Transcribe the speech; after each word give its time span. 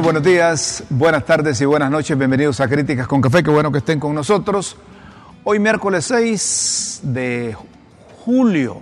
Buenos 0.00 0.22
días, 0.22 0.84
buenas 0.88 1.26
tardes 1.26 1.60
y 1.60 1.66
buenas 1.66 1.90
noches. 1.90 2.16
Bienvenidos 2.16 2.60
a 2.60 2.68
Críticas 2.68 3.06
con 3.06 3.20
Café. 3.20 3.42
Qué 3.42 3.50
bueno 3.50 3.70
que 3.70 3.76
estén 3.78 4.00
con 4.00 4.14
nosotros. 4.14 4.78
Hoy 5.44 5.58
miércoles 5.58 6.06
6 6.06 7.00
de 7.02 7.54
julio 8.24 8.80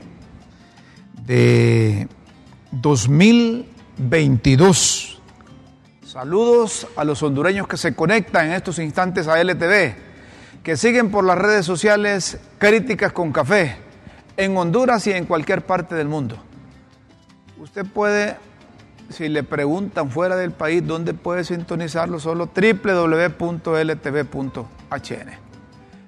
de 1.27 2.07
2022. 2.71 5.21
Saludos 6.07 6.87
a 6.95 7.03
los 7.03 7.21
hondureños 7.25 7.67
que 7.67 7.77
se 7.77 7.93
conectan 7.93 8.47
en 8.47 8.53
estos 8.53 8.79
instantes 8.79 9.27
a 9.27 9.41
LTV, 9.41 9.97
que 10.63 10.77
siguen 10.77 11.11
por 11.11 11.25
las 11.25 11.39
redes 11.39 11.67
sociales 11.67 12.39
Críticas 12.59 13.13
con 13.13 13.33
Café 13.33 13.79
en 14.37 14.57
Honduras 14.57 15.09
y 15.09 15.13
en 15.13 15.27
cualquier 15.27 15.67
parte 15.67 15.97
del 15.97 16.07
mundo. 16.07 16.37
Usted 17.59 17.85
puede 17.85 18.37
si 19.11 19.29
le 19.29 19.43
preguntan 19.43 20.11
fuera 20.11 20.37
del 20.37 20.53
país 20.53 20.87
dónde 20.87 21.15
puede 21.15 21.45
sintonizarlo, 21.45 22.21
solo 22.21 22.49
www.ltv.hn. 22.55 23.41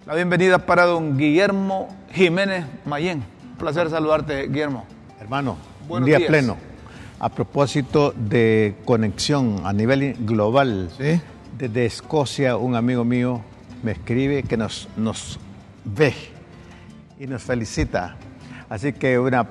La 0.07 0.15
bienvenida 0.15 0.59
para 0.59 0.85
don 0.85 1.19
Guillermo 1.19 1.89
Jiménez 2.13 2.65
Mayén. 2.85 3.25
Un 3.53 3.57
placer 3.59 3.91
saludarte, 3.91 4.49
Guillermo. 4.49 4.87
Hermano, 5.21 5.57
un 5.89 6.05
día 6.05 6.19
pleno. 6.27 6.57
A 7.19 7.29
propósito 7.29 8.13
de 8.17 8.75
conexión 8.85 9.61
a 9.65 9.73
nivel 9.73 10.17
global, 10.21 10.91
desde 11.57 11.87
Escocia 11.87 12.57
un 12.57 12.75
amigo 12.75 13.05
mío 13.05 13.43
me 13.83 13.93
escribe 13.93 14.43
que 14.43 14.57
nos, 14.57 14.89
nos 14.97 15.39
ve 15.85 16.15
y 17.19 17.27
nos 17.27 17.43
felicita. 17.43 18.17
Así 18.69 18.93
que 18.93 19.19
una, 19.19 19.49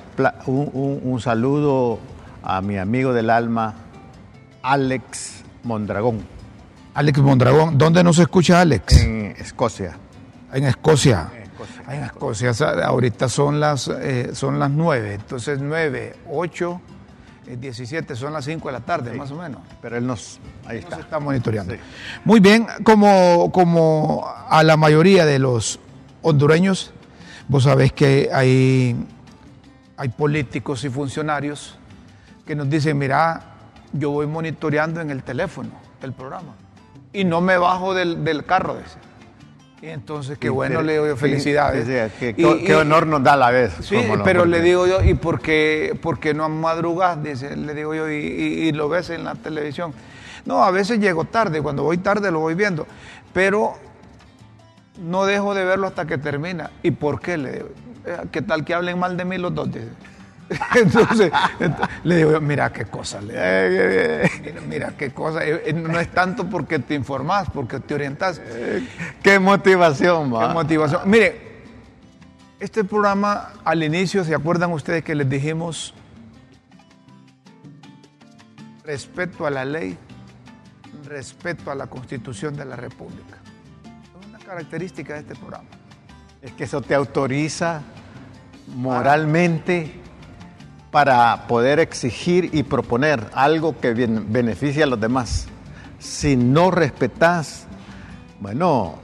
un, 0.48 1.00
un 1.04 1.22
saludo 1.22 2.00
a 2.44 2.62
mi 2.62 2.78
amigo 2.78 3.14
del 3.14 3.30
alma, 3.30 3.76
Alex 4.62 5.44
Mondragón. 5.64 6.22
Alex 6.94 7.20
Mondragón, 7.20 7.78
¿dónde 7.78 8.04
nos 8.04 8.20
escucha 8.20 8.62
Alex? 8.62 9.02
En 9.02 9.36
Escocia. 9.38 9.98
En 10.54 10.66
Escocia. 10.66 11.32
En 11.88 12.04
Escocia. 12.04 12.52
ahorita 12.86 13.30
son 13.30 13.60
las, 13.60 13.88
eh, 13.88 14.32
son 14.34 14.60
las 14.60 14.70
9, 14.72 15.14
entonces 15.14 15.60
9, 15.62 16.16
8, 16.30 16.82
17, 17.60 18.16
son 18.16 18.34
las 18.34 18.46
5 18.46 18.68
de 18.68 18.74
la 18.74 18.80
tarde, 18.82 19.14
más 19.14 19.32
o 19.32 19.36
menos. 19.36 19.62
Pero 19.82 19.98
él 19.98 20.06
nos, 20.06 20.40
ahí 20.66 20.80
está. 20.80 21.00
está 21.00 21.20
monitoreando. 21.20 21.76
Muy 22.26 22.40
bien, 22.40 22.68
como, 22.84 23.52
como 23.52 24.26
a 24.50 24.64
la 24.64 24.78
mayoría 24.78 25.26
de 25.26 25.40
los 25.40 25.80
hondureños, 26.22 26.92
vos 27.48 27.64
sabés 27.64 27.94
que 27.94 28.30
hay, 28.34 28.96
hay 29.98 30.10
políticos 30.10 30.84
y 30.84 30.90
funcionarios 30.90 31.78
que 32.46 32.56
nos 32.56 32.70
dicen, 32.70 32.98
mira, 32.98 33.42
yo 33.94 34.12
voy 34.12 34.28
monitoreando 34.28 35.02
en 35.02 35.12
el 35.12 35.24
teléfono 35.24 35.70
el 36.02 36.14
programa 36.14 36.56
y 37.14 37.24
no 37.24 37.42
me 37.42 37.58
bajo 37.58 37.94
del, 37.94 38.24
del 38.24 38.46
carro. 38.46 38.76
Dice. 38.76 38.98
Y 39.82 39.88
entonces, 39.88 40.38
qué 40.38 40.50
bueno, 40.50 40.84
le 40.84 40.94
digo 41.02 41.18
felicidades. 41.18 42.12
qué, 42.20 42.76
honor 42.76 43.08
nos 43.08 43.24
da 43.24 43.36
la 43.36 43.50
vez. 43.50 43.74
Sí, 43.82 43.98
pero 44.24 44.46
le 44.46 44.62
digo 44.62 44.86
yo, 44.86 45.04
¿y 45.04 45.16
por 45.16 45.42
qué, 45.42 45.98
por 46.00 46.20
qué 46.20 46.36
no 46.36 46.48
madrugas? 46.50 47.22
Dice, 47.24 47.56
le 47.56 47.74
digo 47.74 47.96
yo, 47.96 48.08
y, 48.10 48.16
y, 48.16 48.72
lo 48.74 48.90
ves 48.90 49.10
en 49.10 49.24
la 49.24 49.34
televisión. 49.34 49.94
No, 50.46 50.64
a 50.64 50.70
veces 50.70 51.00
llego 51.00 51.26
tarde, 51.26 51.64
cuando 51.64 51.84
voy 51.84 51.98
tarde 51.98 52.32
lo 52.32 52.40
voy 52.40 52.54
viendo, 52.54 52.86
pero 53.34 53.74
no 55.00 55.26
dejo 55.26 55.56
de 55.56 55.66
verlo 55.66 55.88
hasta 55.88 56.06
que 56.06 56.20
termina. 56.20 56.70
¿Y 56.84 56.92
por 56.92 57.20
qué? 57.20 57.38
Le 57.38 57.52
digo, 57.52 57.70
eh, 58.06 58.18
¿qué 58.32 58.44
tal 58.44 58.64
que 58.64 58.76
hablen 58.76 59.00
mal 59.00 59.18
de 59.18 59.26
mí 59.26 59.40
los 59.40 59.54
dos? 59.54 59.72
Dice. 59.72 59.90
Entonces, 60.76 61.32
le 62.04 62.16
digo, 62.18 62.40
mira 62.42 62.72
qué 62.72 62.86
cosa, 62.86 63.20
mira, 63.22 64.94
qué 64.98 65.12
cosa, 65.14 65.46
eh, 65.46 65.62
eh, 65.66 65.74
no 65.74 66.00
es 66.00 66.12
tanto 66.12 66.50
porque 66.50 66.80
te 66.80 66.94
informás, 66.94 67.50
porque 67.54 67.80
te 67.80 67.94
orientas. 67.94 68.42
Qué 69.24 69.40
motivación, 69.40 70.34
va. 70.34 70.48
Qué 70.48 70.54
motivación. 70.54 71.02
Mire, 71.06 71.52
este 72.60 72.84
programa 72.84 73.54
al 73.64 73.84
inicio, 73.84 74.24
¿se 74.24 74.36
acuerdan 74.36 74.72
ustedes 74.72 75.04
que 75.04 75.16
les 75.16 75.30
dijimos 75.30 75.94
respeto 78.84 79.46
a 79.46 79.50
la 79.50 79.64
ley, 79.64 79.98
respeto 81.06 81.72
a 81.72 81.76
la 81.76 81.88
constitución 81.88 82.56
de 82.56 82.66
la 82.66 82.76
República? 82.76 83.38
Es 84.20 84.28
una 84.28 84.40
característica 84.40 85.14
de 85.14 85.20
este 85.22 85.36
programa. 85.36 85.70
Es 86.42 86.52
que 86.54 86.66
eso 86.66 86.82
te 86.82 86.94
autoriza 86.94 87.82
moralmente 88.76 90.01
para 90.92 91.48
poder 91.48 91.80
exigir 91.80 92.50
y 92.54 92.64
proponer 92.64 93.28
algo 93.34 93.80
que 93.80 93.94
beneficie 93.94 94.84
a 94.84 94.86
los 94.86 95.00
demás. 95.00 95.48
Si 96.00 96.36
no 96.36 96.70
respetas, 96.70 97.66
bueno, 98.42 98.96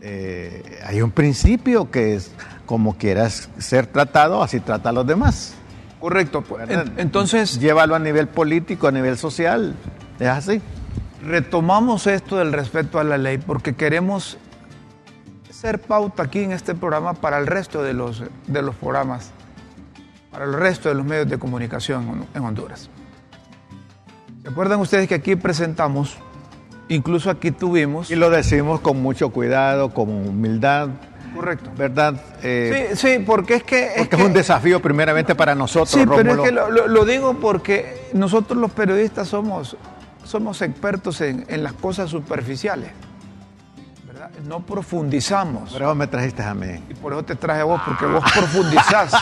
eh, 0.00 0.80
hay 0.86 1.02
un 1.02 1.10
principio 1.10 1.90
que 1.90 2.14
es 2.14 2.30
como 2.66 2.96
quieras 2.96 3.50
ser 3.58 3.86
tratado, 3.86 4.42
así 4.42 4.60
trata 4.60 4.90
a 4.90 4.92
los 4.92 5.06
demás. 5.06 5.54
Correcto. 6.00 6.44
Entonces. 6.96 7.60
Llévalo 7.60 7.94
a 7.94 7.98
nivel 7.98 8.28
político, 8.28 8.88
a 8.88 8.92
nivel 8.92 9.18
social. 9.18 9.74
Es 10.18 10.28
así. 10.28 10.60
Retomamos 11.24 12.06
esto 12.06 12.36
del 12.36 12.52
respeto 12.52 12.98
a 12.98 13.04
la 13.04 13.18
ley 13.18 13.38
porque 13.38 13.74
queremos 13.74 14.38
ser 15.50 15.80
pauta 15.80 16.24
aquí 16.24 16.40
en 16.40 16.52
este 16.52 16.74
programa 16.74 17.14
para 17.14 17.38
el 17.38 17.46
resto 17.46 17.82
de 17.82 17.92
los, 17.92 18.24
de 18.48 18.62
los 18.62 18.74
programas 18.74 19.30
para 20.32 20.46
el 20.46 20.54
resto 20.54 20.88
de 20.88 20.94
los 20.94 21.04
medios 21.04 21.28
de 21.28 21.38
comunicación 21.38 22.26
en 22.34 22.42
Honduras. 22.42 22.88
¿Se 24.42 24.48
acuerdan 24.48 24.80
ustedes 24.80 25.06
que 25.06 25.14
aquí 25.14 25.36
presentamos, 25.36 26.16
incluso 26.88 27.30
aquí 27.30 27.52
tuvimos... 27.52 28.10
Y 28.10 28.16
lo 28.16 28.30
decimos 28.30 28.80
con 28.80 29.00
mucho 29.00 29.28
cuidado, 29.28 29.94
con 29.94 30.08
humildad. 30.08 30.88
Correcto. 31.36 31.70
¿Verdad? 31.76 32.14
Eh, 32.42 32.90
sí, 32.94 32.96
sí, 32.96 33.18
porque 33.24 33.54
es 33.56 33.62
que... 33.62 33.92
Es, 33.94 34.12
un 34.18 34.32
desafío 34.32 34.80
primeramente 34.80 35.34
para 35.34 35.54
nosotros, 35.54 35.90
Sí, 35.90 36.04
pero 36.04 36.44
es 36.44 36.50
que 36.50 36.50
lo, 36.50 37.04
digo 37.04 37.34
porque 37.34 38.08
nosotros 38.14 38.58
los 38.58 38.72
periodistas 38.72 39.28
somos, 39.28 39.76
somos 40.24 40.60
expertos 40.62 41.20
en, 41.20 41.44
en 41.48 41.62
las 41.62 41.74
cosas 41.74 42.10
superficiales. 42.10 42.90
¿verdad? 44.06 44.30
No 44.44 44.60
profundizamos. 44.60 45.72
Pero 45.72 45.86
vos 45.86 45.96
me 45.96 46.06
trajiste 46.08 46.42
a 46.42 46.54
mí. 46.54 46.82
Y 46.90 46.94
por 46.94 47.12
eso 47.12 47.22
te 47.22 47.36
traje 47.36 47.60
a 47.60 47.64
vos, 47.64 47.80
porque 47.86 48.06
vos 48.06 48.24
profundizás. 48.34 49.12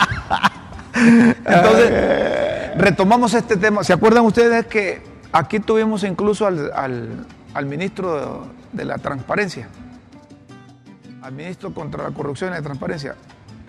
Entonces, 1.01 2.77
retomamos 2.77 3.35
este 3.35 3.57
tema. 3.57 3.85
¿Se 3.85 3.93
acuerdan 3.93 4.25
ustedes 4.25 4.67
que 4.67 5.03
aquí 5.33 5.61
tuvimos 5.61 6.05
incluso 6.05 6.47
al, 6.47 7.27
ministro 7.67 8.47
de, 8.73 8.85
la 8.85 8.99
Transparencia, 8.99 9.69
al 11.23 11.33
ministro 11.33 11.73
contra 11.73 12.05
la 12.05 12.11
corrupción 12.11 12.51
y 12.51 12.55
la 12.55 12.63
transparencia, 12.63 13.15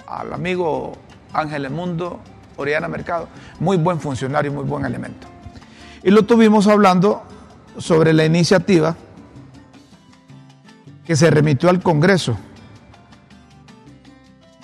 al 0.07 0.33
amigo 0.33 0.93
Ángel 1.33 1.65
Emundo 1.65 2.19
Oriana 2.57 2.87
Mercado, 2.87 3.27
muy 3.59 3.77
buen 3.77 3.99
funcionario, 3.99 4.51
muy 4.51 4.63
buen 4.63 4.85
elemento. 4.85 5.27
Y 6.03 6.11
lo 6.11 6.23
tuvimos 6.23 6.67
hablando 6.67 7.23
sobre 7.77 8.13
la 8.13 8.25
iniciativa 8.25 8.95
que 11.05 11.15
se 11.15 11.29
remitió 11.29 11.69
al 11.69 11.81
Congreso, 11.81 12.37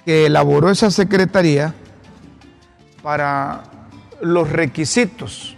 que 0.05 0.25
elaboró 0.25 0.69
esa 0.69 0.91
secretaría 0.91 1.73
para 3.01 3.63
los 4.21 4.49
requisitos. 4.49 5.55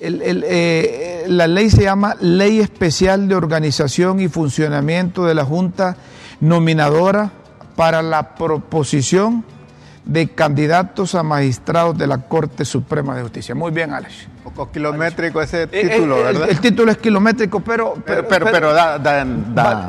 Eh, 0.00 1.24
la 1.28 1.46
ley 1.46 1.68
se 1.68 1.82
llama 1.82 2.16
Ley 2.20 2.60
Especial 2.60 3.28
de 3.28 3.34
Organización 3.34 4.20
y 4.20 4.28
Funcionamiento 4.28 5.26
de 5.26 5.34
la 5.34 5.44
Junta 5.44 5.96
Nominadora 6.40 7.30
para 7.76 8.00
la 8.02 8.34
proposición 8.34 9.44
de 10.04 10.30
candidatos 10.30 11.14
a 11.14 11.22
magistrados 11.22 11.96
de 11.98 12.06
la 12.06 12.18
Corte 12.22 12.64
Suprema 12.64 13.14
de 13.14 13.22
Justicia. 13.22 13.54
Muy 13.54 13.70
bien, 13.70 13.92
Alex. 13.92 14.26
Un 14.38 14.42
poco 14.52 14.72
kilométrico 14.72 15.42
ese 15.42 15.64
eh, 15.64 15.66
título, 15.66 16.18
eh, 16.18 16.24
¿verdad? 16.24 16.50
El, 16.50 16.60
título 16.60 16.90
es 16.90 16.98
kilométrico, 16.98 17.60
pero... 17.60 17.94
Pero, 18.04 18.26
pero, 18.26 18.72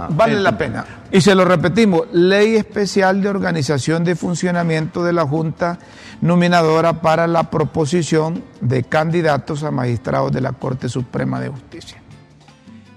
vale 0.10 0.36
la 0.36 0.58
pena. 0.58 0.86
Y 1.14 1.20
se 1.20 1.36
lo 1.36 1.44
repetimos, 1.44 2.08
Ley 2.14 2.56
Especial 2.56 3.22
de 3.22 3.28
Organización 3.28 4.06
de 4.06 4.16
Funcionamiento 4.16 5.04
de 5.04 5.12
la 5.12 5.28
Junta 5.28 5.78
Nominadora 6.22 7.02
para 7.02 7.28
la 7.28 7.50
proposición 7.50 8.46
de 8.62 8.84
candidatos 8.84 9.64
a 9.64 9.72
magistrados 9.72 10.32
de 10.32 10.40
la 10.40 10.54
Corte 10.54 10.88
Suprema 10.88 11.42
de 11.42 11.50
Justicia. 11.50 12.02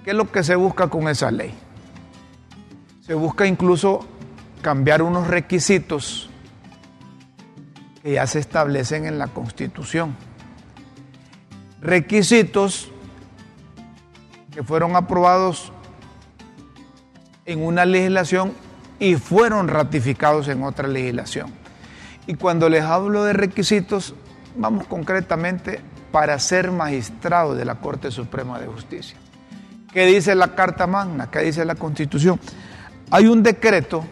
¿Qué 0.05 0.13
es 0.13 0.17
lo 0.17 0.31
que 0.31 0.45
se 0.45 0.55
busca 0.55 0.89
con 0.89 1.09
esa 1.09 1.33
ley? 1.33 1.53
Se 3.01 3.15
busca 3.15 3.47
incluso 3.47 4.07
cambiar 4.63 5.03
unos 5.03 5.27
requisitos 5.27 6.31
que 8.01 8.13
ya 8.13 8.29
se 8.29 8.39
establecen 8.39 9.07
en 9.07 9.19
la 9.19 9.27
Constitución. 9.27 10.15
Requisitos 11.81 12.93
que 14.53 14.63
fueron 14.63 14.95
aprobados 14.95 15.73
en 17.47 17.65
una 17.65 17.85
legislación 17.85 18.53
y 18.99 19.17
fueron 19.17 19.69
ratificados 19.69 20.49
en 20.49 20.63
otra 20.63 20.89
legislación. 20.89 21.51
Y 22.27 22.35
cuando 22.35 22.69
les 22.69 22.83
hablo 22.83 23.25
de 23.25 23.33
requisitos, 23.33 24.15
vamos 24.57 24.87
concretamente 24.87 25.81
para 26.11 26.39
ser 26.39 26.71
magistrado 26.71 27.55
de 27.55 27.65
la 27.65 27.77
Corte 27.77 28.11
Suprema 28.11 28.59
de 28.59 28.67
Justicia. 28.67 29.17
¿Qué 29.93 30.07
dice 30.07 30.35
la 30.35 30.55
Carta 30.55 30.87
Magna? 30.87 31.31
¿Qué 31.31 31.41
dice 31.41 31.65
la 31.65 31.75
Constitución? 31.75 32.41
Hay 33.11 33.27
un 33.27 33.43
decreto 33.43 34.05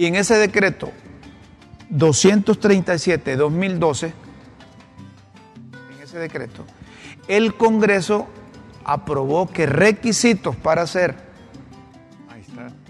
Y 0.00 0.06
en 0.06 0.16
ese 0.16 0.38
decreto 0.38 0.90
237-2012, 1.92 4.12
en 5.94 6.02
ese 6.02 6.18
decreto, 6.18 6.64
el 7.28 7.54
Congreso 7.54 8.26
aprobó 8.82 9.50
que 9.50 9.66
requisitos 9.66 10.56
para 10.56 10.86
ser 10.86 11.16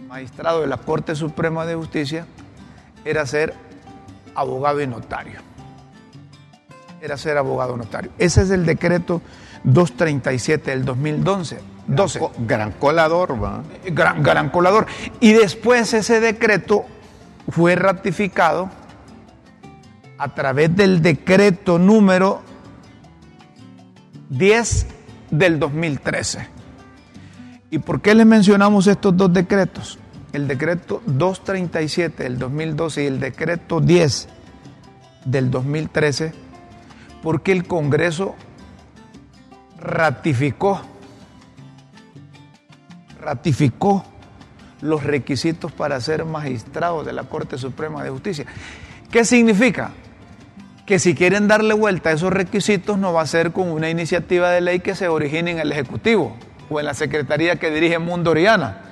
magistrado 0.06 0.60
de 0.60 0.68
la 0.68 0.76
Corte 0.76 1.16
Suprema 1.16 1.66
de 1.66 1.74
Justicia 1.74 2.26
era 3.04 3.26
ser 3.26 3.54
abogado 4.36 4.80
y 4.80 4.86
notario. 4.86 5.40
Era 7.00 7.16
ser 7.16 7.38
abogado 7.38 7.76
notario. 7.76 8.12
Ese 8.18 8.42
es 8.42 8.50
el 8.50 8.64
decreto 8.64 9.20
237 9.64 10.70
del 10.70 10.84
2012. 10.84 11.58
12. 11.88 12.20
Gran 12.46 12.70
colador, 12.70 13.42
va. 13.42 13.64
Gran, 13.84 14.22
gran 14.22 14.50
colador. 14.50 14.86
Y 15.18 15.32
después 15.32 15.92
ese 15.92 16.20
decreto 16.20 16.86
fue 17.50 17.74
ratificado 17.74 18.70
a 20.18 20.34
través 20.34 20.74
del 20.76 21.02
decreto 21.02 21.78
número 21.78 22.42
10 24.28 24.86
del 25.30 25.58
2013. 25.58 26.48
¿Y 27.70 27.78
por 27.78 28.00
qué 28.00 28.14
les 28.14 28.26
mencionamos 28.26 28.86
estos 28.86 29.16
dos 29.16 29.32
decretos? 29.32 29.98
El 30.32 30.46
decreto 30.46 31.02
237 31.06 32.22
del 32.22 32.38
2012 32.38 33.02
y 33.02 33.06
el 33.06 33.20
decreto 33.20 33.80
10 33.80 34.28
del 35.24 35.50
2013, 35.50 36.32
porque 37.22 37.52
el 37.52 37.66
Congreso 37.66 38.34
ratificó, 39.78 40.80
ratificó 43.20 44.04
los 44.80 45.04
requisitos 45.04 45.72
para 45.72 46.00
ser 46.00 46.24
magistrado 46.24 47.04
de 47.04 47.12
la 47.12 47.24
Corte 47.24 47.58
Suprema 47.58 48.02
de 48.02 48.10
Justicia. 48.10 48.46
¿Qué 49.10 49.24
significa? 49.24 49.90
Que 50.86 50.98
si 50.98 51.14
quieren 51.14 51.48
darle 51.48 51.74
vuelta 51.74 52.10
a 52.10 52.12
esos 52.12 52.32
requisitos 52.32 52.98
no 52.98 53.12
va 53.12 53.22
a 53.22 53.26
ser 53.26 53.52
con 53.52 53.68
una 53.68 53.90
iniciativa 53.90 54.50
de 54.50 54.60
ley 54.60 54.80
que 54.80 54.94
se 54.94 55.08
origine 55.08 55.52
en 55.52 55.58
el 55.58 55.72
Ejecutivo 55.72 56.36
o 56.68 56.80
en 56.80 56.86
la 56.86 56.94
Secretaría 56.94 57.56
que 57.56 57.70
dirige 57.70 57.98
Mundo 57.98 58.30
Oriana 58.30 58.90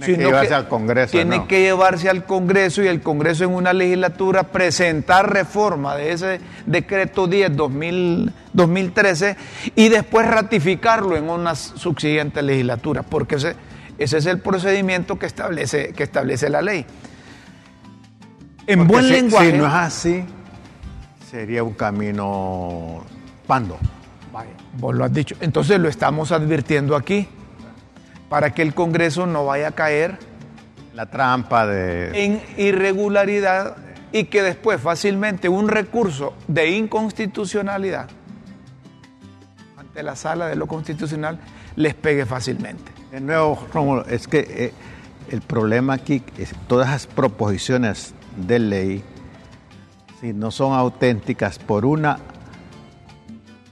tiene 0.00 0.16
que 0.16 0.24
llevarse 0.24 0.54
al 0.54 0.68
Congreso. 0.68 1.12
Tiene 1.12 1.46
que 1.46 1.60
llevarse 1.60 2.08
al 2.08 2.24
Congreso 2.24 2.82
y 2.82 2.88
el 2.88 3.00
Congreso 3.00 3.44
en 3.44 3.50
una 3.50 3.72
legislatura 3.72 4.44
presentar 4.44 5.32
reforma 5.32 5.96
de 5.96 6.12
ese 6.12 6.40
decreto 6.66 7.26
10 7.26 7.52
2013 7.56 9.36
y 9.74 9.88
después 9.88 10.26
ratificarlo 10.26 11.16
en 11.16 11.30
una 11.30 11.54
subsiguiente 11.54 12.42
legislatura, 12.42 13.02
porque 13.02 13.36
ese, 13.36 13.54
ese 13.98 14.18
es 14.18 14.26
el 14.26 14.40
procedimiento 14.40 15.18
que 15.18 15.26
establece, 15.26 15.92
que 15.92 16.02
establece 16.02 16.48
la 16.48 16.62
ley. 16.62 16.84
En 18.66 18.86
buen 18.86 19.08
lenguaje. 19.08 19.52
Si 19.52 19.58
no 19.58 19.66
es 19.66 19.74
así, 19.74 20.24
sería 21.30 21.62
un 21.62 21.74
camino 21.74 23.04
pando. 23.46 23.78
Vaya, 24.32 24.52
vos 24.78 24.94
lo 24.94 25.04
has 25.04 25.12
dicho. 25.12 25.36
Entonces 25.40 25.78
lo 25.78 25.88
estamos 25.88 26.32
advirtiendo 26.32 26.96
aquí 26.96 27.28
para 28.28 28.54
que 28.54 28.62
el 28.62 28.74
Congreso 28.74 29.26
no 29.26 29.44
vaya 29.44 29.68
a 29.68 29.72
caer 29.72 30.18
la 30.94 31.06
trampa 31.06 31.66
de 31.66 32.24
en 32.24 32.42
irregularidad 32.56 33.76
y 34.12 34.24
que 34.24 34.42
después 34.42 34.80
fácilmente 34.80 35.48
un 35.48 35.68
recurso 35.68 36.34
de 36.46 36.70
inconstitucionalidad 36.70 38.08
ante 39.76 40.02
la 40.02 40.14
sala 40.14 40.46
de 40.46 40.56
lo 40.56 40.66
constitucional 40.66 41.40
les 41.76 41.94
pegue 41.94 42.24
fácilmente. 42.24 42.93
De 43.14 43.20
nuevo, 43.20 43.64
Rómulo, 43.72 44.04
es 44.06 44.26
que 44.26 44.40
eh, 44.40 44.72
el 45.30 45.40
problema 45.40 45.94
aquí 45.94 46.20
es 46.36 46.52
todas 46.66 46.90
las 46.90 47.06
proposiciones 47.06 48.12
de 48.36 48.58
ley 48.58 49.04
si 50.20 50.32
no 50.32 50.50
son 50.50 50.72
auténticas 50.72 51.60
por 51.60 51.86
una 51.86 52.18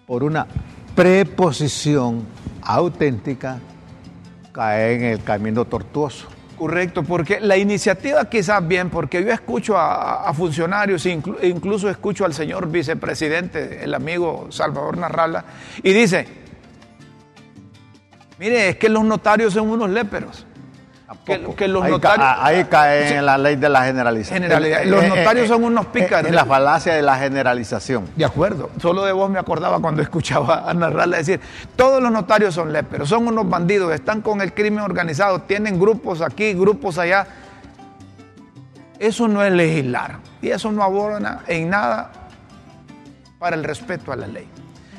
por 0.06 0.23
una 0.23 0.47
preposición 0.94 2.25
auténtica 2.62 3.59
cae 4.53 4.94
en 4.94 5.03
el 5.06 5.25
camino 5.25 5.65
tortuoso. 5.65 6.29
Correcto, 6.56 7.03
porque 7.03 7.41
la 7.41 7.56
iniciativa 7.56 8.25
quizás 8.31 8.65
bien, 8.65 8.91
porque 8.91 9.25
yo 9.25 9.33
escucho 9.33 9.77
a, 9.77 10.33
funcionarios, 10.35 11.05
incluso 11.05 11.91
escucho 11.91 12.25
al 12.25 12.33
señor 12.33 12.71
vicepresidente, 12.71 13.83
el 13.83 13.93
amigo 13.93 14.47
Salvador 14.50 14.99
Narrala, 14.99 15.45
y 15.83 15.93
dice, 15.93 16.42
mire, 18.38 18.70
es 18.70 18.76
que 18.76 18.88
los 18.88 19.05
notarios 19.05 19.52
son 19.52 19.70
unos 19.70 19.90
léperos. 19.90 20.46
Que, 21.25 21.69
los 21.69 21.84
ahí, 21.84 21.90
notarios, 21.90 22.29
ahí 22.38 22.64
cae 22.64 23.17
en 23.17 23.26
la 23.26 23.37
ley 23.37 23.56
de 23.56 23.69
la 23.69 23.84
generalización. 23.84 24.49
los 24.90 25.08
notarios 25.08 25.46
son 25.46 25.62
unos 25.62 25.87
pícaros. 25.87 26.29
En 26.29 26.34
la 26.34 26.46
falacia 26.46 26.94
de 26.94 27.02
la 27.02 27.17
generalización. 27.17 28.08
De 28.17 28.25
acuerdo. 28.25 28.70
Solo 28.81 29.05
de 29.05 29.12
vos 29.12 29.31
me 29.31 29.38
acordaba 29.38 29.79
cuando 29.79 30.02
escuchaba 30.02 30.69
a 30.69 30.75
narrarla 30.75 31.19
decir, 31.19 31.40
todos 31.76 32.02
los 32.02 32.11
notarios 32.11 32.55
son 32.55 32.73
léperos, 32.73 33.08
son 33.08 33.29
unos 33.29 33.49
bandidos, 33.49 33.93
están 33.93 34.23
con 34.23 34.40
el 34.40 34.52
crimen 34.55 34.81
organizado, 34.81 35.43
tienen 35.43 35.78
grupos 35.78 36.23
aquí, 36.23 36.55
grupos 36.55 36.99
allá. 36.99 37.26
Eso 38.99 39.28
no 39.28 39.44
es 39.44 39.52
legislar. 39.52 40.19
Y 40.40 40.50
eso 40.50 40.73
no 40.73 40.82
abona 40.82 41.40
en 41.46 41.70
nada 41.70 42.11
para 43.38 43.55
el 43.55 43.64
respeto 43.64 44.12
a 44.12 44.17
la 44.17 44.26
ley. 44.26 44.49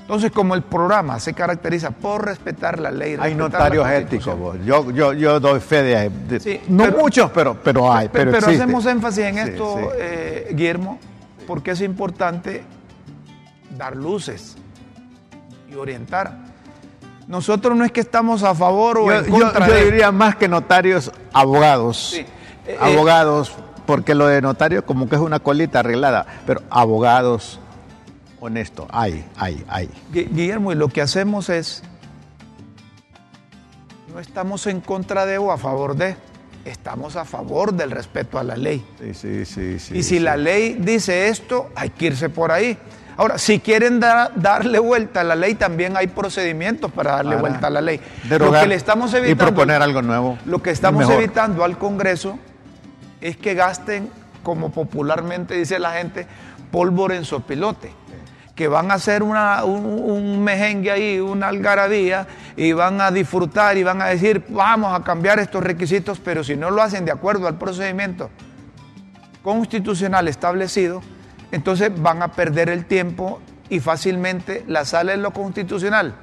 Entonces, 0.03 0.31
como 0.31 0.53
el 0.53 0.63
programa 0.63 1.17
se 1.19 1.33
caracteriza 1.33 1.91
por 1.91 2.25
respetar 2.25 2.77
la 2.77 2.91
ley. 2.91 3.15
Hay 3.19 3.35
notarios 3.35 3.89
éticos, 3.89 4.35
yo, 4.65 4.91
yo, 4.91 5.13
yo 5.13 5.39
doy 5.39 5.61
fe 5.61 5.81
de... 5.81 6.61
no 6.67 6.91
muchos, 6.91 7.31
pero, 7.31 7.57
pero 7.63 7.91
hay. 7.91 8.09
Pero, 8.09 8.31
pero 8.31 8.47
hacemos 8.47 8.85
énfasis 8.85 9.23
en 9.23 9.37
esto, 9.37 9.91
eh, 9.97 10.49
Guillermo, 10.51 10.99
porque 11.47 11.71
es 11.71 11.81
importante 11.81 12.63
dar 13.77 13.95
luces 13.95 14.57
y 15.71 15.75
orientar. 15.75 16.37
Nosotros 17.27 17.77
no 17.77 17.85
es 17.85 17.91
que 17.93 18.01
estamos 18.01 18.43
a 18.43 18.53
favor 18.53 18.97
o 18.97 19.09
en 19.09 19.31
contra 19.31 19.67
yo, 19.67 19.73
yo 19.73 19.85
diría 19.85 20.11
más 20.11 20.35
que 20.35 20.49
notarios, 20.49 21.13
abogados. 21.31 22.13
Eh, 22.13 22.25
eh, 22.67 22.77
abogados, 22.79 23.53
porque 23.85 24.15
lo 24.15 24.27
de 24.27 24.41
notario 24.41 24.85
como 24.85 25.07
que 25.07 25.15
es 25.15 25.21
una 25.21 25.39
colita 25.39 25.79
arreglada, 25.79 26.25
pero 26.45 26.61
abogados, 26.69 27.59
honesto. 28.43 28.87
Hay, 28.91 29.25
hay, 29.37 29.63
hay. 29.67 29.89
Guillermo, 30.11 30.71
y 30.71 30.75
lo 30.75 30.89
que 30.89 31.01
hacemos 31.01 31.49
es, 31.49 31.81
no 34.13 34.19
estamos 34.19 34.67
en 34.67 34.81
contra 34.81 35.25
de 35.25 35.37
o 35.37 35.51
a 35.51 35.57
favor 35.57 35.95
de, 35.95 36.15
estamos 36.65 37.15
a 37.15 37.25
favor 37.25 37.73
del 37.73 37.91
respeto 37.91 38.37
a 38.37 38.43
la 38.43 38.55
ley. 38.55 38.85
Sí, 38.99 39.13
sí, 39.13 39.45
sí. 39.45 39.79
sí 39.79 39.97
y 39.97 40.03
si 40.03 40.19
la 40.19 40.37
ley 40.37 40.77
dice 40.79 41.29
esto, 41.29 41.71
hay 41.75 41.89
que 41.89 42.07
irse 42.07 42.29
por 42.29 42.51
ahí. 42.51 42.77
Ahora, 43.15 43.37
si 43.37 43.59
quieren 43.59 43.99
darle 43.99 44.79
vuelta 44.79 45.21
a 45.21 45.23
la 45.23 45.35
ley, 45.35 45.53
también 45.53 45.95
hay 45.95 46.07
procedimientos 46.07 46.91
para 46.91 47.11
darle 47.11 47.35
vuelta 47.35 47.67
a 47.67 47.69
la 47.69 47.79
ley. 47.79 48.01
lo 48.27 48.51
que 48.51 48.65
le 48.65 48.75
estamos 48.75 49.13
evitando, 49.13 49.31
y 49.31 49.35
proponer 49.35 49.81
algo 49.83 50.01
nuevo. 50.01 50.37
Lo 50.45 50.63
que 50.63 50.71
estamos 50.71 51.07
evitando 51.09 51.63
al 51.63 51.77
Congreso 51.77 52.39
es 53.21 53.37
que 53.37 53.53
gasten, 53.53 54.09
como 54.41 54.71
popularmente 54.71 55.53
dice 55.55 55.77
la 55.77 55.93
gente, 55.93 56.25
pólvora 56.71 57.15
en 57.15 57.23
sopilote 57.23 58.02
que 58.55 58.67
van 58.67 58.91
a 58.91 58.95
hacer 58.95 59.23
una, 59.23 59.63
un, 59.63 60.43
mejengue 60.43 60.91
ahí, 60.91 61.19
una 61.19 61.47
algarabía, 61.47 62.27
y 62.55 62.71
van 62.73 63.01
a 63.01 63.09
disfrutar 63.09 63.77
y 63.77 63.83
van 63.83 64.01
a 64.01 64.07
decir, 64.07 64.45
vamos 64.49 64.93
a 64.93 65.03
cambiar 65.03 65.39
estos 65.39 65.63
requisitos, 65.63 66.19
pero 66.19 66.43
si 66.43 66.55
no 66.55 66.69
lo 66.69 66.81
hacen 66.81 67.05
de 67.05 67.11
acuerdo 67.11 67.47
al 67.47 67.57
procedimiento 67.57 68.29
constitucional 69.41 70.27
establecido, 70.27 71.01
entonces 71.51 71.91
van 72.01 72.21
a 72.21 72.31
perder 72.31 72.69
el 72.69 72.85
tiempo 72.85 73.41
y 73.69 73.79
fácilmente 73.79 74.63
la 74.67 74.85
sala 74.85 75.13
en 75.13 75.23
lo 75.23 75.31
constitucional, 75.31 76.13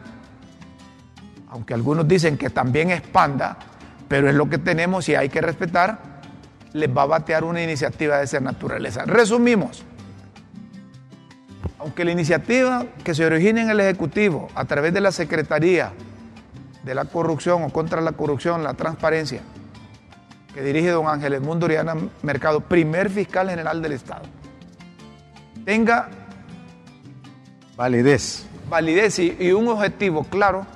aunque 1.51 1.75
algunos 1.75 2.07
dicen 2.07 2.39
que 2.39 2.49
también 2.51 2.91
expanda, 2.91 3.59
pero 4.07 4.29
es 4.29 4.35
lo 4.35 4.49
que 4.49 4.59
tenemos 4.59 5.09
y 5.09 5.17
hay 5.17 5.29
que 5.29 5.41
respetar, 5.41 5.99
les 6.73 6.97
va 6.97 7.03
a 7.03 7.07
batear 7.07 7.43
una 7.43 7.61
iniciativa 7.61 8.19
de 8.19 8.25
esa 8.25 8.39
naturaleza. 8.39 9.05
Resumimos 9.05 9.85
aunque 11.81 12.05
la 12.05 12.13
iniciativa 12.13 12.85
que 13.03 13.15
se 13.15 13.25
origina 13.25 13.63
en 13.63 13.71
el 13.71 13.81
Ejecutivo 13.81 14.49
a 14.55 14.67
través 14.67 14.93
de 14.93 15.01
la 15.01 15.13
Secretaría 15.13 15.93
de 16.85 16.95
la 16.95 17.07
Corrupción 17.07 17.63
o 17.63 17.71
contra 17.71 18.03
la 18.03 18.13
Corrupción, 18.13 18.63
la 18.63 18.75
Transparencia, 18.75 19.41
que 20.53 20.63
dirige 20.63 20.91
don 20.91 21.09
Ángel 21.09 21.33
Edmundo 21.35 21.67
Uriana 21.67 21.95
Mercado, 22.23 22.61
primer 22.61 23.09
fiscal 23.09 23.49
general 23.49 23.81
del 23.81 23.93
Estado, 23.93 24.25
tenga 25.65 26.11
validez. 27.77 28.47
validez 28.69 29.19
y, 29.19 29.53
un 29.53 29.69
objetivo 29.69 30.25
claro, 30.25 30.67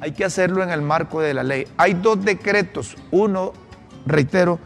hay 0.00 0.12
que 0.12 0.24
hacerlo 0.24 0.62
en 0.62 0.70
el 0.70 0.82
marco 0.82 1.20
de 1.20 1.34
la 1.34 1.42
ley. 1.42 1.66
Hay 1.76 1.94
dos 1.94 2.24
decretos. 2.24 2.96
Uno, 3.10 3.52
reitero, 4.06 4.60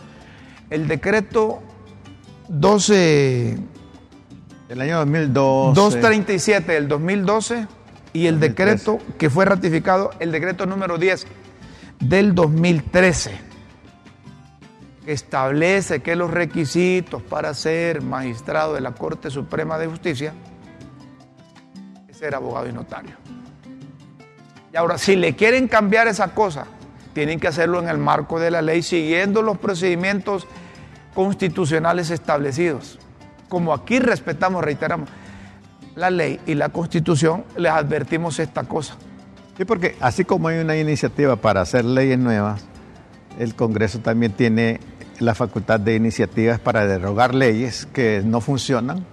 el 0.68 0.86
decreto 0.86 1.62
12... 2.48 3.75
Del 4.68 4.80
año 4.80 4.98
2012. 4.98 5.80
237 5.80 6.72
del 6.72 6.88
2012 6.88 7.66
y 8.12 8.26
el 8.26 8.40
decreto 8.40 8.98
que 9.18 9.30
fue 9.30 9.44
ratificado, 9.44 10.10
el 10.18 10.32
decreto 10.32 10.66
número 10.66 10.98
10 10.98 11.26
del 12.00 12.34
2013 12.34 13.38
establece 15.06 16.00
que 16.00 16.16
los 16.16 16.30
requisitos 16.30 17.22
para 17.22 17.54
ser 17.54 18.02
magistrado 18.02 18.74
de 18.74 18.80
la 18.80 18.92
Corte 18.92 19.30
Suprema 19.30 19.78
de 19.78 19.86
Justicia 19.86 20.34
es 22.08 22.16
ser 22.16 22.34
abogado 22.34 22.68
y 22.68 22.72
notario. 22.72 23.14
Y 24.72 24.76
ahora, 24.76 24.98
si 24.98 25.14
le 25.14 25.36
quieren 25.36 25.68
cambiar 25.68 26.08
esa 26.08 26.34
cosa, 26.34 26.66
tienen 27.14 27.38
que 27.38 27.46
hacerlo 27.46 27.80
en 27.80 27.88
el 27.88 27.98
marco 27.98 28.40
de 28.40 28.50
la 28.50 28.62
ley, 28.62 28.82
siguiendo 28.82 29.42
los 29.42 29.58
procedimientos 29.58 30.46
constitucionales 31.14 32.10
establecidos. 32.10 32.98
Como 33.48 33.72
aquí 33.72 33.98
respetamos, 33.98 34.64
reiteramos, 34.64 35.08
la 35.94 36.10
ley 36.10 36.40
y 36.46 36.54
la 36.54 36.68
constitución, 36.68 37.44
les 37.56 37.72
advertimos 37.72 38.38
esta 38.38 38.64
cosa. 38.64 38.96
Sí, 39.56 39.64
porque 39.64 39.96
así 40.00 40.24
como 40.24 40.48
hay 40.48 40.58
una 40.58 40.76
iniciativa 40.76 41.36
para 41.36 41.62
hacer 41.62 41.84
leyes 41.84 42.18
nuevas, 42.18 42.64
el 43.38 43.54
Congreso 43.54 44.00
también 44.00 44.32
tiene 44.32 44.80
la 45.18 45.34
facultad 45.34 45.80
de 45.80 45.94
iniciativas 45.94 46.60
para 46.60 46.86
derogar 46.86 47.34
leyes 47.34 47.86
que 47.86 48.22
no 48.24 48.40
funcionan 48.40 49.04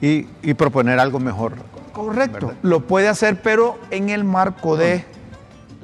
y, 0.00 0.24
proponer 0.54 0.98
algo 0.98 1.20
mejor. 1.20 1.54
Correcto, 1.92 2.52
lo 2.62 2.80
puede 2.80 3.08
hacer, 3.08 3.40
pero 3.40 3.78
en 3.90 4.10
el 4.10 4.24
marco 4.24 4.76
de 4.76 5.04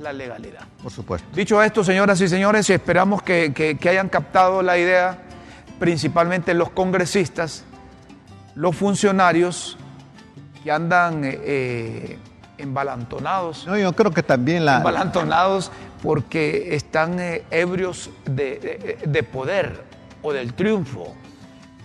la 0.01 0.13
legalidad. 0.13 0.67
Por 0.83 0.91
supuesto. 0.91 1.29
Dicho 1.35 1.63
esto, 1.63 1.85
señoras 1.85 2.21
y 2.21 2.29
señores, 2.29 2.69
esperamos 2.71 3.23
que, 3.23 3.79
hayan 3.89 4.09
captado 4.09 4.63
la 4.63 4.79
idea, 4.79 5.19
principalmente 5.79 6.55
los 6.55 6.71
congresistas, 6.71 7.65
los 8.61 8.77
funcionarios 8.77 9.79
que 10.63 10.71
andan 10.71 11.25
eh, 11.25 11.41
eh, 11.43 12.19
embalantonados. 12.59 13.67
No, 13.67 13.79
yo 13.79 13.95
creo 13.95 14.11
que 14.11 14.23
también 14.23 14.67
la... 14.67 14.77
Embalantonados 14.77 15.73
porque 16.03 16.75
están 16.75 17.19
eh, 17.21 17.43
ebrios 17.51 18.11
de, 18.27 19.27
poder 19.33 19.83
o 20.21 20.35
del 20.35 20.53
triunfo 20.53 21.15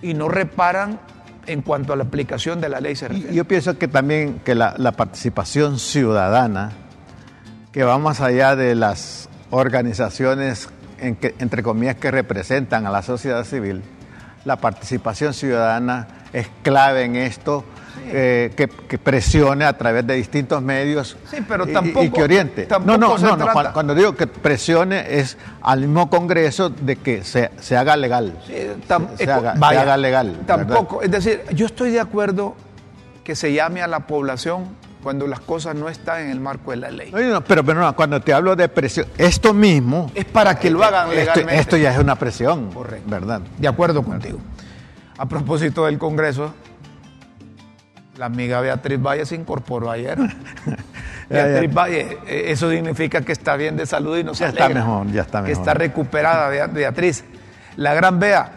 y 0.01 0.13
no 0.15 0.27
reparan 0.27 0.99
en 1.47 1.61
cuanto 1.61 1.93
a 1.93 1.95
la 1.95 2.03
aplicación 2.03 2.59
de 2.59 2.67
la 2.67 2.81
ley 2.81 2.97
se 2.97 3.07
Yo 3.31 3.45
pienso 3.45 3.77
que 3.77 3.87
también 3.87 4.41
que 4.43 4.53
la, 4.53 4.73
participación 4.97 5.79
ciudadana, 5.79 6.73
que 7.71 7.85
va 7.85 7.97
más 7.99 8.19
allá 8.19 8.57
de 8.57 8.75
las 8.75 9.29
organizaciones, 9.49 10.67
entre 10.99 11.63
comillas, 11.63 11.95
que 11.95 12.11
representan 12.11 12.85
a 12.85 12.89
la 12.89 13.01
sociedad 13.01 13.45
civil, 13.45 13.81
la 14.43 14.57
participación 14.57 15.33
ciudadana 15.33 16.24
es 16.35 16.49
clave 16.63 17.03
en 17.05 17.15
esto 17.15 17.63
eh, 18.07 18.51
que, 18.55 18.97
presione 18.97 19.65
a 19.65 19.77
través 19.77 20.05
de 20.05 20.15
distintos 20.15 20.61
medios 20.61 21.17
sí, 21.31 21.37
pero 21.47 21.65
tampoco, 21.65 22.05
y, 22.05 22.09
que 22.09 22.23
oriente. 22.23 22.67
no, 22.85 22.97
no, 22.97 23.17
no, 23.17 23.73
cuando, 23.73 23.95
digo 23.95 24.15
que 24.15 24.27
presione 24.27 25.17
es 25.17 25.37
al 25.61 25.81
mismo 25.81 26.09
Congreso 26.09 26.69
de 26.69 26.97
que 26.97 27.23
se, 27.23 27.49
haga 27.75 27.95
legal. 27.95 28.37
se, 28.45 29.31
haga, 29.31 29.97
legal. 29.97 30.39
Tampoco, 30.45 31.01
es 31.01 31.09
decir, 31.09 31.43
yo 31.53 31.65
estoy 31.65 31.91
de 31.91 31.99
acuerdo 31.99 32.55
que 33.23 33.35
se 33.35 33.53
llame 33.53 33.81
a 33.81 33.87
la 33.87 34.01
población 34.01 34.65
cuando 35.01 35.27
las 35.27 35.39
cosas 35.39 35.75
no 35.75 35.87
están 35.87 36.21
en 36.21 36.31
el 36.31 36.39
marco 36.39 36.71
de 36.71 36.77
la 36.77 36.91
ley. 36.91 37.11
pero, 37.47 37.63
pero 37.63 37.73
no, 37.75 37.95
cuando 37.95 38.21
te 38.21 38.33
hablo 38.33 38.55
de 38.55 38.67
presión, 38.67 39.07
esto 39.17 39.53
mismo... 39.53 40.11
Es 40.13 40.25
para 40.25 40.59
que 40.59 40.69
lo 40.69 40.83
hagan 40.83 41.09
legalmente. 41.09 41.59
Esto, 41.59 41.77
ya 41.77 41.93
es 41.93 41.99
una 41.99 42.15
presión, 42.15 42.71
Correcto. 42.71 43.09
¿verdad? 43.09 43.41
De 43.57 43.67
acuerdo 43.67 44.03
contigo. 44.03 44.39
A 45.17 45.25
propósito 45.27 45.85
del 45.85 45.97
Congreso, 45.97 46.53
la 48.17 48.25
amiga 48.25 48.61
Beatriz 48.61 49.01
Valle 49.01 49.25
se 49.25 49.35
incorporó 49.35 49.91
ayer. 49.91 50.17
Beatriz 51.29 51.73
Valle, 51.73 52.17
eh, 52.27 52.45
eso 52.47 52.69
significa 52.69 53.21
que 53.21 53.31
está 53.31 53.55
bien 53.55 53.77
de 53.77 53.85
salud 53.85 54.17
y 54.17 54.23
no 54.23 54.33
se 54.33 54.43
Ya 54.43 54.49
está 54.49 54.69
mejor, 54.69 55.11
ya 55.11 55.21
está 55.21 55.41
mejor. 55.41 55.53
Que 55.53 55.59
está 55.59 55.73
recuperada 55.73 56.67
Beatriz, 56.67 57.23
la 57.77 57.93
gran 57.93 58.19
Bea. 58.19 58.51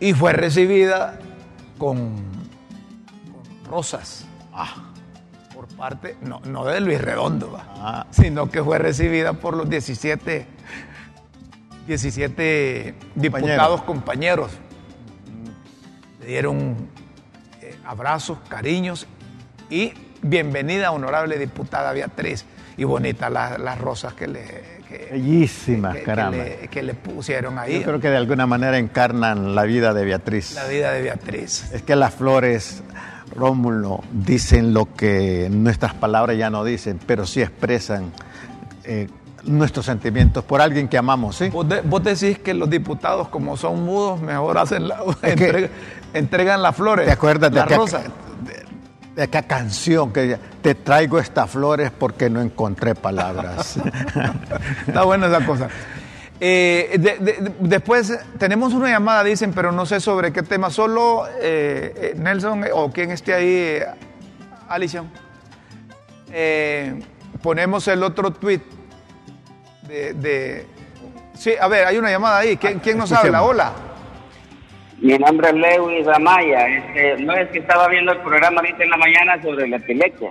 Y 0.00 0.14
fue 0.14 0.32
recibida 0.32 1.18
con, 1.78 2.32
rosas. 3.72 4.26
Ah. 4.52 4.88
Por 5.54 5.66
parte, 5.68 6.16
no, 6.20 6.40
no 6.44 6.64
de 6.64 6.80
Luis 6.80 7.00
Redondo, 7.00 7.58
ah. 7.58 8.06
sino 8.10 8.50
que 8.50 8.62
fue 8.62 8.78
recibida 8.78 9.32
por 9.32 9.56
los 9.56 9.68
17, 9.68 10.46
17 11.86 12.94
diputados 13.14 13.82
compañeros. 13.82 14.50
Le 16.22 16.28
dieron 16.28 16.76
abrazos, 17.84 18.38
cariños 18.48 19.06
y 19.68 19.92
bienvenida, 20.22 20.92
honorable 20.92 21.38
diputada 21.38 21.92
Beatriz. 21.92 22.44
Y 22.76 22.84
bonitas 22.84 23.30
las, 23.30 23.78
rosas 23.78 24.14
que 24.14 24.28
le... 24.28 24.82
Bellísimas, 25.10 25.96
caramba. 25.98 26.44
Que 26.70 26.82
le, 26.82 26.94
pusieron 26.94 27.58
ahí. 27.58 27.80
Yo 27.80 27.84
creo 27.84 28.00
que 28.00 28.10
de 28.10 28.16
alguna 28.16 28.46
manera 28.46 28.78
encarnan 28.78 29.54
la 29.54 29.64
vida 29.64 29.92
de 29.94 30.04
Beatriz. 30.04 30.54
La 30.54 30.66
vida 30.66 30.92
de 30.92 31.02
Beatriz. 31.02 31.72
Es 31.72 31.82
que 31.82 31.96
las 31.96 32.14
flores, 32.14 32.82
Rómulo, 33.34 34.02
dicen 34.12 34.72
lo 34.74 34.94
que 34.94 35.48
nuestras 35.50 35.94
palabras 35.94 36.36
ya 36.36 36.50
no 36.50 36.64
dicen, 36.64 36.98
pero 37.06 37.26
sí 37.26 37.42
expresan 37.42 38.12
eh, 38.84 39.08
nuestros 39.44 39.86
sentimientos 39.86 40.44
por 40.44 40.60
alguien 40.60 40.88
que 40.88 40.98
amamos, 40.98 41.36
¿sí? 41.36 41.50
Vos, 41.50 42.04
decís 42.04 42.38
que 42.38 42.54
los 42.54 42.70
diputados, 42.70 43.28
como 43.28 43.56
son 43.56 43.84
mudos, 43.84 44.20
mejor 44.20 44.58
hacen 44.58 44.88
la, 44.88 45.00
entregan 46.14 46.62
las 46.62 46.76
flores. 46.76 47.06
¿Te 47.06 47.12
acuerdas 47.12 47.50
de, 47.52 47.60
aquella, 47.60 48.02
de, 49.14 49.28
canción 49.46 50.12
que 50.12 50.38
te 50.60 50.74
traigo 50.74 51.18
estas 51.18 51.50
flores 51.50 51.90
porque 51.90 52.30
no 52.30 52.40
encontré 52.40 52.94
palabras? 52.94 53.78
Está 54.86 55.02
buena 55.04 55.26
esa 55.26 55.44
cosa. 55.44 55.68
Eh, 56.44 56.98
después 57.60 58.18
tenemos 58.36 58.72
una 58.72 58.88
llamada, 58.88 59.22
dicen, 59.22 59.52
pero 59.52 59.70
no 59.70 59.86
sé 59.86 60.00
sobre 60.00 60.32
qué 60.32 60.42
tema. 60.42 60.70
Solo 60.70 61.26
eh, 61.40 61.92
eh, 61.96 62.14
Nelson 62.16 62.64
o 62.74 62.90
quien 62.90 63.12
esté 63.12 63.34
ahí, 63.34 63.78
Alison. 64.68 65.08
ponemos 67.42 67.86
el 67.86 68.02
otro 68.02 68.32
tweet 68.32 68.60
de, 69.92 70.66
Sí, 71.34 71.54
a 71.60 71.68
ver, 71.68 71.86
hay 71.86 71.98
una 71.98 72.10
llamada 72.10 72.38
ahí. 72.38 72.56
¿Quién, 72.56 72.78
quién 72.78 72.98
nos 72.98 73.12
habla? 73.12 73.42
Hola. 73.42 73.72
Mi 74.98 75.18
nombre 75.18 75.48
es 75.48 75.54
Lewis 75.54 76.06
Amaya. 76.08 76.68
Este, 76.68 77.16
no 77.22 77.32
es 77.34 77.50
que 77.50 77.58
estaba 77.58 77.88
viendo 77.88 78.12
el 78.12 78.18
programa 78.18 78.60
ahorita 78.60 78.84
en 78.84 78.90
la 78.90 78.96
mañana 78.96 79.42
sobre 79.42 79.66
la 79.66 79.76
epilepsia. 79.76 80.30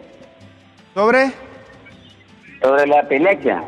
¿Sobre? 0.93 1.31
Sobre 2.61 2.87
la 2.87 2.99
epilepsia. 3.01 3.63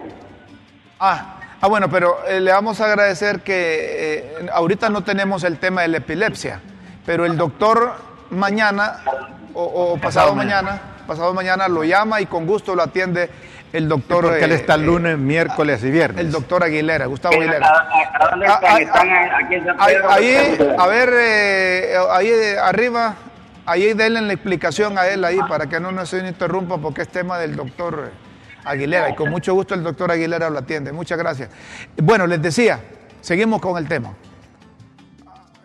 Ah, 0.99 1.39
ah 1.59 1.67
bueno, 1.67 1.89
pero 1.89 2.25
eh, 2.27 2.39
le 2.39 2.51
vamos 2.51 2.79
a 2.79 2.85
agradecer 2.85 3.41
que 3.41 4.15
eh, 4.15 4.49
ahorita 4.53 4.89
no 4.89 5.03
tenemos 5.03 5.43
el 5.43 5.57
tema 5.57 5.81
de 5.81 5.89
la 5.89 5.97
epilepsia, 5.97 6.61
pero 7.05 7.25
el 7.25 7.35
doctor 7.35 7.95
mañana 8.29 9.01
o, 9.53 9.97
pasado 10.01 10.33
mañana, 10.33 10.81
pasado 11.05 11.33
mañana 11.33 11.67
lo 11.67 11.83
llama 11.83 12.21
y 12.21 12.25
con 12.25 12.47
gusto 12.47 12.75
lo 12.75 12.83
atiende 12.83 13.29
el 13.73 13.89
doctor. 13.89 14.23
porque 14.25 14.45
él 14.45 14.51
eh, 14.51 14.55
está 14.55 14.77
lunes, 14.77 15.17
miércoles 15.17 15.83
y 15.83 15.91
viernes. 15.91 16.21
El 16.21 16.31
doctor 16.31 16.63
Aguilera, 16.63 17.07
Gustavo 17.07 17.35
Aguilera. 17.35 17.67
¿A, 17.67 18.29
dónde 18.29 18.47
ah, 18.47 18.53
están? 18.53 18.81
¿Están 18.81 19.09
aquí 19.43 19.55
en 19.55 19.65
San 19.65 19.77
Pedro? 19.77 20.09
Ahí, 20.09 20.75
a 20.77 20.87
ver, 20.87 21.09
eh, 21.13 21.95
ahí 22.11 22.31
arriba, 22.61 23.15
ahí 23.65 23.93
denle 23.93 24.21
la 24.21 24.33
explicación 24.33 24.97
a 24.97 25.07
él 25.07 25.25
ahí 25.25 25.39
para 25.49 25.67
que 25.67 25.79
no 25.79 25.91
nos 25.91 26.13
interrumpa 26.13 26.77
porque 26.77 27.01
es 27.01 27.09
tema 27.09 27.39
del 27.39 27.55
doctor 27.55 28.11
Aguilera 28.63 29.09
y 29.09 29.15
con 29.15 29.29
mucho 29.29 29.53
gusto 29.55 29.73
el 29.73 29.83
doctor 29.83 30.11
Aguilera 30.11 30.49
lo 30.51 30.59
atiende. 30.59 30.91
Muchas 30.91 31.17
gracias. 31.17 31.49
Bueno, 31.97 32.27
les 32.27 32.41
decía, 32.41 32.79
seguimos 33.21 33.59
con 33.59 33.77
el 33.77 33.87
tema. 33.87 34.13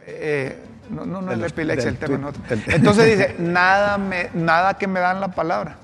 Eh, 0.07 0.65
no, 0.88 1.05
no, 1.05 1.21
no 1.21 1.33
es 1.33 1.38
la 1.38 1.47
epilepsia 1.47 1.91
el 1.91 1.99
tema. 1.99 2.33
Entonces 2.69 3.19
dice, 3.19 3.37
nada, 3.38 3.99
me, 3.99 4.31
nada 4.33 4.75
que 4.75 4.87
me 4.87 5.00
dan 5.00 5.21
la 5.21 5.29
palabra. 5.29 5.77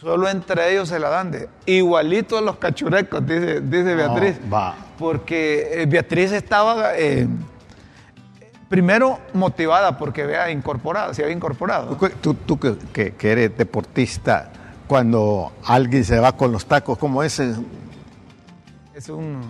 Solo 0.00 0.28
entre 0.28 0.72
ellos 0.72 0.88
se 0.88 0.98
la 0.98 1.10
dan 1.10 1.30
de. 1.30 1.48
Igualito 1.66 2.38
a 2.38 2.40
los 2.40 2.56
cachurecos, 2.56 3.24
dice, 3.26 3.60
dice 3.60 3.94
Beatriz. 3.94 4.40
va. 4.52 4.74
Porque 4.98 5.82
eh, 5.82 5.86
Beatriz 5.86 6.32
estaba 6.32 6.96
eh, 6.96 7.28
primero 8.68 9.18
motivada 9.34 9.98
porque 9.98 10.24
vea 10.24 10.50
incorporada, 10.50 11.12
se 11.12 11.22
había 11.22 11.34
incorporado. 11.34 11.98
Tú, 12.22 12.34
tú 12.34 12.58
que, 12.58 13.12
que, 13.12 13.32
eres 13.32 13.56
deportista, 13.58 14.50
cuando 14.86 15.52
alguien 15.66 16.04
se 16.04 16.18
va 16.18 16.32
con 16.32 16.50
los 16.50 16.64
tacos, 16.64 16.96
¿cómo 16.96 17.22
es? 17.22 17.38
Es 17.40 19.08
un. 19.08 19.42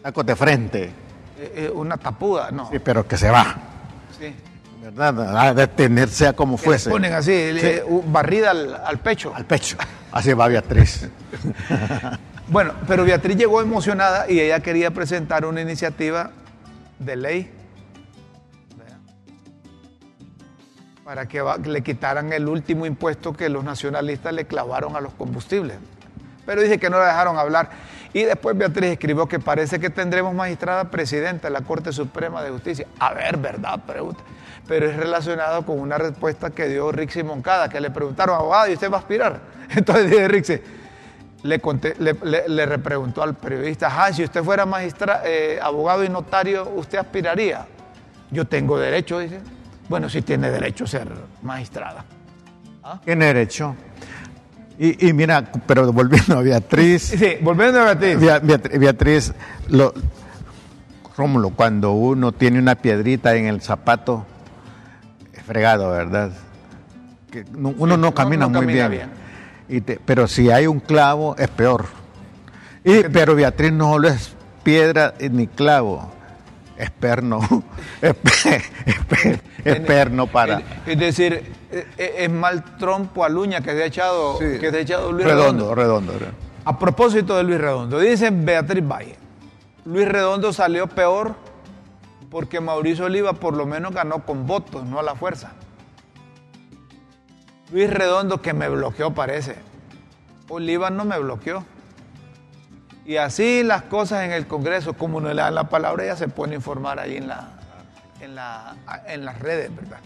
Taco 0.00 0.22
de 0.22 0.36
frente. 0.36 0.92
Eh, 1.40 1.70
una 1.74 1.96
tapuda, 1.96 2.50
¿no? 2.50 2.70
Sí, 2.70 2.78
pero 2.78 3.06
que 3.06 3.16
se 3.16 3.30
va. 3.30 3.56
Sí. 4.18 4.34
A 4.98 5.54
detenerse 5.54 6.26
a 6.26 6.32
como 6.32 6.56
fuese. 6.56 6.90
ponen 6.90 7.12
así, 7.12 7.52
barrida 8.06 8.50
al, 8.50 8.98
pecho. 8.98 9.32
Al 9.34 9.44
pecho. 9.44 9.76
Así 10.10 10.32
va 10.32 10.48
Beatriz. 10.48 11.08
bueno, 12.48 12.74
pero 12.86 13.04
Beatriz 13.04 13.36
llegó 13.36 13.60
emocionada 13.60 14.30
y 14.30 14.40
ella 14.40 14.60
quería 14.60 14.90
presentar 14.90 15.44
una 15.44 15.60
iniciativa 15.60 16.30
de 16.98 17.16
ley 17.16 17.52
para 21.08 21.26
que 21.26 21.42
le 21.64 21.82
quitaran 21.82 22.34
el 22.34 22.46
último 22.48 22.84
impuesto 22.84 23.32
que 23.32 23.48
los 23.48 23.64
nacionalistas 23.64 24.34
le 24.34 24.46
clavaron 24.46 24.94
a 24.94 25.00
los 25.00 25.14
combustibles. 25.14 25.78
Pero 26.44 26.60
dice 26.60 26.78
que 26.78 26.90
no 26.90 26.98
la 26.98 27.06
dejaron 27.06 27.38
hablar. 27.38 27.70
Y 28.12 28.22
después 28.24 28.56
Beatriz 28.56 28.92
escribió 28.92 29.26
que 29.26 29.38
parece 29.38 29.78
que 29.78 29.90
tendremos 29.90 30.34
magistrada 30.34 30.90
presidenta 30.90 31.48
de 31.48 31.52
la 31.52 31.60
Corte 31.60 31.92
Suprema 31.92 32.42
de 32.42 32.50
Justicia. 32.50 32.86
A 32.98 33.12
ver, 33.12 33.36
¿verdad? 33.36 33.80
Pregunta. 33.86 34.22
Pero 34.66 34.88
es 34.88 34.96
relacionado 34.96 35.64
con 35.64 35.78
una 35.78 35.98
respuesta 35.98 36.50
que 36.50 36.68
dio 36.68 36.90
Rixi 36.90 37.22
Moncada, 37.22 37.68
que 37.68 37.80
le 37.80 37.90
preguntaron, 37.90 38.36
abogado, 38.36 38.70
¿y 38.70 38.74
usted 38.74 38.90
va 38.90 38.96
a 38.96 39.00
aspirar? 39.00 39.40
Entonces 39.70 40.10
dice 40.10 40.28
Rixi, 40.28 40.60
le, 41.42 42.48
le, 42.48 42.66
repreguntó 42.66 43.22
al 43.22 43.34
periodista, 43.34 43.90
ah, 43.90 44.12
si 44.12 44.24
usted 44.24 44.42
fuera 44.42 44.66
magistrado, 44.66 45.22
eh, 45.24 45.58
abogado 45.62 46.02
y 46.02 46.08
notario, 46.08 46.68
¿usted 46.74 46.98
aspiraría? 46.98 47.66
Yo 48.30 48.46
tengo 48.46 48.78
derecho, 48.78 49.18
dice. 49.20 49.40
Bueno, 49.88 50.08
sí 50.10 50.20
tiene 50.22 50.50
derecho 50.50 50.84
a 50.84 50.86
ser 50.86 51.08
magistrada. 51.42 52.04
¿Ah? 52.82 53.00
Tiene 53.04 53.26
derecho. 53.26 53.74
Y, 54.80 55.12
mira, 55.12 55.50
pero 55.66 55.92
volviendo 55.92 56.38
a 56.38 56.42
Beatriz. 56.42 57.02
Sí, 57.02 57.36
volviendo 57.40 57.80
a 57.80 57.94
Beatriz. 57.94 58.78
Beatriz, 58.78 59.32
lo, 59.68 59.92
Rómulo, 61.16 61.50
cuando 61.50 61.92
uno 61.92 62.30
tiene 62.30 62.60
una 62.60 62.76
piedrita 62.76 63.34
en 63.34 63.46
el 63.46 63.60
zapato, 63.60 64.24
es 65.34 65.42
fregado, 65.42 65.90
¿verdad? 65.90 66.30
Que 67.28 67.44
uno 67.54 67.96
no 67.96 68.14
camina 68.14 68.46
muy 68.46 68.66
bien. 68.66 69.10
pero 70.04 70.28
si 70.28 70.48
hay 70.52 70.68
un 70.68 70.78
clavo, 70.78 71.34
es 71.36 71.48
peor. 71.48 71.86
Y, 72.84 73.02
pero 73.12 73.34
Beatriz 73.34 73.72
no 73.72 73.92
solo 73.94 74.08
es 74.08 74.32
piedra 74.62 75.14
ni 75.18 75.48
clavo, 75.48 76.08
es 76.76 76.90
perno. 76.90 77.40
es, 78.00 79.80
perno 79.80 80.28
para. 80.28 80.62
Es 80.86 80.98
decir, 80.98 81.57
es 81.70 82.30
mal 82.30 82.76
trompo 82.78 83.24
a 83.24 83.28
luña 83.28 83.60
que 83.60 83.72
se 83.72 83.82
ha 83.82 83.86
echado, 83.86 84.38
que 84.38 84.70
se 84.70 84.76
ha 84.76 84.80
echado 84.80 85.12
Luis 85.12 85.26
Redondo. 85.26 85.74
Redondo, 85.74 86.12
A 86.64 86.78
propósito 86.78 87.36
de 87.36 87.42
Luis 87.44 87.60
Redondo, 87.60 87.98
dice 87.98 88.30
Beatriz 88.30 88.86
Valle, 88.86 89.16
Luis 89.84 90.08
Redondo 90.08 90.52
salió 90.52 90.86
peor 90.86 91.34
porque 92.30 92.60
Mauricio 92.60 93.06
Oliva 93.06 93.32
por 93.34 93.54
lo 93.54 93.66
menos 93.66 93.92
ganó 93.92 94.24
con 94.24 94.46
votos, 94.46 94.84
no 94.84 94.98
a 94.98 95.02
la 95.02 95.14
fuerza. 95.14 95.52
Luis 97.72 97.90
Redondo 97.90 98.40
que 98.40 98.52
me 98.52 98.68
bloqueó 98.68 99.12
parece. 99.12 99.56
Oliva 100.48 100.90
no 100.90 101.04
me 101.04 101.18
bloqueó. 101.18 101.64
Y 103.04 103.16
así 103.16 103.62
las 103.62 103.82
cosas 103.84 104.24
en 104.24 104.32
el 104.32 104.46
Congreso, 104.46 104.92
como 104.94 105.20
no 105.20 105.28
le 105.28 105.40
dan 105.40 105.54
la 105.54 105.64
palabra, 105.64 106.04
ella 106.04 106.16
se 106.16 106.28
pone 106.28 106.52
a 106.52 106.56
informar 106.56 106.98
ahí 106.98 107.16
en, 107.16 107.28
la, 107.28 107.48
en, 108.20 108.34
la, 108.34 108.76
en 109.06 109.24
las 109.24 109.38
redes, 109.38 109.74
¿verdad? 109.74 109.98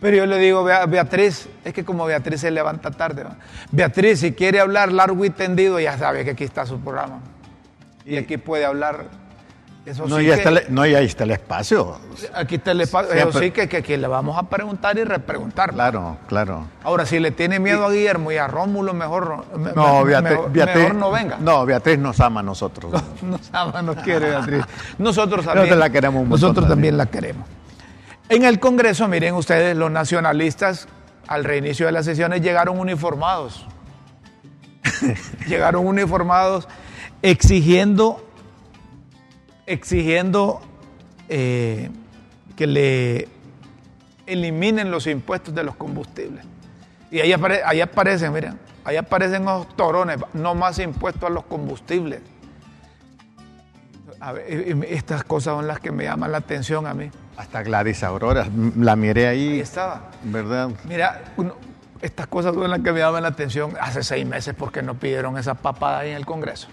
Pero 0.00 0.16
yo 0.16 0.26
le 0.26 0.38
digo, 0.38 0.64
Beatriz, 0.64 1.48
es 1.62 1.74
que 1.74 1.84
como 1.84 2.06
Beatriz 2.06 2.40
se 2.40 2.50
levanta 2.50 2.90
tarde, 2.90 3.24
Beatriz, 3.70 4.20
si 4.20 4.32
quiere 4.32 4.58
hablar 4.60 4.90
largo 4.92 5.24
y 5.24 5.30
tendido, 5.30 5.78
ya 5.78 5.98
sabe 5.98 6.24
que 6.24 6.30
aquí 6.30 6.44
está 6.44 6.64
su 6.64 6.80
programa. 6.80 7.20
Y 8.06 8.16
aquí 8.16 8.38
puede 8.38 8.64
hablar. 8.64 9.04
Eso 9.84 10.06
no, 10.06 10.20
ya 10.20 10.34
está, 10.34 10.50
no, 10.68 10.82
ahí 10.82 10.94
está 10.94 11.24
el 11.24 11.32
espacio. 11.32 11.98
Aquí 12.34 12.56
está 12.56 12.70
el 12.70 12.82
espacio. 12.82 13.12
Eso 13.12 13.38
sí 13.38 13.50
que, 13.50 13.68
que, 13.68 13.98
le 13.98 14.06
vamos 14.06 14.38
a 14.38 14.44
preguntar 14.44 14.96
y 14.98 15.04
repreguntar. 15.04 15.72
Claro, 15.72 16.16
claro. 16.28 16.66
Ahora, 16.82 17.04
si 17.04 17.18
le 17.18 17.30
tiene 17.30 17.58
miedo 17.58 17.84
a 17.84 17.90
Guillermo 17.90 18.32
y 18.32 18.36
a 18.36 18.46
Rómulo, 18.46 18.94
mejor 18.94 19.44
no, 19.74 20.04
Beatriz, 20.04 20.94
no 20.94 21.10
venga. 21.10 21.38
No, 21.40 21.66
Beatriz 21.66 21.98
nos 21.98 22.20
ama 22.20 22.40
a 22.40 22.42
nosotros. 22.42 22.92
nos 23.22 23.50
ama, 23.52 23.82
nos 23.82 23.96
quiere 23.96 24.30
Beatriz. 24.30 24.64
Nosotros 24.98 25.44
también. 25.44 25.78
la 25.78 25.90
queremos 25.90 26.26
Nosotros 26.26 26.68
también 26.68 26.96
la 26.96 27.06
queremos. 27.06 27.46
En 28.30 28.44
el 28.44 28.60
Congreso, 28.60 29.08
miren 29.08 29.34
ustedes, 29.34 29.76
los 29.76 29.90
nacionalistas 29.90 30.86
al 31.26 31.42
reinicio 31.42 31.86
de 31.86 31.92
las 31.92 32.04
sesiones 32.04 32.40
llegaron 32.40 32.78
uniformados. 32.78 33.66
llegaron 35.48 35.84
uniformados 35.84 36.68
exigiendo, 37.22 38.24
exigiendo 39.66 40.62
eh, 41.28 41.90
que 42.54 42.68
le 42.68 43.26
eliminen 44.26 44.92
los 44.92 45.08
impuestos 45.08 45.52
de 45.52 45.64
los 45.64 45.74
combustibles. 45.74 46.44
Y 47.10 47.18
ahí, 47.18 47.32
aparecen, 47.82 48.32
miren, 48.32 48.60
ahí 48.84 48.96
aparecen 48.96 49.44
los 49.44 49.66
torones, 49.74 50.18
no 50.34 50.54
más 50.54 50.78
impuestos 50.78 51.24
a 51.24 51.30
los 51.30 51.46
combustibles. 51.46 52.20
estas 54.86 55.24
cosas 55.24 55.56
son 55.56 55.66
las 55.66 55.80
que 55.80 55.90
me 55.90 56.04
llaman 56.04 56.30
la 56.30 56.38
atención 56.38 56.86
a 56.86 56.94
mí. 56.94 57.10
Hasta 57.40 57.62
Gladys 57.62 58.04
Aurora, 58.04 58.46
la 58.76 58.96
miré 58.96 59.26
ahí. 59.26 59.48
Ahí 59.48 59.60
estaba. 59.60 60.10
¿Verdad? 60.24 60.68
Mira, 60.84 61.22
estas 62.02 62.26
cosas 62.26 62.54
son 62.54 62.68
las 62.68 62.80
que 62.80 62.92
me 62.92 63.00
llaman 63.00 63.22
la 63.22 63.30
atención 63.30 63.72
hace 63.80 64.02
seis 64.02 64.26
meses 64.26 64.54
porque 64.54 64.82
no 64.82 64.96
pidieron 64.96 65.38
esa 65.38 65.54
papada 65.54 66.00
ahí 66.00 66.10
en 66.10 66.16
el 66.16 66.26
Congreso. 66.26 66.68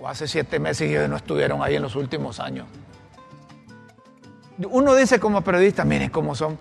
O 0.00 0.08
hace 0.08 0.26
siete 0.26 0.58
meses 0.58 0.90
y 0.90 1.08
no 1.08 1.14
estuvieron 1.14 1.62
ahí 1.62 1.76
en 1.76 1.82
los 1.82 1.94
últimos 1.94 2.40
años. 2.40 2.66
Uno 4.68 4.96
dice 4.96 5.20
como 5.20 5.42
periodista, 5.42 5.84
miren 5.84 6.10
cómo 6.10 6.34
son, 6.34 6.58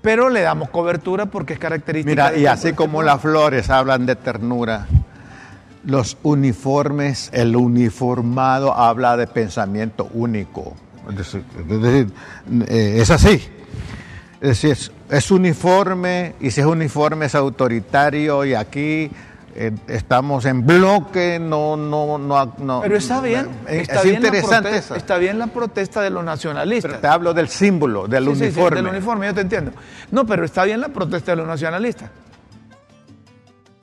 pero 0.00 0.28
le 0.28 0.42
damos 0.42 0.70
cobertura 0.70 1.26
porque 1.26 1.54
es 1.54 1.58
característica. 1.58 2.30
Mira, 2.30 2.38
y 2.38 2.46
así 2.46 2.72
como 2.72 3.02
las 3.02 3.20
flores 3.20 3.68
hablan 3.68 4.06
de 4.06 4.14
ternura, 4.14 4.86
los 5.84 6.18
uniformes, 6.22 7.30
el 7.32 7.56
uniformado 7.56 8.74
habla 8.74 9.16
de 9.16 9.26
pensamiento 9.26 10.08
único. 10.14 10.76
Eh, 11.08 12.96
es 13.00 13.10
así. 13.10 13.42
Es 14.40 14.62
decir, 14.62 14.92
es, 15.08 15.30
uniforme 15.30 16.34
y 16.40 16.50
si 16.50 16.60
es 16.60 16.66
uniforme 16.66 17.26
es 17.26 17.34
autoritario 17.34 18.44
y 18.44 18.54
aquí 18.54 19.10
eh, 19.54 19.72
estamos 19.86 20.44
en 20.44 20.66
bloque, 20.66 21.38
no, 21.38 21.76
no, 21.76 22.18
no, 22.18 22.80
Pero 22.82 22.96
está 22.96 23.20
bien, 23.20 23.48
está 23.66 24.00
es 24.00 24.04
bien 24.04 24.16
interesante 24.16 24.54
la 24.54 24.60
protesta, 24.70 24.96
Está 24.96 25.18
bien 25.18 25.38
la 25.38 25.46
protesta 25.46 26.02
de 26.02 26.10
los 26.10 26.24
nacionalistas. 26.24 27.00
te 27.00 27.06
hablo 27.06 27.32
del 27.32 27.48
símbolo, 27.48 28.06
del 28.06 28.28
uniforme. 28.28 28.76
del 28.76 28.86
uniforme, 28.86 29.26
yo 29.26 29.34
te 29.34 29.40
entiendo. 29.40 29.72
No, 30.10 30.26
pero 30.26 30.44
está 30.44 30.64
bien 30.64 30.80
la 30.80 30.88
protesta 30.88 31.32
de 31.32 31.36
los 31.36 31.46
nacionalistas. 31.46 32.10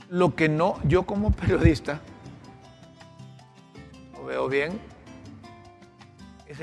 Lo 0.10 0.36
que 0.36 0.49
no, 0.49 0.77
yo 0.84 1.03
como 1.03 1.31
periodista, 1.31 2.01
lo 4.13 4.25
veo 4.25 4.49
bien, 4.49 4.90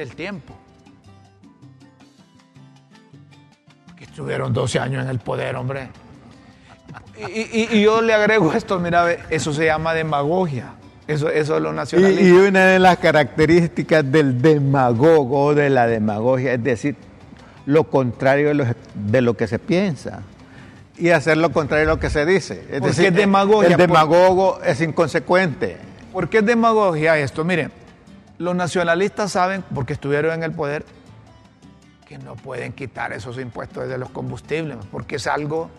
es 0.02 0.08
el 0.08 0.14
tiempo. 0.14 0.54
Que 3.96 4.04
estuvieron 4.04 4.52
12 4.52 4.78
años 4.78 5.04
en 5.04 5.10
el 5.10 5.18
poder, 5.18 5.56
hombre. 5.56 5.88
Y, 7.32 7.82
yo 7.82 8.00
le 8.00 8.14
agrego 8.14 8.52
esto, 8.52 8.78
mira, 8.78 9.10
eso 9.28 9.52
se 9.52 9.66
llama 9.66 9.92
demagogia. 9.92 10.74
Eso, 11.08 11.30
eso 11.30 11.56
es 11.56 11.62
lo 11.62 11.72
nacionalista. 11.72 12.22
Y, 12.22 12.30
una 12.30 12.66
de 12.66 12.78
las 12.78 12.98
características 12.98 14.10
del 14.10 14.40
demagogo, 14.40 15.54
de 15.54 15.70
la 15.70 15.86
demagogia, 15.86 16.52
es 16.52 16.62
decir, 16.62 16.96
lo 17.66 17.84
contrario 17.84 18.48
de 18.48 18.54
lo, 18.54 18.64
de 18.94 19.20
lo 19.20 19.36
que 19.36 19.46
se 19.46 19.58
piensa 19.58 20.22
y 20.96 21.10
hacer 21.10 21.36
lo 21.36 21.50
contrario 21.50 21.86
de 21.86 21.94
lo 21.94 22.00
que 22.00 22.10
se 22.10 22.24
dice. 22.24 22.66
Es 22.70 22.82
decir, 22.82 23.12
demagogia, 23.12 23.70
el 23.70 23.76
demagogo 23.76 24.60
es 24.64 24.80
inconsecuente. 24.80 25.76
¿Por 26.12 26.28
qué 26.28 26.38
es 26.38 26.46
demagogia 26.46 27.18
esto? 27.18 27.44
Miren, 27.44 27.70
los 28.38 28.54
nacionalistas 28.54 29.32
saben, 29.32 29.64
porque 29.74 29.92
estuvieron 29.92 30.32
en 30.32 30.42
el 30.42 30.52
poder, 30.52 30.84
que 32.06 32.18
no 32.18 32.36
pueden 32.36 32.72
quitar 32.72 33.12
esos 33.12 33.38
impuestos 33.38 33.88
de 33.88 33.98
los 33.98 34.10
combustibles, 34.10 34.78
porque 34.90 35.16
es 35.16 35.26
algo 35.26 35.70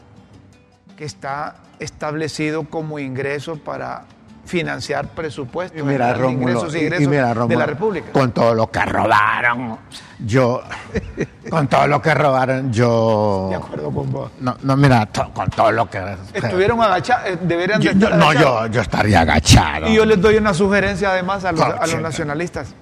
que 0.95 1.05
está 1.05 1.55
establecido 1.79 2.69
como 2.69 2.99
ingreso 2.99 3.57
para 3.57 4.05
financiar 4.45 5.09
presupuestos, 5.09 5.79
y 5.79 5.83
mira, 5.83 6.17
ingresos 6.27 6.73
y 6.75 6.79
ingresos 6.79 7.09
de 7.47 7.55
la 7.55 7.65
República. 7.65 8.11
Con 8.11 8.31
todo 8.31 8.55
lo 8.55 8.71
que 8.71 8.83
robaron, 8.83 9.77
yo, 10.19 10.61
con 11.49 11.67
todo 11.67 11.87
lo 11.87 12.01
que 12.01 12.13
robaron, 12.13 12.73
yo... 12.73 13.47
De 13.49 13.55
acuerdo 13.55 13.91
con 13.91 14.11
vos. 14.11 14.31
No, 14.39 14.57
no 14.63 14.75
mira, 14.75 15.07
con 15.33 15.49
todo 15.49 15.71
lo 15.71 15.89
que... 15.89 16.01
Estuvieron 16.33 16.81
agachados, 16.81 17.29
eh, 17.29 17.37
deberían 17.41 17.81
de 17.81 17.89
estar 17.89 18.15
No, 18.15 18.33
yo, 18.33 18.67
yo 18.67 18.81
estaría 18.81 19.21
agachado. 19.21 19.87
Y 19.87 19.95
yo 19.95 20.05
les 20.05 20.19
doy 20.19 20.37
una 20.37 20.53
sugerencia 20.53 21.11
además 21.11 21.45
a 21.45 21.51
los, 21.51 21.61
a 21.61 21.87
los 21.87 22.01
nacionalistas. 22.01 22.73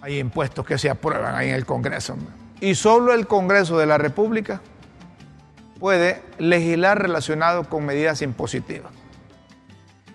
Hay 0.00 0.18
impuestos 0.18 0.66
que 0.66 0.76
se 0.78 0.90
aprueban 0.90 1.36
ahí 1.36 1.50
en 1.50 1.54
el 1.54 1.64
Congreso. 1.64 2.16
Y 2.60 2.74
solo 2.74 3.14
el 3.14 3.28
Congreso 3.28 3.78
de 3.78 3.86
la 3.86 3.98
República 3.98 4.60
puede 5.82 6.22
legislar 6.38 7.02
relacionado 7.02 7.64
con 7.64 7.84
medidas 7.84 8.22
impositivas. 8.22 8.92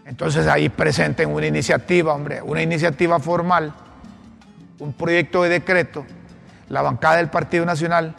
Entonces 0.06 0.48
ahí 0.48 0.70
presenten 0.70 1.30
una 1.30 1.46
iniciativa, 1.46 2.14
hombre, 2.14 2.42
una 2.42 2.62
iniciativa 2.62 3.20
formal, 3.20 3.74
un 4.80 4.94
proyecto 4.94 5.44
de 5.44 5.50
decreto 5.50 6.06
la 6.70 6.82
bancada 6.82 7.18
del 7.18 7.28
Partido 7.28 7.66
Nacional, 7.66 8.16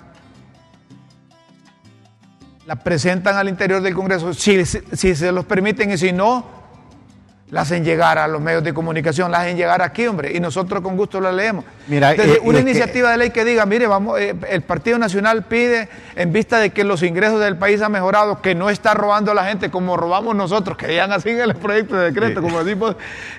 la 2.67 2.77
presentan 2.77 3.37
al 3.37 3.49
interior 3.49 3.81
del 3.81 3.95
Congreso, 3.95 4.35
si, 4.35 4.67
se 4.67 5.33
los 5.33 5.47
permiten 5.47 5.91
y 5.91 5.97
si 5.97 6.13
no, 6.13 6.45
la 7.51 7.63
hacen 7.63 7.83
llegar 7.83 8.19
a 8.19 8.29
los 8.29 8.43
medios 8.43 8.63
de 8.63 8.75
comunicación, 8.75 9.31
la 9.31 9.41
hacen 9.41 9.57
llegar 9.57 9.81
aquí, 9.81 10.07
hombre, 10.07 10.37
y 10.37 10.41
nosotros 10.41 10.83
con 10.83 10.97
gusto 10.97 11.21
la 11.21 11.33
leemos. 11.33 11.65
Mira, 11.87 12.13
eh, 12.13 12.39
una 12.43 12.61
iniciativa 12.61 13.11
de 13.11 13.17
ley 13.17 13.31
que 13.31 13.45
diga, 13.45 13.65
mire, 13.65 13.87
vamos, 13.87 14.21
eh, 14.21 14.35
el 14.51 14.61
Partido 14.63 14.99
Nacional 14.99 15.45
pide, 15.45 15.89
en 16.15 16.33
vista 16.33 16.59
de 16.59 16.71
que 16.71 16.85
los 16.85 17.03
ingresos 17.03 17.41
del 17.41 17.57
país 17.57 17.81
han 17.81 17.93
mejorado, 17.93 18.43
que 18.43 18.55
no 18.55 18.69
está 18.69 18.93
robando 18.93 19.33
a 19.33 19.35
la 19.35 19.45
gente 19.45 19.71
como 19.71 19.97
robamos 19.97 20.37
nosotros, 20.37 20.77
que 20.77 20.89
digan 20.89 21.11
así 21.11 21.31
en 21.31 21.41
el 21.41 21.55
proyecto 21.55 21.97
de 21.97 22.13
decreto, 22.13 22.43
como 22.43 22.63
decimos, 22.63 22.97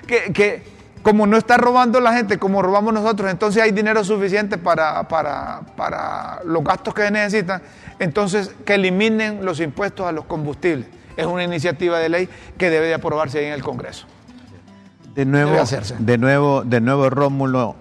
que, 0.08 0.32
que, 0.32 0.64
como 1.02 1.28
no 1.28 1.36
está 1.36 1.56
robando 1.56 2.00
la 2.00 2.12
gente 2.12 2.36
como 2.36 2.62
robamos 2.62 2.92
nosotros, 2.92 3.30
entonces 3.30 3.62
hay 3.62 3.70
dinero 3.70 4.02
suficiente 4.02 4.58
para, 4.58 5.04
para, 5.04 5.60
para 5.76 6.40
los 6.44 6.64
gastos 6.64 6.94
que 6.94 7.02
se 7.02 7.10
necesitan, 7.12 7.62
entonces 8.00 8.50
que 8.64 8.74
eliminen 8.74 9.44
los 9.44 9.60
impuestos 9.60 10.04
a 10.06 10.10
los 10.10 10.24
combustibles 10.24 10.99
es 11.20 11.26
una 11.26 11.44
iniciativa 11.44 11.98
de 11.98 12.08
ley 12.08 12.28
que 12.58 12.70
debe 12.70 12.86
de 12.88 12.94
aprobarse 12.94 13.38
ahí 13.38 13.46
en 13.46 13.52
el 13.52 13.62
Congreso. 13.62 14.06
De 15.14 15.24
nuevo, 15.24 15.56
de 15.98 16.18
nuevo, 16.18 16.62
de 16.64 16.80
nuevo, 16.80 17.10
Rómulo, 17.10 17.76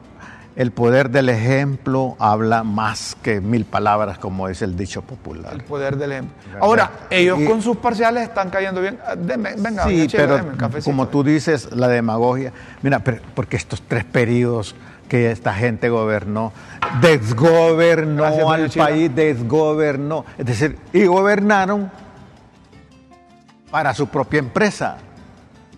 el 0.55 0.71
poder 0.71 1.09
del 1.09 1.29
ejemplo 1.29 2.17
habla 2.19 2.63
más 2.63 3.15
que 3.21 3.39
mil 3.39 3.65
palabras, 3.65 4.17
como 4.17 4.49
es 4.49 4.61
el 4.61 4.75
dicho 4.75 5.03
popular. 5.03 5.53
El 5.53 5.63
poder 5.63 5.95
del 5.95 6.11
ejemplo. 6.11 6.35
Ahora, 6.59 6.91
ellos 7.09 7.39
con 7.47 7.61
sus 7.61 7.77
parciales 7.77 8.23
están 8.23 8.49
cayendo 8.49 8.81
bien. 8.81 8.97
Ah, 9.05 9.15
venga, 9.15 9.85
sí, 9.87 10.07
pero 10.11 10.41
como 10.83 11.07
tú 11.07 11.23
dices, 11.23 11.71
la 11.71 11.87
demagogia. 11.87 12.51
Mira, 12.81 12.99
porque 12.99 13.55
estos 13.55 13.81
tres 13.83 14.03
periodos 14.03 14.75
que 15.07 15.31
esta 15.31 15.53
gente 15.53 15.89
gobernó, 15.89 16.51
desgobernó 17.01 18.51
al 18.51 18.69
país, 18.69 19.13
desgobernó. 19.13 20.25
Es 20.37 20.45
decir, 20.45 20.77
y 20.93 21.05
gobernaron 21.05 21.91
para 23.71 23.93
su 23.93 24.07
propia 24.07 24.39
empresa. 24.39 24.97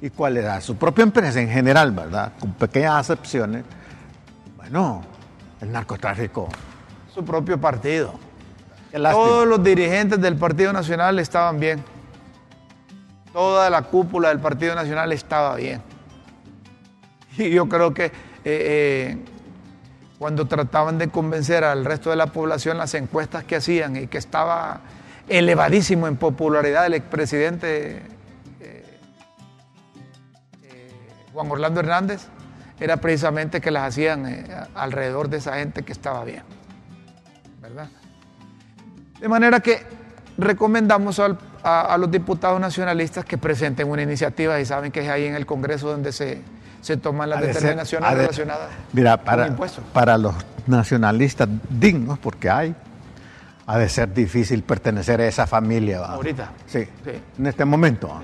¿Y 0.01 0.10
cuál 0.10 0.38
era? 0.38 0.60
Su 0.62 0.77
propia 0.77 1.04
empresa 1.04 1.39
en 1.39 1.49
general, 1.49 1.91
¿verdad? 1.91 2.34
Con 2.39 2.54
pequeñas 2.54 3.10
excepciones. 3.10 3.63
Bueno, 4.58 5.04
el 5.62 5.71
narcotráfico. 5.71 6.49
Su 7.13 7.23
propio 7.23 7.60
partido. 7.60 8.13
Todos 8.91 9.47
los 9.47 9.63
dirigentes 9.63 10.19
del 10.19 10.36
Partido 10.36 10.73
Nacional 10.73 11.19
estaban 11.19 11.60
bien. 11.60 11.84
Toda 13.32 13.69
la 13.69 13.84
cúpula 13.84 14.30
del 14.30 14.39
Partido 14.39 14.75
Nacional 14.75 15.12
estaba 15.13 15.56
bien. 15.56 15.82
Y 17.38 17.49
yo 17.51 17.69
creo 17.69 17.93
que 17.93 18.06
eh, 18.06 18.12
eh, 18.43 19.17
cuando 20.19 20.45
trataban 20.47 20.97
de 20.97 21.08
convencer 21.08 21.63
al 21.63 21.86
resto 21.86 22.10
de 22.10 22.17
la 22.17 22.27
población 22.27 22.77
las 22.77 22.93
encuestas 22.93 23.43
que 23.45 23.56
hacían 23.56 23.95
y 23.95 24.08
que 24.08 24.17
estaba 24.17 24.82
elevadísimo 25.32 26.08
en 26.08 26.17
popularidad 26.17 26.86
el 26.86 26.94
expresidente 26.94 27.98
eh, 28.60 28.84
eh, 30.63 30.91
Juan 31.34 31.50
Orlando 31.50 31.80
Hernández, 31.80 32.28
era 32.80 32.98
precisamente 32.98 33.62
que 33.62 33.72
las 33.72 33.84
hacían 33.88 34.26
eh, 34.28 34.46
alrededor 34.76 35.30
de 35.30 35.38
esa 35.38 35.56
gente 35.56 35.84
que 35.84 35.94
estaba 35.94 36.26
bien. 36.26 36.44
¿Verdad? 37.62 37.88
De 39.22 39.30
manera 39.30 39.62
que 39.62 39.84
recomendamos 40.38 41.22
a, 41.63 41.98
los 41.98 42.12
diputados 42.12 42.60
nacionalistas 42.60 43.24
que 43.24 43.38
presenten 43.38 43.88
una 43.88 44.02
iniciativa 44.02 44.60
y 44.60 44.65
saben 44.65 44.91
que 44.91 45.02
es 45.02 45.10
ahí 45.10 45.26
en 45.26 45.36
el 45.36 45.46
Congreso 45.46 45.89
donde 45.89 46.12
se, 46.12 46.41
toman 47.02 47.30
las 47.30 47.41
determinaciones 47.41 48.12
relacionadas 48.12 48.70
mira, 48.91 49.15
para, 49.17 49.48
impuestos. 49.48 49.84
Para 49.94 50.17
los 50.17 50.34
nacionalistas 50.65 51.48
dignos, 51.70 52.17
porque 52.17 52.50
hay, 52.50 52.76
ha 53.67 53.78
de 53.78 53.89
ser 53.89 54.13
difícil 54.13 54.63
pertenecer 54.63 55.21
a 55.21 55.28
esa 55.28 55.47
familia. 55.47 56.00
Ahorita. 56.00 56.52
Sí, 56.65 56.86
en 57.38 57.47
este 57.47 57.65
momento. 57.65 58.21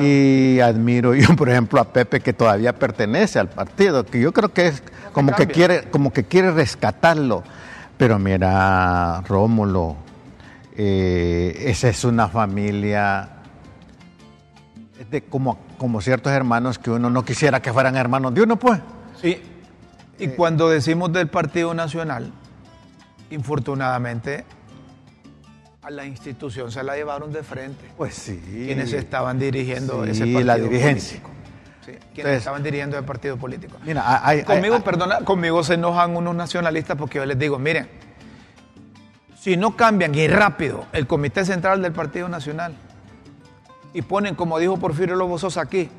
y 0.00 0.60
admiro 0.60 1.14
yo, 1.14 1.34
por 1.36 1.48
ejemplo, 1.48 1.80
a 1.80 1.84
Pepe 1.84 2.20
que 2.20 2.32
todavía 2.32 2.72
pertenece 2.72 3.38
al 3.38 3.48
partido, 3.48 4.04
que 4.04 4.20
yo 4.20 4.32
creo 4.32 4.52
que 4.52 4.68
es 4.68 4.82
como 5.12 5.34
que 5.34 5.46
quiere, 5.46 5.84
como 5.90 6.12
que 6.12 6.24
quiere 6.24 6.50
rescatarlo. 6.50 7.42
Pero 7.96 8.18
mira, 8.18 9.22
Rómulo, 9.22 9.96
eh, 10.76 11.64
esa 11.66 11.88
es 11.88 12.04
una 12.04 12.28
familia 12.28 13.28
de 15.10 15.22
como, 15.22 15.58
como 15.78 16.00
ciertos 16.00 16.32
hermanos 16.32 16.78
que 16.78 16.90
uno 16.90 17.10
no 17.10 17.24
quisiera 17.24 17.60
que 17.60 17.72
fueran 17.72 17.96
hermanos 17.96 18.34
de 18.34 18.42
uno, 18.42 18.56
pues. 18.56 18.80
Sí. 19.20 19.42
Y 20.18 20.28
cuando 20.28 20.68
decimos 20.70 21.12
del 21.12 21.28
Partido 21.28 21.74
Nacional, 21.74 22.32
infortunadamente 23.32 24.44
a 25.82 25.90
la 25.90 26.04
institución 26.04 26.70
se 26.70 26.82
la 26.82 26.94
llevaron 26.94 27.32
de 27.32 27.42
frente. 27.42 27.90
Pues 27.96 28.14
sí. 28.14 28.40
Quienes 28.44 28.92
estaban 28.92 29.38
dirigiendo 29.38 30.04
ese 30.04 30.20
partido 30.20 30.40
la 30.44 30.56
dirigencia. 30.56 31.20
Sí, 31.84 31.92
quienes 32.14 32.38
estaban 32.38 32.62
dirigiendo 32.62 32.96
el 32.96 33.04
partido 33.04 33.36
político. 33.36 33.76
Mira, 33.84 34.24
hay, 34.24 34.44
conmigo, 34.44 34.78
perdona, 34.84 35.20
conmigo 35.20 35.64
se 35.64 35.74
enojan 35.74 36.16
unos 36.16 36.36
nacionalistas 36.36 36.96
porque 36.96 37.18
yo 37.18 37.26
les 37.26 37.36
digo, 37.36 37.58
miren, 37.58 37.88
si 39.36 39.56
no 39.56 39.76
cambian 39.76 40.14
y 40.14 40.28
rápido 40.28 40.86
el 40.92 41.08
Comité 41.08 41.44
Central 41.44 41.82
del 41.82 41.92
Partido 41.92 42.28
Nacional 42.28 42.76
y 43.92 44.02
ponen, 44.02 44.36
como 44.36 44.60
dijo 44.60 44.76
Porfirio 44.76 45.16
Lobosos 45.16 45.56
aquí, 45.56 45.90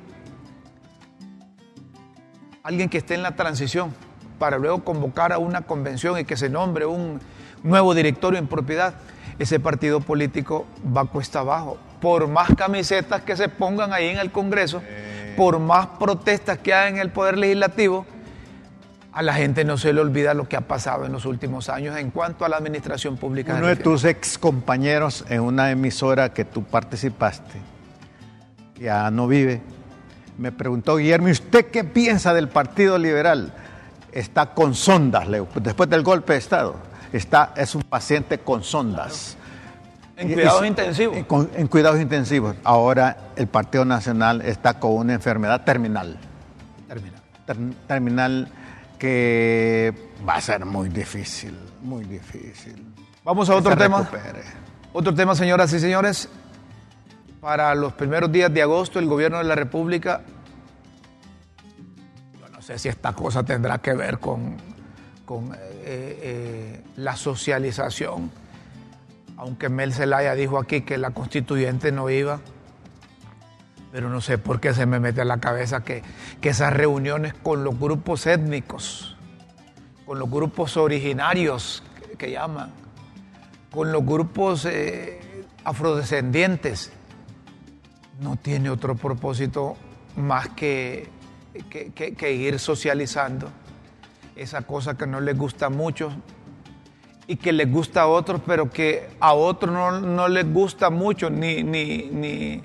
alguien 2.64 2.88
que 2.88 3.00
esté 3.00 3.16
en 3.16 3.24
la 3.24 3.36
transición, 3.36 3.94
para 4.40 4.58
luego 4.58 4.84
convocar 4.84 5.34
a 5.34 5.38
una 5.38 5.62
convención 5.62 6.20
y 6.20 6.26
que 6.26 6.38
se 6.38 6.50
nombre 6.50 6.86
un 6.86 7.20
nuevo 7.64 7.94
directorio 7.94 8.40
en 8.40 8.48
propiedad, 8.48 8.94
ese 9.40 9.60
partido 9.60 10.02
político 10.02 10.66
va 10.96 11.06
cuesta 11.06 11.40
abajo. 11.40 11.78
Por 12.02 12.28
más 12.28 12.50
camisetas 12.56 13.22
que 13.22 13.36
se 13.36 13.50
pongan 13.50 13.94
ahí 13.94 14.08
en 14.08 14.18
el 14.18 14.32
Congreso, 14.32 14.82
por 15.38 15.60
más 15.60 15.88
protestas 16.00 16.58
que 16.58 16.74
hay 16.74 16.92
en 16.92 17.00
el 17.00 17.10
Poder 17.10 17.38
Legislativo, 17.38 18.06
a 19.14 19.22
la 19.22 19.34
gente 19.34 19.64
no 19.64 19.78
se 19.78 19.94
le 19.94 20.02
olvida 20.02 20.34
lo 20.34 20.50
que 20.50 20.58
ha 20.58 20.62
pasado 20.62 21.06
en 21.06 21.12
los 21.12 21.26
últimos 21.26 21.70
años 21.70 21.98
en 21.98 22.10
cuanto 22.10 22.46
a 22.46 22.50
la 22.50 22.58
administración 22.58 23.16
pública. 23.18 23.56
Uno 23.56 23.68
de, 23.68 23.76
tus 23.76 24.04
ex 24.06 24.38
compañeros 24.38 25.24
en 25.30 25.42
una 25.42 25.70
emisora 25.72 26.34
que 26.34 26.46
tú 26.46 26.64
participaste, 26.64 27.60
ya 28.80 29.10
no 29.12 29.28
vive, 29.28 29.62
me 30.38 30.52
preguntó, 30.52 30.98
Guillermo, 30.98 31.28
¿y 31.30 31.32
usted 31.32 31.68
qué 31.68 31.84
piensa 31.84 32.34
del 32.34 32.50
Partido 32.50 32.98
Liberal? 32.98 33.54
Está 34.14 34.54
con 34.54 34.76
sondas, 34.76 35.28
después 35.56 35.90
del 35.90 36.04
golpe 36.04 36.34
de 36.34 36.40
Estado. 36.40 36.76
Está, 37.12 37.54
es 37.56 37.76
un 37.76 37.84
paciente 37.84 38.40
con 38.40 38.64
sondas. 38.64 39.38
En 40.16 40.32
cuidados 40.32 40.66
intensivos. 40.66 41.18
En, 41.56 41.68
cuidados 41.68 42.00
intensivos. 42.00 42.56
Ahora 42.64 43.18
el 43.36 43.48
Partido 43.48 43.84
Nacional 43.86 44.42
está 44.42 44.80
con 44.80 44.94
una 44.94 45.14
enfermedad 45.14 45.64
terminal. 45.64 46.18
Terminal. 46.88 47.22
terminal 47.88 48.48
que 49.00 49.94
va 50.28 50.36
a 50.36 50.42
ser 50.42 50.66
muy 50.66 50.90
difícil, 50.90 51.58
muy 51.82 52.04
difícil. 52.06 52.94
Vamos 53.24 53.50
a 53.50 53.56
otro 53.56 53.76
tema. 53.76 54.08
Otro 54.94 55.14
tema, 55.14 55.34
señoras 55.36 55.74
y 55.74 55.80
señores. 55.80 56.30
Para 57.42 57.74
los 57.76 57.94
primeros 57.94 58.32
días 58.32 58.54
de 58.54 58.62
agosto, 58.62 59.00
el 59.00 59.08
gobierno 59.08 59.40
de 59.40 59.44
la 59.44 59.56
República 59.56 60.22
sé 62.64 62.80
si 62.80 62.90
esta 62.90 63.14
cosa 63.14 63.44
tendrá 63.44 63.80
que 63.80 63.94
ver 63.94 64.20
con, 64.20 64.56
con 65.26 65.54
eh, 65.54 65.60
eh, 65.86 66.82
la 66.96 67.16
socialización, 67.16 68.32
aunque 69.38 69.70
Mel 69.70 69.94
Zelaya 69.94 70.34
dijo 70.34 70.58
aquí 70.58 70.82
que 70.82 70.98
la 70.98 71.12
constituyente 71.12 71.92
no 71.92 72.10
iba, 72.10 72.40
pero 73.92 74.10
no 74.10 74.22
sé 74.22 74.38
por 74.38 74.60
qué 74.60 74.74
se 74.74 74.86
me 74.86 75.00
mete 75.00 75.22
a 75.22 75.26
la 75.26 75.40
cabeza 75.40 75.84
que, 75.84 76.02
esas 76.42 76.74
reuniones 76.74 77.34
con 77.34 77.64
los 77.64 77.78
grupos 77.78 78.26
étnicos, 78.28 79.18
con 80.06 80.18
los 80.18 80.30
grupos 80.30 80.78
originarios 80.78 81.84
que, 82.18 82.32
llaman, 82.32 82.72
con 83.72 83.92
los 83.92 84.06
grupos 84.06 84.66
eh, 84.66 85.46
afrodescendientes, 85.66 86.92
no 88.22 88.38
tiene 88.38 88.70
otro 88.70 88.96
propósito 88.96 89.76
más 90.16 90.50
que 90.50 91.10
que, 91.70 92.34
ir 92.34 92.60
socializando 92.60 93.50
esa 94.36 94.64
cosa 94.64 94.98
que 94.98 95.06
no 95.06 95.22
les 95.22 95.38
gusta 95.38 95.70
mucho 95.70 96.12
y 97.28 97.38
que 97.38 97.54
les 97.54 97.72
gusta 97.72 98.02
a 98.02 98.08
otros, 98.08 98.42
pero 98.46 98.70
que 98.70 99.10
a 99.20 99.34
otros 99.34 100.02
no, 100.02 100.28
les 100.28 100.52
gusta 100.52 100.90
mucho, 100.90 101.30
ni, 101.30 101.64
ni, 101.64 102.10
ni, 102.12 102.62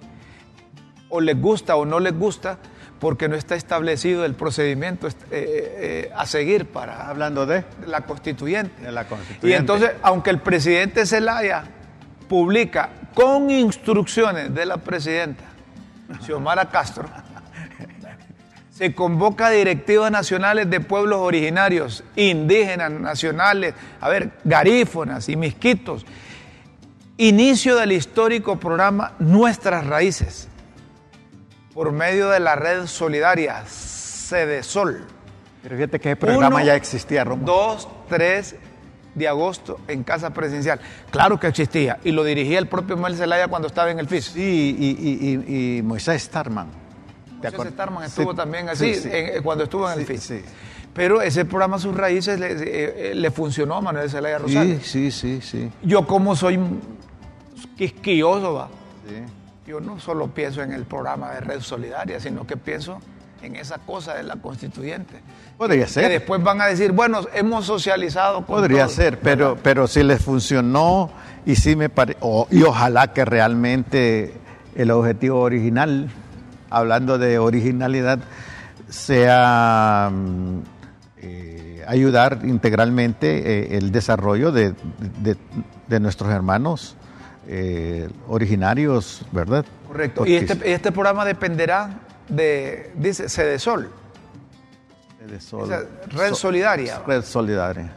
o 1.11 1.20
les 1.20 1.40
gusta 1.40 1.77
o 1.77 1.85
no 1.85 2.01
les 2.01 2.18
gusta, 2.18 2.59
porque 2.98 3.29
no 3.29 3.37
está 3.37 3.55
establecido 3.55 4.24
el 4.24 4.35
procedimiento 4.35 5.07
eh, 5.07 5.12
eh, 5.31 6.12
a 6.16 6.27
seguir 6.27 6.66
para... 6.66 7.09
Hablando 7.09 7.46
de... 7.46 7.64
La 7.87 8.01
constituyente. 8.01 8.83
De 8.83 8.90
la 8.90 9.07
constituyente. 9.07 9.48
Y 9.48 9.53
entonces, 9.53 9.92
aunque 10.03 10.31
el 10.31 10.40
presidente 10.40 11.07
Zelaya 11.07 11.64
publica 12.29 12.90
con 13.14 13.51
instrucciones 13.51 14.53
de 14.53 14.66
la 14.66 14.79
presidenta 14.79 15.44
Xiomara 16.24 16.68
Castro, 16.70 17.09
Se 18.78 18.94
convoca 18.94 19.50
directivas 19.50 20.08
nacionales 20.08 20.70
de 20.70 20.78
pueblos 20.78 21.18
originarios, 21.18 22.04
indígenas, 22.14 22.92
nacionales, 22.92 23.74
a 24.00 24.08
ver, 24.08 24.30
garífonas 24.44 25.28
y 25.28 25.34
misquitos. 25.34 26.06
Inicio 27.16 27.74
del 27.74 27.90
histórico 27.90 28.60
programa 28.60 29.14
Nuestras 29.18 29.84
Raíces, 29.84 30.46
por 31.74 31.90
medio 31.90 32.30
de 32.30 32.38
la 32.38 32.54
red 32.54 32.86
solidaria 32.86 33.64
Sol. 33.66 35.04
Pero 35.60 35.74
fíjate 35.74 35.98
que 35.98 36.10
el 36.12 36.16
programa 36.16 36.62
ya 36.62 36.76
existía, 36.76 37.24
Romo. 37.24 37.44
Dos, 37.44 37.88
tres 38.08 38.54
de 39.12 39.26
agosto 39.26 39.80
en 39.88 40.04
Casa 40.04 40.30
Presidencial. 40.30 40.78
Claro 41.10 41.40
que 41.40 41.48
existía, 41.48 41.98
y 42.04 42.12
lo 42.12 42.22
dirigía 42.22 42.60
el 42.60 42.68
propio 42.68 42.96
Mel 42.96 43.16
Zelaya 43.16 43.48
cuando 43.48 43.66
estaba 43.66 43.90
en 43.90 43.98
el 43.98 44.06
FIS. 44.06 44.26
Sí, 44.26 44.76
y, 44.78 45.78
y 45.78 45.82
Moisés 45.82 46.22
Starman. 46.22 46.88
Moisés 47.42 47.72
Starman 47.72 48.05
estuvo 48.05 48.35
también 48.35 48.68
así, 48.68 48.94
cuando 49.42 49.64
estuvo 49.64 49.90
en 49.90 49.98
el 49.98 50.07
FIS. 50.07 50.33
Pero 50.94 51.22
ese 51.22 51.44
programa 51.44 51.79
Sus 51.79 51.96
Raíces 51.96 52.40
le, 52.40 53.11
eh, 53.11 53.14
le 53.14 53.31
funcionó 53.31 53.77
a 53.77 53.81
Manuel 53.81 54.11
Zelaya 54.11 54.38
Rosales. 54.38 54.85
Sí, 54.85 55.11
sí, 55.11 55.40
sí, 55.40 55.40
sí. 55.40 55.70
Yo 55.83 56.07
como 56.07 56.35
soy 56.35 56.59
quisquilloso, 57.77 58.55
va. 58.55 58.68
Yo 59.66 59.81
no 59.81 60.01
solo 60.01 60.29
pienso 60.29 60.62
en 60.62 60.72
el 60.72 60.85
programa 60.85 61.31
de 61.33 61.40
Red 61.40 61.61
Solidaria, 61.61 62.18
sino 62.18 62.46
que 62.46 62.57
pienso 62.57 63.01
en 63.42 63.57
esa 63.57 63.79
cosa 63.79 64.14
de 64.14 64.22
la 64.22 64.37
constituyente. 64.37 65.20
Podría 65.57 65.87
ser. 65.87 66.05
Que 66.05 66.11
después 66.11 66.42
van 66.42 66.61
a 66.61 66.66
decir, 66.66 66.92
bueno, 66.92 67.20
hemos 67.35 67.66
socializado 67.66 68.44
con 68.44 68.57
Podría 68.57 68.88
ser, 68.88 69.20
pero, 69.20 69.57
pero 69.62 69.87
si 69.87 70.03
les 70.03 70.22
funcionó 70.22 71.11
y 71.46 71.57
si 71.57 71.77
me 71.77 71.90
y 72.51 72.62
ojalá 72.62 73.12
que 73.12 73.24
realmente 73.24 74.33
el 74.74 74.90
objetivo 74.90 75.40
original, 75.40 76.09
hablando 76.70 77.18
de 77.18 77.38
originalidad, 77.38 78.18
sea 78.88 80.11
mm, 80.12 80.59
eh, 81.18 81.85
ayudar 81.87 82.40
integralmente 82.44 83.72
eh, 83.72 83.76
el 83.76 83.92
desarrollo 83.92 84.52
de, 84.52 84.74
de 85.88 86.00
nuestros 86.00 86.31
hermanos 86.31 86.96
eh, 87.50 88.09
originarios, 88.28 89.22
¿verdad? 89.33 89.64
Correcto. 89.87 90.26
y 90.26 90.37
este, 90.37 90.70
este, 90.70 90.92
programa 90.92 91.24
dependerá 91.24 92.00
de, 92.28 92.92
dice, 92.94 93.26
Cedesol. 93.31 93.90
Cedesol. 95.18 95.88
red 96.09 96.35
Solidaria. 96.35 97.02
Red 97.07 97.22
Solidaria. 97.24 97.90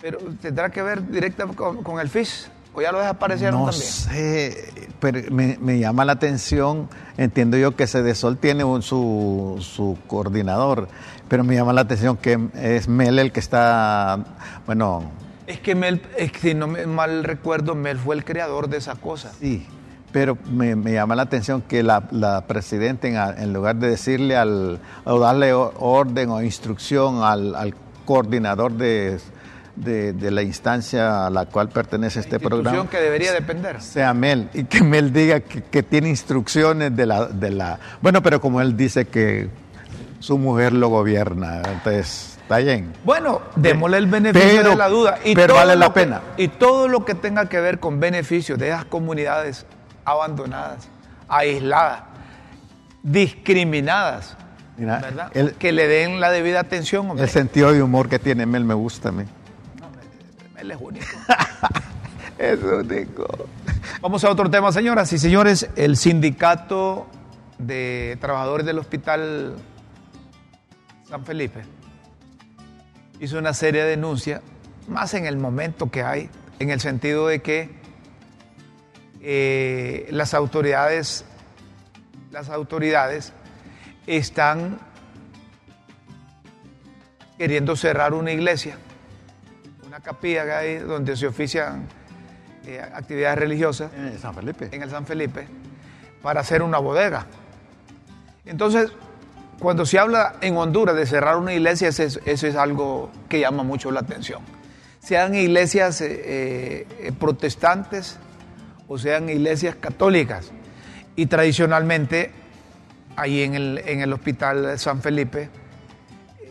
Pero 0.00 0.18
tendrá 0.40 0.70
que 0.70 0.82
ver 0.82 1.04
directamente 1.08 1.56
con, 1.56 1.98
el 1.98 2.08
FIS. 2.08 2.48
¿O 2.72 2.80
ya 2.80 2.92
lo 2.92 2.98
desaparecieron 2.98 3.60
no 3.60 3.70
también? 3.70 3.88
No 3.88 3.94
sé, 3.94 4.88
pero 5.00 5.20
me, 5.30 5.78
llama 5.78 6.04
la 6.04 6.12
atención. 6.12 6.88
Entiendo 7.16 7.56
yo 7.56 7.74
que 7.74 7.86
Cedesol 7.86 8.38
tiene 8.38 8.64
un, 8.64 8.82
su, 8.82 9.56
su 9.60 9.98
coordinador, 10.06 10.88
pero 11.28 11.42
me 11.44 11.54
llama 11.54 11.72
la 11.72 11.82
atención 11.82 12.16
que 12.16 12.38
es 12.54 12.88
Mel 12.88 13.18
el 13.18 13.32
que 13.32 13.40
está, 13.40 14.24
bueno, 14.66 15.10
es 15.50 15.58
que 15.58 15.74
Mel, 15.74 16.00
si 16.40 16.54
no 16.54 16.68
me 16.68 16.86
mal 16.86 17.24
recuerdo, 17.24 17.74
Mel 17.74 17.98
fue 17.98 18.14
el 18.14 18.24
creador 18.24 18.68
de 18.68 18.76
esa 18.76 18.94
cosa. 18.94 19.32
Sí, 19.40 19.66
pero 20.12 20.38
me, 20.48 20.76
llama 20.92 21.16
la 21.16 21.22
atención 21.22 21.60
que 21.60 21.82
la, 21.82 22.04
la 22.12 22.46
presidenta, 22.46 23.08
en, 23.08 23.52
lugar 23.52 23.74
de 23.74 23.90
decirle 23.90 24.36
al, 24.36 24.78
o 25.04 25.18
darle 25.18 25.52
orden 25.52 26.30
o 26.30 26.40
instrucción 26.40 27.24
al, 27.24 27.74
coordinador 28.04 28.74
de, 28.74 29.18
de, 29.80 30.30
la 30.30 30.42
instancia 30.42 31.26
a 31.26 31.30
la 31.30 31.46
cual 31.46 31.68
pertenece 31.68 32.20
este 32.20 32.38
programa. 32.38 32.88
que 32.88 32.98
debería 32.98 33.32
depender. 33.32 33.80
Sea 33.80 34.14
Mel, 34.14 34.48
y 34.54 34.64
que 34.64 34.82
Mel 34.82 35.12
diga 35.12 35.40
que, 35.40 35.62
que, 35.62 35.82
tiene 35.82 36.08
instrucciones 36.08 36.94
de 36.94 37.06
la, 37.06 37.26
de 37.26 37.50
la... 37.50 37.78
Bueno, 38.00 38.22
pero 38.22 38.40
como 38.40 38.60
él 38.60 38.76
dice 38.76 39.06
que 39.06 39.48
su 40.18 40.38
mujer 40.38 40.72
lo 40.72 40.88
gobierna, 40.88 41.62
entonces 41.66 42.30
Está 42.50 42.58
bien. 42.58 42.92
Bueno, 43.04 43.42
démosle 43.54 43.98
el 43.98 44.08
beneficio 44.08 44.70
de 44.70 44.74
la 44.74 44.88
duda. 44.88 45.20
Y 45.24 45.36
pero 45.36 45.54
vale 45.54 45.76
la 45.76 45.94
pena. 45.94 46.20
y 46.36 46.48
todo 46.48 46.88
lo 46.88 47.04
que 47.04 47.14
tenga 47.14 47.48
que 47.48 47.60
ver 47.60 47.78
con 47.78 48.00
beneficios 48.00 48.58
de 48.58 48.70
esas 48.70 48.84
comunidades 48.86 49.66
abandonadas, 50.04 50.88
aisladas, 51.28 52.02
discriminadas, 53.04 54.36
¿verdad? 54.76 55.30
que 55.60 55.70
le 55.70 55.86
den 55.86 56.18
la 56.18 56.32
debida 56.32 56.58
atención. 56.58 57.16
El 57.20 57.28
sentido 57.28 57.72
de 57.72 57.84
humor 57.84 58.08
que 58.08 58.18
tiene 58.18 58.46
Mel 58.46 58.64
me 58.64 58.74
gusta 58.74 59.10
a 59.10 59.12
mí. 59.12 59.22
Mel 60.60 60.70
es 60.72 60.78
único. 60.80 61.06
es 62.38 62.62
único. 62.62 63.26
Vamos 64.00 64.24
a 64.24 64.30
otro 64.30 64.50
tema, 64.50 64.72
señoras 64.72 65.12
y 65.12 65.18
señores. 65.18 65.68
El 65.76 65.96
sindicato 65.96 67.06
de 67.58 68.18
trabajadores 68.20 68.66
del 68.66 68.78
Hospital 68.78 69.56
San 71.08 71.24
Felipe 71.24 71.62
hizo 73.20 73.38
una 73.38 73.54
serie 73.54 73.84
de 73.84 73.90
denuncias, 73.90 74.42
más 74.88 75.14
en 75.14 75.26
el 75.26 75.36
momento 75.36 75.90
que 75.90 76.02
hay, 76.02 76.30
en 76.58 76.70
el 76.70 76.80
sentido 76.80 77.26
de 77.26 77.40
que 77.40 77.70
eh, 79.22 80.08
las 80.10 80.34
autoridades, 80.34 81.24
las 82.30 82.48
autoridades 82.48 83.32
están 84.06 84.78
queriendo 87.36 87.76
cerrar 87.76 88.14
una 88.14 88.32
iglesia, 88.32 88.76
una 90.00 90.02
capilla 90.02 90.44
que 90.44 90.52
hay 90.52 90.78
donde 90.78 91.16
se 91.16 91.26
ofician 91.26 91.86
eh, 92.66 92.80
actividades 92.80 93.38
religiosas. 93.38 93.92
En 93.94 94.06
el 94.06 94.18
San 94.18 94.34
Felipe. 94.34 94.68
En 94.72 94.82
el 94.82 94.90
San 94.90 95.06
Felipe, 95.06 95.46
para 96.22 96.40
hacer 96.40 96.62
una 96.62 96.78
bodega. 96.78 97.26
Entonces, 98.46 98.90
cuando 99.58 99.84
se 99.84 99.98
habla 99.98 100.36
en 100.40 100.56
Honduras 100.56 100.96
de 100.96 101.06
cerrar 101.06 101.36
una 101.36 101.52
iglesia, 101.52 101.88
eso 101.88 102.20
es, 102.24 102.56
algo 102.56 103.10
que 103.28 103.40
llama 103.40 103.62
mucho 103.62 103.90
la 103.90 104.00
atención. 104.00 104.40
Sean 105.00 105.34
iglesias 105.34 106.00
eh, 106.00 106.86
eh, 106.98 107.12
protestantes 107.18 108.18
o 108.88 108.98
sean 108.98 109.28
iglesias 109.28 109.76
católicas. 109.76 110.50
Y 111.16 111.26
tradicionalmente, 111.26 112.32
ahí 113.16 113.42
en 113.42 113.54
el, 113.54 113.82
en 113.84 114.00
el 114.00 114.12
Hospital 114.12 114.78
San 114.78 115.02
Felipe, 115.02 115.50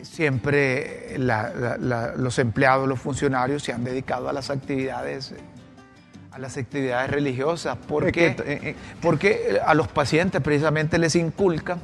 siempre 0.01 1.17
los 1.17 2.39
empleados, 2.39 2.87
los 2.87 2.99
funcionarios 2.99 3.63
se 3.63 3.73
han 3.73 3.83
dedicado 3.83 4.29
a 4.29 4.33
las 4.33 4.49
actividades 4.49 5.33
a 6.31 6.37
las 6.37 6.57
actividades 6.57 7.09
religiosas 7.09 7.75
porque, 7.87 8.35
eh, 8.45 8.75
porque 9.01 9.59
a 9.65 9.73
los 9.73 9.87
pacientes 9.87 10.41
precisamente 10.41 10.99
les 10.99 11.15
inculcan 11.15 11.79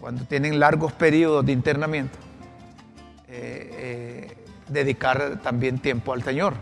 cuando 0.00 0.24
tienen 0.24 0.58
largos 0.60 0.92
periodos 0.92 1.44
de 1.44 1.52
internamiento, 1.52 2.18
eh, 3.28 3.70
eh, 3.78 4.36
dedicar 4.68 5.40
también 5.42 5.78
tiempo 5.78 6.12
al 6.12 6.22
Señor. 6.22 6.54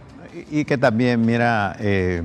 Y, 0.50 0.64
que 0.64 0.76
también, 0.76 1.24
mira, 1.24 1.76
eh, 1.78 2.22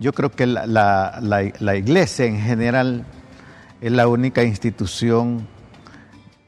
yo 0.00 0.12
creo 0.12 0.30
que 0.30 0.46
la, 0.46 1.74
iglesia 1.76 2.24
en 2.26 2.40
general 2.40 3.04
es 3.80 3.92
la 3.92 4.08
única 4.08 4.42
institución 4.42 5.46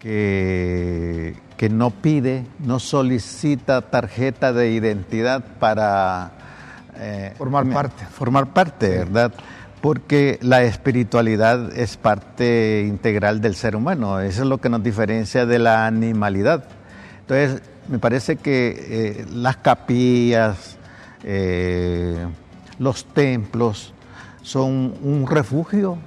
que, 0.01 1.37
que 1.57 1.69
no 1.69 1.91
pide, 1.91 2.45
no 2.59 2.81
solicita 2.81 3.83
tarjeta 3.83 4.53
de 4.53 4.73
identidad 4.73 5.45
para 5.61 6.33
formar 7.39 7.71
parte. 7.71 8.05
Formar 8.07 8.47
parte, 8.53 8.89
¿verdad? 8.99 9.33
porque 9.81 10.39
la 10.43 10.63
espiritualidad 10.63 11.77
es 11.77 11.97
parte 11.97 12.85
integral 12.87 13.41
del 13.41 13.55
ser 13.55 13.77
humano, 13.77 14.21
eso 14.21 14.43
es 14.43 14.49
lo 14.49 14.59
que 14.59 14.69
nos 14.69 14.83
diferencia 14.83 15.47
de 15.47 15.59
la 15.59 15.87
animalidad. 15.87 16.65
Entonces, 17.21 17.63
me 17.89 17.99
parece 17.99 18.37
que 18.37 18.77
eh, 18.79 19.27
las 19.33 19.57
capillas, 19.57 20.77
eh, 21.25 22.27
los 22.79 23.05
templos, 23.07 23.95
son 24.43 24.95
un 25.03 25.27
refugio, 25.29 25.99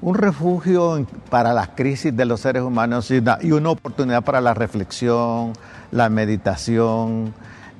un 0.00 0.14
refugio 0.14 1.06
para 1.30 1.52
las 1.52 1.68
crisis 1.70 2.16
de 2.16 2.24
los 2.24 2.40
seres 2.40 2.62
humanos 2.62 3.10
y 3.10 3.52
una, 3.52 3.70
oportunidad 3.70 4.22
para 4.22 4.40
la 4.40 4.54
reflexión, 4.54 5.52
la 5.90 6.08
meditación. 6.08 7.34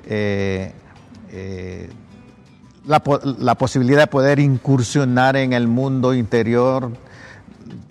Eh, 0.05 0.73
la, 2.85 3.01
la, 3.37 3.55
posibilidad 3.55 3.99
de 3.99 4.07
poder 4.07 4.39
incursionar 4.39 5.35
en 5.37 5.53
el 5.53 5.67
mundo 5.67 6.15
interior, 6.15 6.91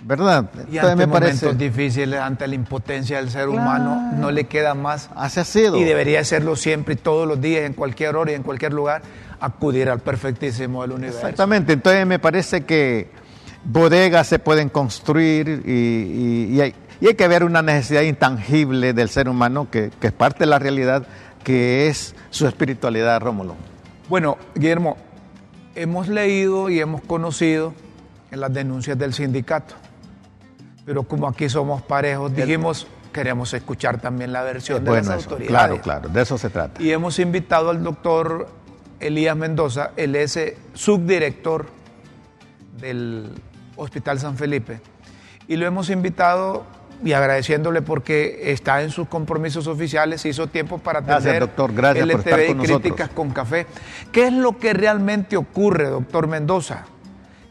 ¿verdad? 0.05 0.51
Y 0.71 0.79
ante 0.79 0.97
me 0.97 1.07
momentos 1.07 1.57
difíciles, 1.57 2.19
ante 2.19 2.49
la 2.49 2.55
impotencia 2.55 3.19
del 3.19 3.31
ser 3.31 3.49
humano, 3.49 4.13
no 4.17 4.31
le 4.31 4.45
queda 4.45 4.75
más. 4.75 5.11
Así 5.15 5.39
ha 5.39 5.45
sido. 5.45 5.77
Y 5.77 5.85
debería 5.85 6.21
hacerlo 6.21 6.57
siempre 6.57 6.95
y 6.95 6.97
todos 6.97 7.29
los 7.29 7.41
días, 7.41 7.65
en 7.65 7.75
cualquier 7.75 8.17
hora 8.17 8.33
y 8.33 8.35
en 8.35 8.43
cualquier 8.43 8.73
lugar, 8.73 9.03
acudir 9.41 9.89
al 9.89 10.01
perfectísimo 10.01 10.83
del 10.83 10.93
universo. 10.93 11.21
Exactamente, 11.21 11.75
entonces 11.75 12.07
me 12.07 12.19
parece 12.19 12.65
que 12.65 13.11
bodegas 13.65 14.27
se 14.27 14.39
pueden 14.39 14.69
construir 14.69 15.63
y, 15.67 16.55
y, 16.55 16.61
hay, 16.61 16.75
y 17.01 17.09
hay, 17.09 17.15
que 17.15 17.29
ver 17.29 17.45
una 17.45 17.63
necesidad 17.63 18.03
intangible 18.03 18.93
del 18.93 19.09
ser 19.09 19.29
humano 19.29 19.69
que, 19.71 19.91
que 20.01 20.09
es 20.09 20.13
parte 20.13 20.41
de 20.41 20.47
la 20.47 20.59
realidad, 20.59 21.07
que 21.45 21.89
es 21.89 22.15
su 22.31 22.47
espiritualidad, 22.47 23.21
Rómulo. 23.21 23.57
Bueno, 24.09 24.39
Guillermo, 24.55 24.97
hemos 25.75 26.09
leído 26.09 26.71
y 26.71 26.81
hemos 26.81 27.03
conocido 27.03 27.75
en 28.31 28.41
las 28.41 28.53
denuncias 28.53 28.99
del 28.99 29.15
sindicato, 29.15 29.75
pero 30.85 31.03
como 31.03 31.29
aquí 31.29 31.49
somos 31.49 31.83
parejos, 31.83 32.35
dijimos, 32.35 32.87
queremos 33.13 33.53
escuchar 33.55 34.01
también 34.01 34.33
la 34.33 34.43
versión 34.43 34.85
de 34.85 34.91
las 34.91 35.09
autoridades. 35.09 35.49
claro, 35.49 35.81
claro, 35.81 36.09
de 36.09 36.23
eso 36.23 36.39
se 36.39 36.51
trata. 36.51 36.83
Y 36.83 36.91
hemos 36.91 37.19
invitado 37.19 37.71
al 37.71 37.83
doctor 37.83 38.49
Elías 39.01 39.37
Mendoza, 39.37 39.93
él 39.97 40.17
es 40.17 40.39
subdirector 40.75 41.67
del 42.81 43.33
Hospital 43.79 44.19
San 44.19 44.37
Felipe, 44.37 44.81
y 45.47 45.57
lo 45.57 45.67
hemos 45.67 45.89
invitado 45.89 46.67
y 47.03 47.13
agradeciéndole 47.13 47.81
porque 47.81 48.51
está 48.53 48.83
en 48.83 48.91
sus 48.91 49.09
compromisos 49.09 49.67
oficiales, 49.67 50.25
hizo 50.27 50.49
tiempo 50.49 50.79
para 50.79 50.99
atender 50.99 51.41
doctor. 51.41 51.73
Gracias 51.73 52.07
LTV 52.07 52.51
y 52.51 52.55
críticas 52.55 53.09
con 53.11 53.31
café. 53.31 53.67
¿Qué 54.13 54.27
es 54.27 54.33
lo 54.33 54.59
que 54.59 54.73
realmente 54.73 55.37
ocurre, 55.37 55.89
doctor 55.89 56.27
Mendoza? 56.27 56.87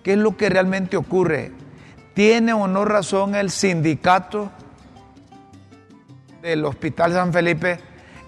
¿Qué 0.04 0.14
es 0.14 0.20
lo 0.20 0.36
que 0.38 0.50
realmente 0.50 0.98
ocurre? 0.98 1.52
¿Tiene 2.14 2.54
o 2.54 2.68
no 2.68 2.84
razón 2.84 3.36
el 3.36 3.50
sindicato 3.50 4.52
del 6.42 6.66
Hospital 6.66 7.14
San 7.14 7.32
Felipe 7.32 7.80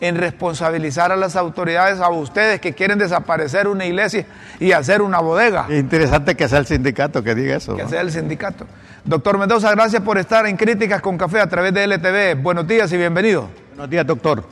en 0.02 0.16
responsabilizar 0.16 1.12
a 1.12 1.16
las 1.16 1.36
autoridades, 1.36 2.00
a 2.00 2.10
ustedes 2.10 2.60
que 2.62 2.74
quieren 2.74 2.98
desaparecer 2.98 3.68
una 3.68 3.86
iglesia 3.86 4.26
y 4.60 4.72
hacer 4.72 5.02
una 5.02 5.20
bodega? 5.20 5.68
interesante 5.70 6.36
que 6.36 6.48
sea 6.48 6.60
el 6.60 6.66
sindicato 6.66 7.24
que 7.24 7.36
diga 7.36 7.58
eso. 7.58 7.76
Que 7.76 7.88
sea 7.88 8.02
el 8.02 8.12
sindicato. 8.12 8.66
Doctor 9.04 9.38
Mendoza, 9.38 9.72
gracias 9.72 10.02
por 10.02 10.18
estar 10.18 10.46
en 10.46 10.58
Críticas 10.58 11.02
con 11.02 11.18
Café 11.18 11.40
a 11.40 11.48
través 11.48 11.74
de 11.74 11.84
LTV. 11.86 12.42
Buenos 12.42 12.68
días 12.68 12.92
y 12.92 12.98
bienvenido. 12.98 13.50
Buenos 13.70 13.90
días, 13.90 14.06
doctor. 14.06 14.44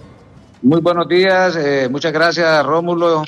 Muy 0.61 0.81
buenos 0.81 1.07
días, 1.07 1.55
eh, 1.55 1.87
muchas 1.89 2.11
gracias, 2.11 2.65
Rómulo, 2.65 3.23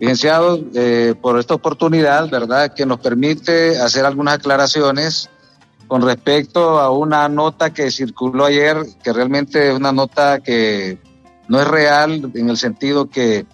licenciado, 0.00 0.58
eh, 0.74 1.14
por 1.20 1.38
esta 1.38 1.54
oportunidad, 1.54 2.30
¿verdad?, 2.30 2.72
que 2.72 2.86
nos 2.86 3.00
permite 3.00 3.78
hacer 3.78 4.06
algunas 4.06 4.34
aclaraciones 4.34 5.28
con 5.86 6.02
respecto 6.02 6.80
a 6.80 6.90
una 6.90 7.28
nota 7.28 7.70
que 7.70 7.90
circuló 7.90 8.46
ayer, 8.46 8.78
que 9.02 9.12
realmente 9.12 9.68
es 9.68 9.76
una 9.76 9.92
nota 9.92 10.40
que 10.40 10.98
no 11.48 11.60
es 11.60 11.68
real 11.68 12.30
en 12.34 12.48
el 12.50 12.56
sentido 12.56 13.08
que 13.08 13.46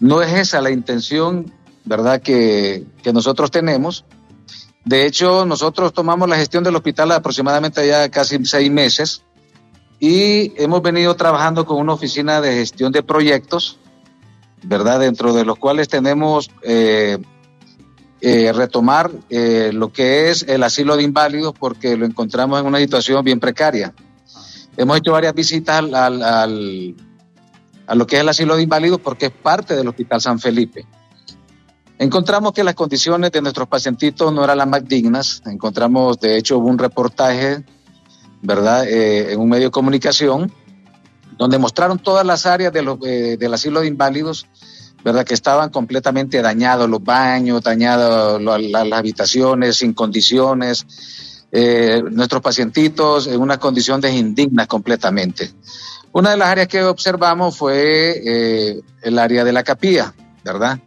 no 0.00 0.22
es 0.22 0.32
esa 0.32 0.60
la 0.60 0.70
intención, 0.70 1.52
¿verdad?, 1.84 2.20
que, 2.20 2.84
que 3.02 3.12
nosotros 3.12 3.50
tenemos. 3.50 4.04
De 4.84 5.06
hecho, 5.06 5.44
nosotros 5.44 5.92
tomamos 5.92 6.28
la 6.28 6.36
gestión 6.36 6.62
del 6.62 6.76
hospital 6.76 7.12
aproximadamente 7.12 7.86
ya 7.86 8.08
casi 8.08 8.44
seis 8.44 8.70
meses 8.70 9.22
y 9.98 10.52
hemos 10.62 10.82
venido 10.82 11.14
trabajando 11.16 11.64
con 11.64 11.78
una 11.78 11.94
oficina 11.94 12.40
de 12.40 12.54
gestión 12.54 12.92
de 12.92 13.02
proyectos, 13.02 13.78
¿verdad? 14.62 15.00
Dentro 15.00 15.32
de 15.32 15.44
los 15.44 15.58
cuales 15.58 15.88
tenemos 15.88 16.50
eh, 16.62 17.18
eh, 18.20 18.52
retomar 18.52 19.10
eh, 19.30 19.70
lo 19.72 19.92
que 19.92 20.30
es 20.30 20.42
el 20.48 20.62
asilo 20.62 20.96
de 20.96 21.02
inválidos 21.02 21.54
porque 21.58 21.96
lo 21.96 22.06
encontramos 22.06 22.60
en 22.60 22.66
una 22.66 22.78
situación 22.78 23.24
bien 23.24 23.40
precaria. 23.40 23.94
Hemos 24.76 24.98
hecho 24.98 25.12
varias 25.12 25.34
visitas 25.34 25.82
al, 25.92 26.94
a 27.86 27.94
lo 27.94 28.06
que 28.06 28.16
es 28.16 28.22
el 28.22 28.28
asilo 28.28 28.56
de 28.56 28.62
inválidos 28.62 29.00
porque 29.00 29.26
es 29.26 29.32
parte 29.32 29.76
del 29.76 29.88
Hospital 29.88 30.20
San 30.20 30.38
Felipe. 30.38 30.86
Encontramos 31.98 32.52
que 32.52 32.62
las 32.62 32.74
condiciones 32.74 33.32
de 33.32 33.40
nuestros 33.40 33.68
pacientitos 33.68 34.32
no 34.32 34.44
eran 34.44 34.58
las 34.58 34.68
más 34.68 34.84
dignas. 34.84 35.42
Encontramos, 35.46 36.20
de 36.20 36.36
hecho, 36.36 36.58
hubo 36.58 36.68
un 36.68 36.78
reportaje, 36.78 37.64
¿verdad?, 38.42 38.86
eh, 38.86 39.32
en 39.32 39.40
un 39.40 39.48
medio 39.48 39.66
de 39.66 39.70
comunicación, 39.70 40.52
donde 41.38 41.58
mostraron 41.58 41.98
todas 41.98 42.26
las 42.26 42.44
áreas 42.44 42.72
de 42.72 42.98
eh, 43.04 43.36
del 43.38 43.54
asilo 43.54 43.80
de 43.80 43.86
inválidos, 43.86 44.46
¿verdad?, 45.02 45.24
que 45.24 45.32
estaban 45.32 45.70
completamente 45.70 46.42
dañados, 46.42 46.88
los 46.88 47.02
baños, 47.02 47.62
dañadas 47.62 48.42
las 48.42 48.92
habitaciones, 48.92 49.76
sin 49.76 49.94
condiciones. 49.94 50.86
Eh, 51.50 52.02
nuestros 52.10 52.42
pacientitos 52.42 53.26
en 53.28 53.40
unas 53.40 53.56
condiciones 53.56 54.12
indignas 54.12 54.66
completamente. 54.66 55.50
Una 56.16 56.30
de 56.30 56.38
las 56.38 56.48
áreas 56.48 56.68
que 56.68 56.82
observamos 56.82 57.58
fue 57.58 58.80
el 59.02 59.18
área 59.18 59.44
de 59.44 59.52
la 59.52 59.62
capilla, 59.62 60.14
¿verdad? 60.42 60.78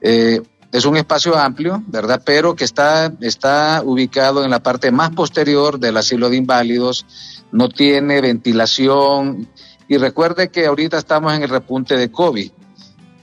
Eh, 0.00 0.40
es 0.72 0.86
un 0.86 0.96
espacio 0.96 1.36
amplio, 1.36 1.82
¿verdad? 1.88 2.22
Pero 2.24 2.56
que 2.56 2.64
está, 2.64 3.12
está 3.20 3.82
ubicado 3.84 4.42
en 4.42 4.50
la 4.50 4.62
parte 4.62 4.90
más 4.90 5.10
posterior 5.10 5.78
del 5.78 5.98
asilo 5.98 6.30
de 6.30 6.38
inválidos, 6.38 7.04
no 7.52 7.68
tiene 7.68 8.22
ventilación 8.22 9.46
y 9.88 9.98
recuerde 9.98 10.48
que 10.48 10.64
ahorita 10.64 10.96
estamos 10.96 11.34
en 11.34 11.42
el 11.42 11.50
repunte 11.50 11.98
de 11.98 12.10
COVID. 12.10 12.50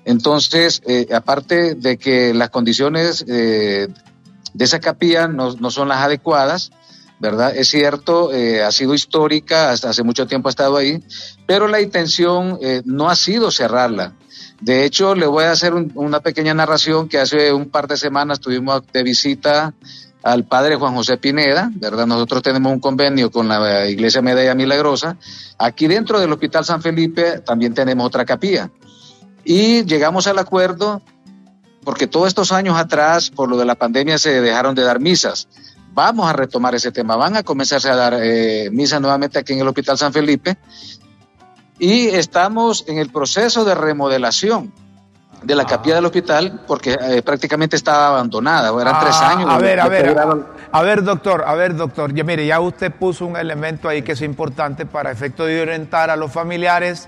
Entonces, 0.05 0.83
eh, 0.85 1.07
aparte 1.11 1.73
de 1.73 1.97
que 1.97 2.31
las 2.31 2.51
condiciones 2.51 3.25
eh, 3.27 3.87
de 4.53 4.65
esa 4.65 4.79
capilla 4.79 5.27
no, 5.27 5.53
no, 5.53 5.71
son 5.71 5.87
las 5.87 6.01
adecuadas, 6.01 6.69
¿verdad? 7.19 7.55
Es 7.55 7.67
cierto, 7.67 8.31
ha 8.65 8.71
sido 8.71 8.93
histórica, 8.93 9.71
hasta 9.71 9.89
hace 9.89 10.03
mucho 10.03 10.25
tiempo 10.27 10.49
ha 10.49 10.51
estado 10.51 10.77
ahí, 10.77 11.03
pero 11.45 11.67
la 11.67 11.81
intención 11.81 12.57
no 12.85 13.09
ha 13.09 13.15
sido 13.15 13.51
cerrarla. 13.51 14.13
De 14.61 14.83
hecho, 14.83 15.15
le 15.15 15.25
voy 15.25 15.45
a 15.45 15.51
hacer 15.51 15.73
una 15.73 16.19
pequeña 16.19 16.53
narración 16.53 17.07
que 17.07 17.17
hace 17.17 17.53
un 17.53 17.69
par 17.69 17.87
de 17.87 17.97
semanas 17.97 18.39
tuvimos 18.39 18.83
de 18.91 19.03
visita 19.03 19.73
al 20.21 20.43
padre 20.43 20.75
Juan 20.75 20.95
José 20.95 21.17
Pineda, 21.17 21.71
¿verdad? 21.75 22.05
Nosotros 22.05 22.41
tenemos 22.41 22.73
un 22.73 22.81
convenio 22.81 23.31
con 23.31 23.47
la 23.47 23.87
Iglesia 23.87 24.21
Medalla 24.21 24.53
Milagrosa. 24.53 25.15
Aquí 25.57 25.87
dentro 25.87 26.19
del 26.19 26.31
Hospital 26.33 26.65
San 26.65 26.81
Felipe 26.81 27.39
también 27.39 27.73
tenemos 27.73 28.05
otra 28.05 28.25
capilla. 28.25 28.69
Y 29.45 29.85
llegamos 29.85 30.27
al 30.27 30.37
acuerdo, 30.37 31.01
porque 31.85 32.05
todos 32.05 32.27
estos 32.27 32.51
años 32.51 32.77
atrás, 32.77 33.29
por 33.29 33.49
lo 33.49 33.57
de 33.57 33.63
la 33.63 33.75
pandemia, 33.75 34.17
se 34.17 34.41
dejaron 34.41 34.75
de 34.75 34.83
dar 34.83 34.99
misas. 34.99 35.47
Vamos 35.93 36.29
a 36.29 36.33
retomar 36.33 36.75
ese 36.75 36.91
tema, 36.91 37.15
van 37.15 37.35
a 37.35 37.43
comenzarse 37.43 37.89
a 37.89 37.95
dar 37.95 38.13
eh, 38.21 38.69
misas 38.71 39.01
nuevamente 39.01 39.39
aquí 39.39 39.53
en 39.53 39.59
el 39.59 39.67
Hospital 39.67 39.97
San 39.97 40.13
Felipe. 40.13 40.57
Y 41.79 42.07
estamos 42.07 42.85
en 42.87 42.99
el 42.99 43.09
proceso 43.09 43.63
de 43.65 43.73
remodelación 43.73 44.73
de 45.43 45.55
la 45.55 45.65
capilla 45.65 45.95
del 45.95 46.05
hospital 46.05 46.61
porque 46.67 46.97
eh, 47.01 47.21
prácticamente 47.21 47.75
estaba 47.75 48.09
abandonada, 48.09 48.69
eran 48.81 48.99
tres 48.99 49.15
ah, 49.19 49.31
años. 49.31 49.49
A 49.49 49.57
ver, 49.57 49.79
a 49.79 49.87
ver, 49.87 50.17
a, 50.71 50.81
ver, 50.81 51.03
doctor, 51.03 51.43
a 51.47 51.55
ver, 51.55 51.75
doctor, 51.75 52.13
ya 52.13 52.23
mire, 52.23 52.45
ya 52.45 52.59
usted 52.59 52.91
puso 52.91 53.25
un 53.25 53.37
elemento 53.37 53.87
ahí 53.87 54.01
que 54.01 54.11
es 54.13 54.21
importante 54.21 54.85
para 54.85 55.11
efecto 55.11 55.45
de 55.45 55.61
orientar 55.61 56.09
a 56.09 56.15
los 56.15 56.31
familiares 56.31 57.07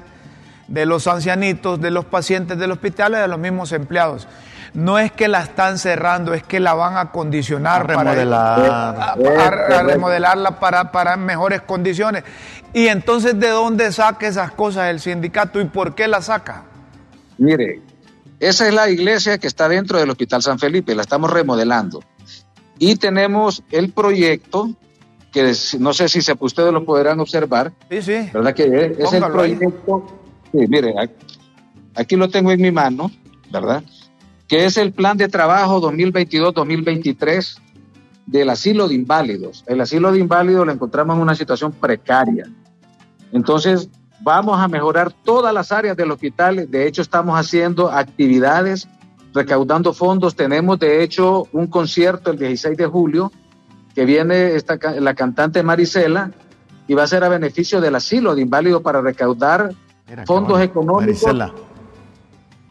de 0.67 0.85
los 0.85 1.07
ancianitos, 1.07 1.81
de 1.81 1.91
los 1.91 2.05
pacientes 2.05 2.57
del 2.57 2.71
hospital 2.71 3.13
y 3.13 3.17
de 3.17 3.27
los 3.27 3.39
mismos 3.39 3.73
empleados. 3.73 4.27
No 4.73 4.99
es 4.99 5.11
que 5.11 5.27
la 5.27 5.41
están 5.41 5.77
cerrando, 5.77 6.33
es 6.33 6.43
que 6.43 6.61
la 6.61 6.73
van 6.73 6.95
a 6.95 7.11
condicionar 7.11 7.85
para, 7.87 8.13
remodelarla 9.83 10.59
para, 10.59 10.91
para 10.91 11.17
mejores 11.17 11.61
condiciones. 11.61 12.23
Y 12.73 12.87
entonces, 12.87 13.37
¿de 13.37 13.49
dónde 13.49 13.91
saca 13.91 14.27
esas 14.27 14.51
cosas 14.51 14.89
el 14.89 15.01
sindicato 15.01 15.59
y 15.59 15.65
por 15.65 15.93
qué 15.93 16.07
la 16.07 16.21
saca? 16.21 16.63
Mire, 17.37 17.81
esa 18.39 18.67
es 18.67 18.73
la 18.73 18.89
iglesia 18.89 19.37
que 19.37 19.47
está 19.47 19.67
dentro 19.67 19.99
del 19.99 20.09
Hospital 20.09 20.41
San 20.41 20.57
Felipe, 20.57 20.95
la 20.95 21.01
estamos 21.01 21.31
remodelando. 21.31 22.01
Y 22.79 22.95
tenemos 22.95 23.63
el 23.71 23.91
proyecto, 23.91 24.71
que 25.31 25.53
no 25.79 25.93
sé 25.93 26.07
si 26.07 26.19
ustedes 26.39 26.73
lo 26.73 26.85
podrán 26.85 27.19
observar. 27.19 27.73
Sí, 27.89 28.01
sí. 28.01 28.29
¿Verdad 28.33 28.53
que 28.53 28.95
es, 28.97 29.13
el 29.13 29.23
proyecto? 29.25 30.19
Sí, 30.51 30.59
mire, 30.67 30.93
aquí 31.93 32.15
lo 32.15 32.29
tengo 32.29 32.51
en 32.51 32.61
mi 32.61 32.71
mano, 32.71 33.11
¿verdad? 33.51 33.83
Que 34.51 34.65
es 34.65 34.75
el 34.75 34.91
plan 34.91 35.15
de 35.15 35.29
trabajo 35.29 35.79
2022-2023 35.79 37.57
del 38.25 38.49
asilo 38.49 38.89
de 38.89 38.95
inválidos. 38.95 39.63
El 39.65 39.79
asilo 39.79 40.11
de 40.11 40.19
inválidos 40.19 40.65
lo 40.65 40.73
encontramos 40.73 41.15
en 41.15 41.21
una 41.21 41.35
situación 41.35 41.71
precaria. 41.71 42.43
Entonces, 43.31 43.89
vamos 44.19 44.59
a 44.59 44.67
mejorar 44.67 45.13
todas 45.23 45.53
las 45.53 45.71
áreas 45.71 45.95
del 45.95 46.11
hospital. 46.11 46.69
De 46.69 46.85
hecho, 46.85 47.01
estamos 47.01 47.39
haciendo 47.39 47.89
actividades, 47.89 48.89
recaudando 49.33 49.93
fondos. 49.93 50.35
Tenemos, 50.35 50.77
de 50.79 51.01
hecho, 51.01 51.47
un 51.53 51.67
concierto 51.67 52.31
el 52.31 52.37
16 52.37 52.75
de 52.75 52.87
julio 52.87 53.31
que 53.95 54.03
viene 54.03 54.55
esta, 54.55 54.77
la 54.99 55.13
cantante 55.13 55.63
Marisela 55.63 56.29
y 56.89 56.93
va 56.93 57.03
a 57.03 57.07
ser 57.07 57.23
a 57.23 57.29
beneficio 57.29 57.79
del 57.79 57.95
asilo 57.95 58.35
de 58.35 58.41
inválidos 58.41 58.81
para 58.81 58.99
recaudar 58.99 59.73
fondos 60.25 60.59
económicos. 60.59 61.23
Marisela. 61.23 61.53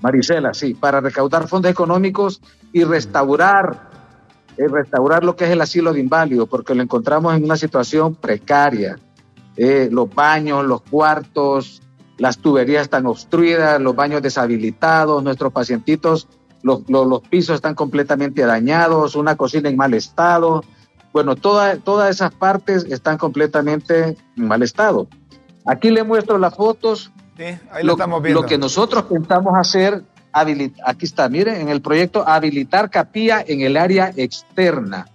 Marisela, 0.00 0.54
sí, 0.54 0.74
para 0.74 1.00
recaudar 1.00 1.48
fondos 1.48 1.70
económicos 1.70 2.40
y 2.72 2.84
restaurar, 2.84 3.90
y 4.56 4.66
restaurar 4.66 5.24
lo 5.24 5.36
que 5.36 5.44
es 5.44 5.50
el 5.50 5.60
asilo 5.60 5.92
de 5.92 6.00
inválidos, 6.00 6.48
porque 6.48 6.74
lo 6.74 6.82
encontramos 6.82 7.34
en 7.34 7.44
una 7.44 7.56
situación 7.56 8.14
precaria 8.14 8.98
eh, 9.56 9.88
los 9.90 10.14
baños, 10.14 10.64
los 10.64 10.82
cuartos, 10.82 11.82
las 12.16 12.38
tuberías 12.38 12.82
están 12.82 13.06
obstruidas, 13.06 13.80
los 13.80 13.94
baños 13.94 14.22
deshabilitados, 14.22 15.22
nuestros 15.22 15.52
pacientitos, 15.52 16.28
los, 16.62 16.82
pisos 17.28 17.56
están 17.56 17.74
completamente 17.74 18.42
dañados, 18.42 19.16
una 19.16 19.36
cocina 19.36 19.68
en 19.68 19.76
mal 19.76 19.94
estado. 19.94 20.62
Bueno, 21.12 21.34
todas 21.34 22.10
esas 22.10 22.32
partes 22.34 22.84
están 22.84 23.18
completamente 23.18 24.16
en 24.36 24.48
mal 24.48 24.62
estado. 24.62 25.08
Aquí 25.66 25.90
le 25.90 26.04
muestro 26.04 26.38
las 26.38 26.54
fotos. 26.54 27.10
Sí, 27.40 27.58
ahí 27.72 27.84
lo, 27.84 27.92
estamos 27.92 28.22
viendo. 28.22 28.42
Lo 28.42 28.46
que 28.46 28.58
nosotros 28.58 29.04
pensamos 29.04 29.54
hacer, 29.56 30.02
aquí 30.30 31.06
está, 31.06 31.26
miren, 31.30 31.58
en 31.58 31.68
el 31.70 31.80
proyecto 31.80 32.28
habilitar 32.28 32.90
capilla 32.90 33.42
en 33.46 33.62
el 33.62 33.78
área 33.78 34.12
externa 34.14 35.06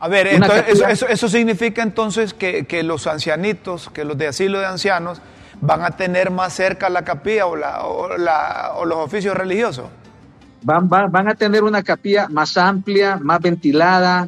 A 0.00 0.08
ver, 0.08 0.26
entonces, 0.26 1.04
eso, 1.08 1.28
significa 1.28 1.84
entonces 1.84 2.34
que, 2.34 2.66
que, 2.66 2.82
los 2.82 3.06
ancianitos, 3.06 3.88
que 3.90 4.04
los 4.04 4.18
de 4.18 4.26
asilo 4.26 4.58
de 4.58 4.66
ancianos, 4.66 5.22
van 5.60 5.84
a 5.84 5.92
tener 5.92 6.32
más 6.32 6.54
cerca 6.54 6.90
la 6.90 7.04
capilla 7.04 7.46
o, 7.46 7.54
la, 7.54 7.84
o, 7.84 8.18
la, 8.18 8.72
o 8.74 8.84
los 8.84 8.98
oficios 8.98 9.36
religiosos. 9.36 9.86
Van, 10.62 10.88
van, 10.88 11.28
a 11.28 11.36
tener 11.36 11.62
una 11.62 11.84
capilla 11.84 12.26
más 12.28 12.56
amplia, 12.56 13.16
más 13.22 13.40
ventilada, 13.40 14.26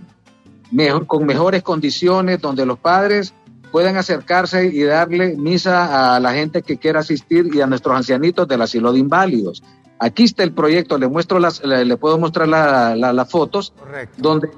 mejor, 0.70 1.09
con 1.09 1.26
mejores 1.26 1.64
condiciones, 1.64 2.40
donde 2.40 2.64
los 2.64 2.78
padres 2.78 3.34
puedan 3.73 3.97
acercarse 3.97 4.66
y 4.66 4.85
darle 4.85 5.35
misa 5.37 6.14
a 6.14 6.20
la 6.20 6.33
gente 6.33 6.62
que 6.62 6.77
quiera 6.77 7.01
asistir 7.01 7.49
y 7.53 7.61
a 7.62 7.66
nuestros 7.66 7.97
ancianitos 7.97 8.47
del 8.47 8.62
asilo 8.62 8.93
de 8.93 9.01
inválidos. 9.01 9.62
Aquí 9.99 10.25
está 10.25 10.43
el 10.43 10.53
proyecto, 10.53 10.99
le 10.99 11.09
muestro 11.09 11.39
las, 11.39 11.64
le, 11.64 11.97
puedo 11.97 12.18
mostrar 12.18 12.49
las 12.49 13.31
fotos, 13.31 13.73
Correcto. 13.79 14.16
donde, 14.18 14.51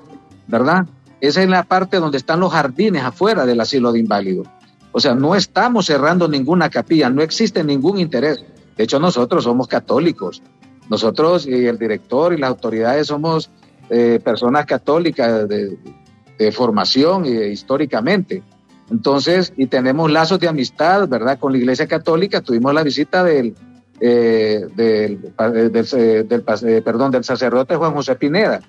¿verdad? 0.49 0.87
Esa 1.21 1.43
es 1.43 1.49
la 1.49 1.63
parte 1.63 1.99
donde 1.99 2.19
están 2.19 2.41
los 2.41 2.53
jardines 2.53 3.05
afuera 3.05 3.47
del 3.47 3.61
asilo 3.61 3.93
de 3.93 4.01
inválidos. 4.01 4.49
O 4.93 5.01
sea, 5.01 5.15
no 5.15 5.35
estamos 5.35 5.87
cerrando 5.87 6.29
ninguna 6.29 6.71
capilla, 6.71 7.09
no 7.09 7.23
existe 7.23 7.65
ningún 7.65 7.99
interés. 7.99 8.45
De 8.77 8.85
hecho, 8.85 8.99
nosotros 8.99 9.45
somos 9.45 9.69
católicos. 9.69 10.43
Nosotros 10.91 11.47
y 11.47 11.67
el 11.67 11.79
director 11.79 12.33
y 12.33 12.39
las 12.39 12.51
autoridades 12.51 13.07
somos 13.07 13.51
eh, 13.91 14.21
personas 14.23 14.67
católicas 14.67 15.49
de, 15.49 15.79
formación 16.53 17.25
eh, 17.25 17.49
históricamente. 17.49 18.43
Entonces, 18.91 19.53
y 19.57 19.67
tenemos 19.67 20.11
lazos 20.11 20.39
de 20.39 20.49
amistad, 20.49 21.09
¿verdad? 21.09 21.39
Con 21.39 21.53
la 21.53 21.59
Iglesia 21.59 21.87
Católica. 21.87 22.41
Tuvimos 22.41 22.75
la 22.75 22.83
visita 22.83 23.25
del, 23.25 23.55
eh, 24.01 24.67
del, 24.75 25.33
perdón, 26.83 27.11
del 27.11 27.25
sacerdote 27.25 27.77
Juan 27.77 27.95
José 27.95 28.17
Pineda, 28.17 28.61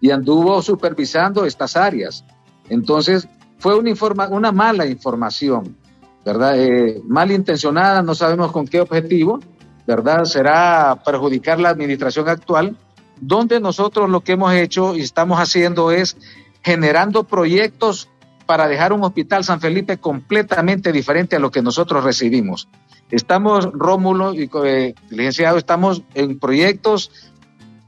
y 0.00 0.10
anduvo 0.10 0.62
supervisando 0.62 1.44
estas 1.44 1.76
áreas. 1.76 2.24
Entonces, 2.68 3.28
fue 3.58 3.78
una, 3.78 3.90
informa 3.90 4.28
una 4.28 4.50
mala 4.50 4.86
información, 4.86 5.76
¿verdad? 6.24 6.58
Eh, 6.58 7.00
malintencionada, 7.06 8.02
no 8.02 8.14
sabemos 8.14 8.50
con 8.50 8.66
qué 8.66 8.80
objetivo, 8.80 9.40
¿verdad? 9.86 10.24
Será 10.24 11.00
perjudicar 11.04 11.60
la 11.60 11.68
administración 11.68 12.28
actual, 12.28 12.76
donde 13.20 13.60
nosotros 13.60 14.08
lo 14.10 14.20
que 14.20 14.32
hemos 14.32 14.52
hecho 14.54 14.96
y 14.96 15.02
estamos 15.02 15.38
haciendo 15.38 15.90
es 15.90 16.16
generando 16.62 17.24
proyectos 17.24 18.08
para 18.46 18.68
dejar 18.68 18.92
un 18.92 19.04
hospital 19.04 19.44
San 19.44 19.60
Felipe 19.60 19.98
completamente 19.98 20.92
diferente 20.92 21.36
a 21.36 21.38
lo 21.38 21.50
que 21.50 21.62
nosotros 21.62 22.04
recibimos. 22.04 22.68
Estamos, 23.10 23.68
Rómulo 23.72 24.34
y 24.34 24.50
eh, 24.64 24.94
licenciado, 25.10 25.58
estamos 25.58 26.02
en 26.14 26.38
proyectos 26.38 27.10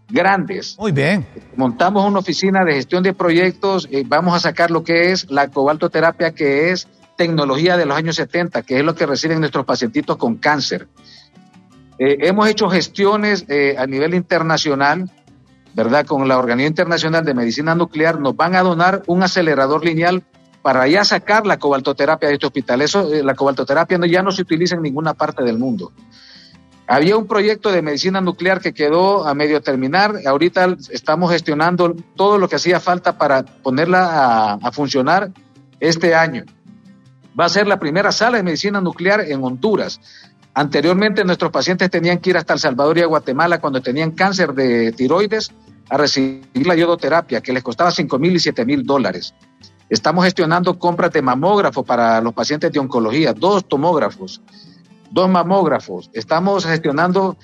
grandes. 0.09 0.77
Muy 0.79 0.93
bien. 0.93 1.27
Montamos 1.57 2.07
una 2.07 2.19
oficina 2.19 2.65
de 2.65 2.75
gestión 2.75 3.03
de 3.03 3.15
proyectos, 3.15 3.89
y 3.91 4.03
vamos 4.05 4.35
a 4.35 4.41
sacar 4.41 4.71
lo 4.71 4.85
que 4.85 5.13
es 5.13 5.31
la 5.31 5.49
cobaltoterapia, 5.49 6.33
que 6.33 6.71
es 6.71 6.89
tecnología 7.17 7.77
de 7.77 7.87
los 7.87 7.97
años 7.97 8.17
70, 8.17 8.63
que 8.63 8.79
es 8.79 8.85
lo 8.85 8.95
que 8.95 9.07
reciben 9.07 9.41
nuestros 9.41 9.65
pacientitos 9.65 10.17
con 10.17 10.37
cáncer. 10.37 10.89
Eh, 11.99 12.19
hemos 12.23 12.49
hecho 12.49 12.69
gestiones 12.69 13.45
eh, 13.49 13.77
a 13.79 13.87
nivel 13.87 14.15
internacional, 14.15 15.11
¿verdad? 15.75 16.05
Con 16.07 16.27
la 16.29 16.39
Organización 16.39 16.73
Internacional 16.73 17.25
de 17.25 17.35
Medicina 17.35 17.75
Nuclear 17.75 18.21
nos 18.21 18.37
van 18.37 18.57
a 18.57 18.63
donar 18.63 19.03
un 19.07 19.23
acelerador 19.23 19.85
lineal 19.85 20.25
para 20.65 20.89
ya 20.89 21.05
sacar 21.05 21.47
la 21.47 21.59
cobaltoterapia 21.59 22.27
de 22.27 22.37
este 22.37 22.47
hospital. 22.47 22.81
Eso, 22.81 23.13
eh, 23.13 23.23
la 23.23 23.35
cobaltoterapia 23.35 23.99
no, 23.99 24.07
ya 24.07 24.23
no 24.23 24.33
se 24.33 24.41
utiliza 24.41 24.77
en 24.77 24.81
ninguna 24.81 25.13
parte 25.13 25.45
del 25.45 25.59
mundo. 25.59 25.93
Había 26.87 27.19
un 27.19 27.27
proyecto 27.27 27.71
de 27.71 27.83
medicina 27.83 28.23
nuclear 28.23 28.63
que 28.63 28.73
quedó 28.73 29.29
a 29.29 29.35
medio 29.35 29.61
terminar. 29.61 30.15
Ahorita 30.27 30.75
estamos 30.89 31.31
gestionando 31.31 31.95
todo 32.17 32.39
lo 32.39 32.49
que 32.49 32.57
hacía 32.57 32.81
falta 32.81 33.19
para 33.19 33.43
ponerla 33.43 34.55
a, 34.55 34.73
funcionar 34.73 35.33
este 35.81 36.15
año. 36.15 36.45
Va 37.39 37.45
a 37.45 37.51
ser 37.51 37.67
la 37.67 37.79
primera 37.79 38.11
sala 38.11 38.39
de 38.39 38.43
medicina 38.43 38.81
nuclear 38.81 39.21
en 39.21 39.45
Honduras. 39.45 40.01
Anteriormente 40.55 41.27
nuestros 41.27 41.53
pacientes 41.53 41.91
tenían 41.91 42.21
que 42.21 42.31
ir 42.31 42.39
hasta 42.39 42.55
El 42.55 42.61
Salvador 42.61 42.97
y 42.97 43.03
a 43.03 43.07
Guatemala 43.07 43.61
cuando 43.61 43.83
tenían 43.83 44.13
cáncer 44.13 44.55
de 44.55 44.93
tiroides 44.93 45.53
a 45.91 45.99
recibir 45.99 46.67
la 46.67 46.75
iodoterapia, 46.75 47.43
que 47.43 47.53
les 47.53 47.63
costaba 47.63 47.91
5 47.91 48.19
mil 48.19 48.35
y 48.35 48.41
7 48.41 48.65
mil 48.65 48.83
dólares. 48.83 49.35
Estamos 49.89 50.25
gestionando 50.25 50.79
compras 50.79 51.13
de 51.13 51.23
mamógrafo 51.23 51.85
para 51.85 52.21
los 52.21 52.33
pacientes 52.33 52.73
de 52.73 52.79
oncología, 52.79 53.33
dos 53.33 53.67
tomógrafos 53.69 54.41
dos 55.15 55.31
mamógrafos. 55.31 56.11
Estamos 56.13 56.67
gestionando 56.67 57.39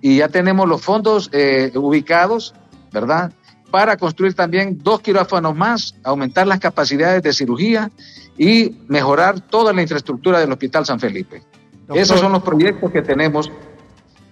y 0.00 0.16
ya 0.18 0.28
tenemos 0.28 0.66
los 0.66 0.80
fondos 0.80 1.28
eh, 1.32 1.70
ubicados, 1.74 2.54
¿verdad? 2.90 3.32
Para 3.70 3.98
construir 3.98 4.34
también 4.34 4.78
dos 4.82 5.00
quirófanos 5.00 5.54
más, 5.54 5.94
aumentar 6.02 6.46
las 6.46 6.58
capacidades 6.58 7.22
de 7.22 7.32
cirugía 7.34 7.90
y 8.38 8.78
mejorar 8.88 9.38
toda 9.38 9.72
la 9.72 9.82
infraestructura 9.82 10.40
del 10.40 10.50
Hospital 10.50 10.86
San 10.86 10.98
Felipe. 10.98 11.42
Esos 11.92 12.18
son 12.18 12.32
los 12.32 12.42
proyectos 12.42 12.90
que 12.90 13.02
tenemos 13.02 13.52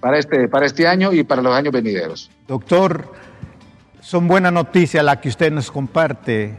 para 0.01 0.19
este, 0.19 0.49
para 0.49 0.65
este 0.65 0.87
año 0.87 1.13
y 1.13 1.25
para 1.25 1.43
los 1.43 1.55
años 1.55 1.73
venideros. 1.73 2.31
Doctor, 2.47 3.13
son 4.01 4.27
buenas 4.27 4.53
noticias 4.53 5.05
las 5.05 5.19
que 5.19 5.29
usted 5.29 5.53
nos 5.53 5.71
comparte 5.71 6.57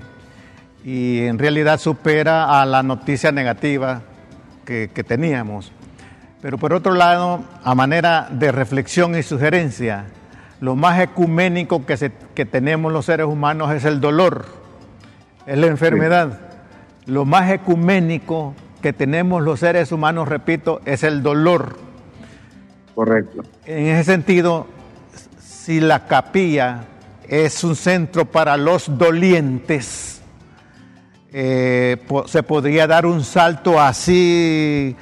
y 0.83 1.21
en 1.21 1.39
realidad 1.39 1.79
supera 1.79 2.61
a 2.61 2.65
la 2.65 2.83
noticia 2.83 3.31
negativa 3.31 4.01
que, 4.65 4.89
que 4.93 5.03
teníamos. 5.03 5.71
Pero 6.41 6.57
por 6.57 6.73
otro 6.73 6.93
lado, 6.93 7.43
a 7.63 7.75
manera 7.75 8.29
de 8.31 8.51
reflexión 8.51 9.17
y 9.17 9.23
sugerencia, 9.23 10.05
lo 10.61 10.75
más 10.75 10.99
ecuménico 10.99 11.85
que, 11.85 12.45
tenemos 12.45 12.91
los 12.91 13.05
seres 13.05 13.27
humanos 13.27 13.71
es 13.73 13.85
el 13.85 14.01
dolor, 14.01 14.45
es 15.45 15.57
la 15.57 15.67
enfermedad. 15.67 16.39
Lo 17.05 17.25
más 17.25 17.49
ecuménico 17.49 18.53
que 18.81 18.91
tenemos 18.91 19.41
los 19.41 19.61
seres 19.61 19.91
humanos, 19.91 20.27
repito, 20.27 20.81
es 20.85 21.03
el 21.03 21.23
dolor. 21.23 21.77
Correcto. 22.93 23.43
En 23.65 23.87
ese 23.87 24.11
sentido, 24.11 24.67
si 25.41 25.79
la 25.79 26.07
capilla 26.07 26.85
es 27.27 27.63
un 27.63 27.75
centro 27.75 28.25
para 28.25 28.57
los 28.57 28.97
dolientes, 28.97 29.98
eh, 31.31 31.97
se 32.25 32.43
podría 32.43 32.87
dar 32.87 33.05
un 33.05 33.23
salto 33.23 33.79
así 33.79 34.95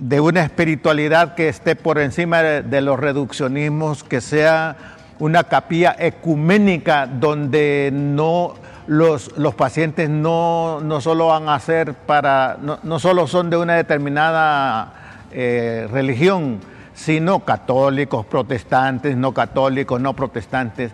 de 0.00 0.20
una 0.20 0.42
espiritualidad 0.42 1.34
que 1.34 1.48
esté 1.48 1.76
por 1.76 1.98
encima 1.98 2.42
de, 2.42 2.80
los 2.80 2.98
reduccionismos, 2.98 4.02
que 4.02 4.20
sea 4.20 4.76
una 5.18 5.44
capilla 5.44 5.94
ecuménica 5.98 7.06
donde 7.06 7.90
no 7.92 8.54
los, 8.86 9.36
los 9.36 9.54
pacientes 9.54 10.08
no, 10.08 10.80
no, 10.80 11.00
solo 11.00 11.28
van 11.28 11.48
a 11.48 11.58
ser 11.60 11.94
para, 11.94 12.56
no, 12.60 12.78
no 12.82 12.98
solo 12.98 13.26
son 13.26 13.50
de 13.50 13.56
una 13.56 13.74
determinada 13.74 14.92
eh, 15.32 15.88
religión, 15.90 16.60
sino 16.94 17.40
católicos, 17.40 18.24
protestantes, 18.24 19.16
no 19.16 19.32
católicos, 19.32 20.00
no 20.00 20.14
protestantes. 20.14 20.92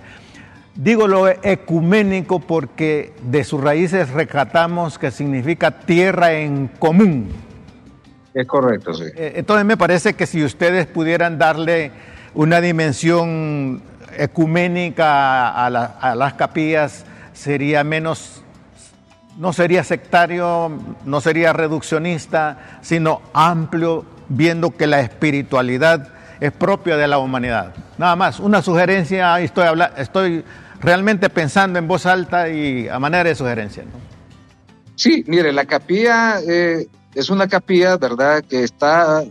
Digo 0.75 1.07
lo 1.07 1.29
ecuménico 1.29 2.41
porque 2.41 3.12
de 3.23 3.45
sus 3.45 3.61
raíces 3.61 4.11
rescatamos 4.11 4.99
que 4.99 5.11
significa 5.11 5.70
tierra 5.70 6.33
en 6.33 6.68
común 6.68 7.29
es 8.35 8.47
correcto, 8.47 8.95
sí. 8.95 9.05
Eh, 9.14 9.35
entonces 9.37 9.66
me 9.66 9.77
parece 9.77 10.14
que 10.14 10.27
si 10.27 10.43
ustedes 10.43 10.87
pudieran 10.87 11.39
darle 11.39 11.93
una 12.35 12.61
dimensión 12.61 13.83
ecuménica 14.16 15.51
a, 15.51 15.70
las 16.14 16.35
capillas, 16.35 17.05
sería 17.35 17.85
menos, 17.85 18.43
no 19.39 19.53
sería 19.53 19.85
sectario, 19.85 20.70
no 21.05 21.20
sería 21.20 21.53
reduccionista, 21.53 22.79
sino 22.81 23.20
amplio, 23.35 24.05
viendo 24.29 24.70
que 24.70 24.87
la 24.87 25.01
espiritualidad 25.01 26.09
es 26.41 26.53
propia 26.53 26.97
de 26.97 27.07
la 27.09 27.18
humanidad. 27.18 27.75
Nada 27.99 28.16
más, 28.16 28.41
una 28.41 28.62
sugerencia, 28.62 29.39
estoy, 29.41 29.66
estoy 29.99 30.45
realmente 30.83 31.30
pensando 31.30 31.78
en 31.78 31.89
voz 31.89 32.07
alta 32.07 32.49
y 32.49 32.89
a 32.89 32.99
manera 32.99 33.24
de 33.24 33.35
sugerencia. 33.35 33.85
Sí, 34.97 35.24
mire, 35.26 35.53
la 35.53 35.64
capilla... 35.64 36.41
Eh 36.47 36.87
es 37.14 37.30
una 37.30 37.49
capilla, 37.49 37.97
¿verdad?, 37.97 38.45
que 38.49 38.62
está 38.62 39.24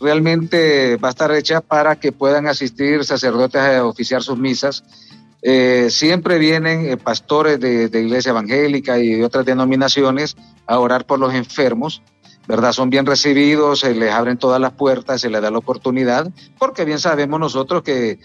realmente, 0.00 0.96
va 0.96 1.08
a 1.08 1.10
estar 1.10 1.32
hecha 1.32 1.60
para 1.60 1.96
que 1.96 2.12
puedan 2.12 2.46
asistir 2.46 3.04
sacerdotes 3.04 3.60
a 3.60 3.84
oficiar 3.84 4.22
sus 4.22 4.38
misas. 4.38 4.84
Eh, 5.40 5.88
siempre 5.90 6.38
vienen 6.38 6.86
eh, 6.86 6.96
pastores 6.96 7.60
de, 7.60 7.84
iglesia 7.84 8.30
evangélica 8.30 8.98
y 8.98 9.14
de 9.14 9.24
otras 9.24 9.44
denominaciones 9.44 10.36
a 10.66 10.78
orar 10.78 11.06
por 11.06 11.18
los 11.18 11.34
enfermos, 11.34 12.02
¿verdad? 12.46 12.72
Son 12.72 12.90
bien 12.90 13.06
recibidos, 13.06 13.80
se 13.80 13.94
les 13.94 14.12
abren 14.12 14.36
todas 14.36 14.60
las 14.60 14.72
puertas, 14.72 15.20
se 15.20 15.30
les 15.30 15.40
da 15.40 15.50
la 15.50 15.58
oportunidad, 15.58 16.30
porque 16.58 16.84
bien 16.84 16.98
sabemos 16.98 17.40
nosotros 17.40 17.82
que 17.82 18.18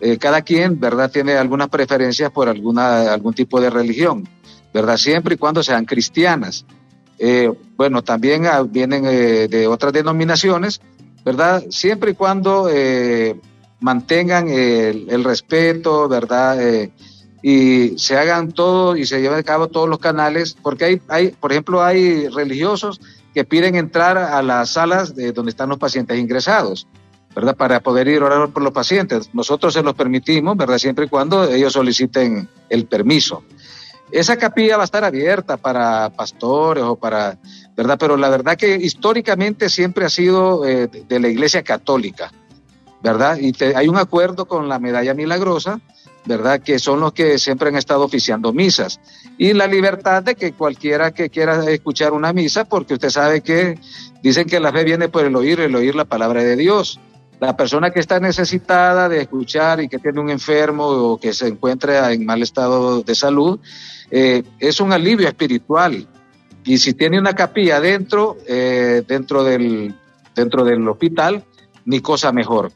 eh, 0.00 0.18
cada 0.18 0.42
quien, 0.42 0.78
¿verdad?, 0.78 1.10
tiene 1.10 1.34
algunas 1.34 1.68
preferencias 1.68 2.30
por 2.30 2.48
alguna, 2.48 3.12
algún 3.12 3.34
tipo 3.34 3.60
de 3.60 3.70
religión, 3.70 4.28
¿verdad? 4.72 4.96
Siempre 4.96 5.34
y 5.34 5.38
cuando 5.38 5.62
sean 5.62 5.84
cristianas. 5.84 6.66
Eh, 7.18 7.50
bueno, 7.76 8.02
también 8.02 8.46
ah, 8.46 8.62
vienen 8.62 9.04
eh, 9.06 9.48
de 9.48 9.66
otras 9.66 9.92
denominaciones, 9.92 10.80
¿verdad? 11.24 11.64
Siempre 11.70 12.10
y 12.10 12.14
cuando 12.14 12.68
eh, 12.70 13.40
mantengan 13.80 14.48
el, 14.48 15.24
respeto, 15.24 16.08
¿verdad? 16.08 16.58
y 17.42 17.98
se 17.98 18.16
hagan 18.16 18.50
todo 18.52 18.96
y 18.96 19.06
se 19.06 19.20
lleven 19.20 19.38
a 19.38 19.42
cabo 19.42 19.68
todos 19.68 19.88
los 19.88 19.98
canales, 19.98 20.56
porque 20.60 20.84
hay, 20.84 21.02
hay 21.08 21.28
por 21.28 21.52
ejemplo, 21.52 21.82
hay 21.82 22.28
religiosos 22.28 23.00
que 23.34 23.44
piden 23.44 23.76
entrar 23.76 24.18
a 24.18 24.42
las 24.42 24.70
salas 24.70 25.14
de 25.14 25.32
donde 25.32 25.50
están 25.50 25.68
los 25.68 25.78
pacientes 25.78 26.18
ingresados, 26.18 26.86
¿verdad? 27.36 27.54
Para 27.54 27.80
poder 27.80 28.08
ir 28.08 28.22
a 28.22 28.24
orar 28.24 28.48
por 28.48 28.62
los 28.62 28.72
pacientes. 28.72 29.28
Nosotros 29.34 29.74
se 29.74 29.82
los 29.82 29.94
permitimos, 29.94 30.56
¿verdad? 30.56 30.78
Siempre 30.78 31.04
y 31.04 31.08
cuando 31.08 31.44
ellos 31.44 31.74
soliciten 31.74 32.48
el 32.70 32.86
permiso. 32.86 33.44
Esa 34.10 34.36
capilla 34.36 34.78
va 34.78 34.84
a 34.84 34.86
estar 34.86 35.04
abierta 35.04 35.58
para 35.58 36.08
pastores 36.10 36.82
o 36.82 36.96
para, 36.96 37.38
¿verdad? 37.76 37.98
Pero 38.00 38.16
la 38.16 38.30
verdad 38.30 38.56
que 38.56 38.76
históricamente 38.76 39.68
siempre 39.68 40.06
ha 40.06 40.08
sido 40.08 40.64
eh, 40.64 40.86
de 40.86 41.20
la 41.20 41.28
Iglesia 41.28 41.62
Católica, 41.62 42.32
¿verdad? 43.02 43.36
Y 43.38 43.52
hay 43.62 43.86
un 43.86 43.98
acuerdo 43.98 44.46
con 44.46 44.70
la 44.70 44.78
Medalla 44.78 45.12
Milagrosa, 45.12 45.78
¿verdad? 46.24 46.62
Que 46.62 46.78
son 46.78 47.00
los 47.00 47.12
que 47.12 47.38
siempre 47.38 47.68
han 47.68 47.76
estado 47.76 48.04
oficiando 48.04 48.54
misas. 48.54 48.98
Y 49.36 49.52
la 49.52 49.66
libertad 49.66 50.22
de 50.22 50.36
que 50.36 50.52
cualquiera 50.52 51.10
que 51.10 51.28
quiera 51.28 51.70
escuchar 51.70 52.14
una 52.14 52.32
misa, 52.32 52.64
porque 52.64 52.94
usted 52.94 53.10
sabe 53.10 53.42
que 53.42 53.78
dicen 54.22 54.46
que 54.46 54.58
la 54.58 54.72
fe 54.72 54.84
viene 54.84 55.10
por 55.10 55.26
el 55.26 55.36
oír, 55.36 55.60
el 55.60 55.76
oír 55.76 55.94
la 55.94 56.06
palabra 56.06 56.42
de 56.42 56.56
Dios. 56.56 56.98
La 57.40 57.56
persona 57.56 57.90
que 57.90 58.00
está 58.00 58.18
necesitada 58.18 59.08
de 59.08 59.20
escuchar 59.22 59.80
y 59.80 59.88
que 59.88 59.98
tiene 59.98 60.20
un 60.20 60.30
enfermo 60.30 60.86
o 60.86 61.20
que 61.20 61.32
se 61.32 61.48
encuentra 61.48 62.12
en 62.12 62.24
mal 62.24 62.42
estado 62.42 63.02
de 63.02 63.14
salud, 63.14 63.60
eh, 64.10 64.42
es 64.58 64.80
un 64.80 64.92
alivio 64.92 65.28
espiritual. 65.28 66.06
Y 66.64 66.78
si 66.78 66.94
tiene 66.94 67.18
una 67.18 67.34
capilla 67.34 67.80
dentro, 67.80 68.36
eh, 68.46 69.04
dentro, 69.06 69.44
del, 69.44 69.94
dentro 70.34 70.64
del 70.64 70.88
hospital, 70.88 71.44
ni 71.84 72.00
cosa 72.00 72.32
mejor. 72.32 72.72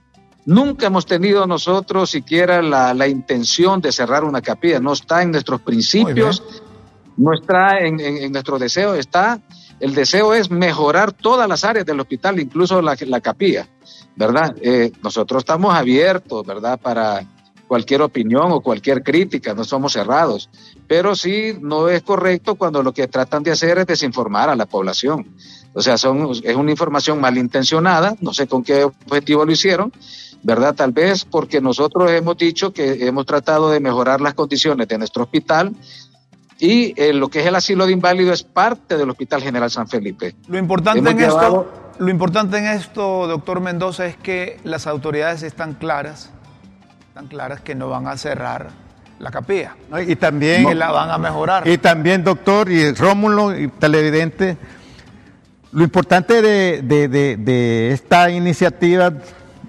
Nunca 0.46 0.86
hemos 0.86 1.04
tenido 1.04 1.46
nosotros 1.46 2.10
siquiera 2.10 2.62
la, 2.62 3.08
intención 3.08 3.80
de 3.80 3.92
cerrar 3.92 4.24
una 4.24 4.40
capilla, 4.40 4.80
no 4.80 4.94
está 4.94 5.22
en 5.22 5.32
nuestros 5.32 5.60
principios, 5.60 6.42
no 7.16 7.34
está 7.34 7.78
en, 7.80 8.32
nuestro 8.32 8.58
deseo, 8.58 8.94
está, 8.94 9.40
el 9.78 9.94
deseo 9.94 10.32
es 10.32 10.50
mejorar 10.50 11.12
todas 11.12 11.48
las 11.48 11.64
áreas 11.64 11.84
del 11.84 12.00
hospital, 12.00 12.40
incluso 12.40 12.80
la, 12.80 12.96
capilla, 13.20 13.68
¿verdad? 14.20 14.54
Eh, 14.60 14.92
nosotros 15.02 15.40
estamos 15.40 15.74
abiertos, 15.74 16.46
¿verdad? 16.46 16.78
Para 16.78 17.26
cualquier 17.66 18.02
opinión 18.02 18.52
o 18.52 18.60
cualquier 18.60 19.02
crítica, 19.02 19.54
no 19.54 19.64
somos 19.64 19.94
cerrados, 19.94 20.50
pero 20.86 21.16
sí 21.16 21.54
no 21.58 21.88
es 21.88 22.02
correcto 22.02 22.56
cuando 22.56 22.82
lo 22.82 22.92
que 22.92 23.08
tratan 23.08 23.42
de 23.42 23.52
hacer 23.52 23.78
es 23.78 23.86
desinformar 23.86 24.50
a 24.50 24.56
la 24.56 24.66
población. 24.66 25.26
O 25.72 25.80
sea, 25.80 25.96
son, 25.96 26.32
es 26.42 26.54
una 26.54 26.70
información 26.70 27.18
malintencionada, 27.18 28.14
no 28.20 28.34
sé 28.34 28.46
con 28.46 28.62
qué 28.62 28.84
objetivo 28.84 29.46
lo 29.46 29.52
hicieron, 29.52 29.90
¿verdad? 30.42 30.74
Tal 30.74 30.92
vez 30.92 31.24
porque 31.24 31.62
nosotros 31.62 32.10
hemos 32.10 32.36
dicho 32.36 32.74
que 32.74 33.06
hemos 33.06 33.24
tratado 33.24 33.70
de 33.70 33.80
mejorar 33.80 34.20
las 34.20 34.34
condiciones 34.34 34.86
de 34.86 34.98
nuestro 34.98 35.22
hospital 35.22 35.74
y 36.58 36.92
eh, 37.00 37.14
lo 37.14 37.28
que 37.28 37.40
es 37.40 37.46
el 37.46 37.54
asilo 37.54 37.86
de 37.86 37.92
inválido 37.92 38.34
es 38.34 38.42
parte 38.42 38.98
del 38.98 39.08
Hospital 39.08 39.40
General 39.40 39.70
San 39.70 39.88
Felipe. 39.88 40.34
Lo 40.46 40.58
importante, 40.58 41.08
en 41.08 41.20
esto, 41.20 41.72
lo 42.00 42.10
importante 42.10 42.56
en 42.56 42.66
esto, 42.66 43.26
doctor 43.26 43.60
Mendoza, 43.60 44.06
es 44.06 44.16
que 44.16 44.58
las 44.64 44.86
autoridades 44.86 45.42
están 45.42 45.74
claras, 45.74 46.30
están 47.08 47.28
claras 47.28 47.60
que 47.60 47.74
no 47.74 47.90
van 47.90 48.06
a 48.06 48.16
cerrar 48.16 48.68
la 49.18 49.30
capilla. 49.30 49.76
Y 50.06 50.16
también... 50.16 50.66
Que 50.66 50.74
la 50.74 50.90
van 50.90 51.10
a 51.10 51.18
mejorar. 51.18 51.68
Y 51.68 51.76
también, 51.76 52.24
doctor, 52.24 52.70
y 52.70 52.92
Rómulo, 52.94 53.54
y 53.54 53.68
televidente, 53.68 54.56
lo 55.72 55.84
importante 55.84 56.40
de, 56.40 56.80
de 56.82 57.92
esta 57.92 58.30
iniciativa 58.30 59.12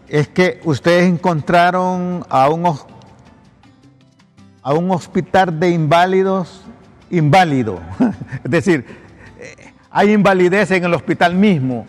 es 0.07 0.29
que 0.29 0.61
ustedes 0.63 1.03
encontraron 1.03 2.25
a 2.29 2.47
un, 2.47 2.65
a 4.63 4.73
un 4.73 4.91
hospital 4.91 5.59
de 5.59 5.69
inválidos 5.71 6.61
inválido. 7.09 7.81
es 8.43 8.49
decir, 8.49 8.85
eh, 9.37 9.73
hay 9.89 10.13
invalidez 10.13 10.71
en 10.71 10.85
el 10.85 10.93
hospital 10.93 11.35
mismo. 11.35 11.85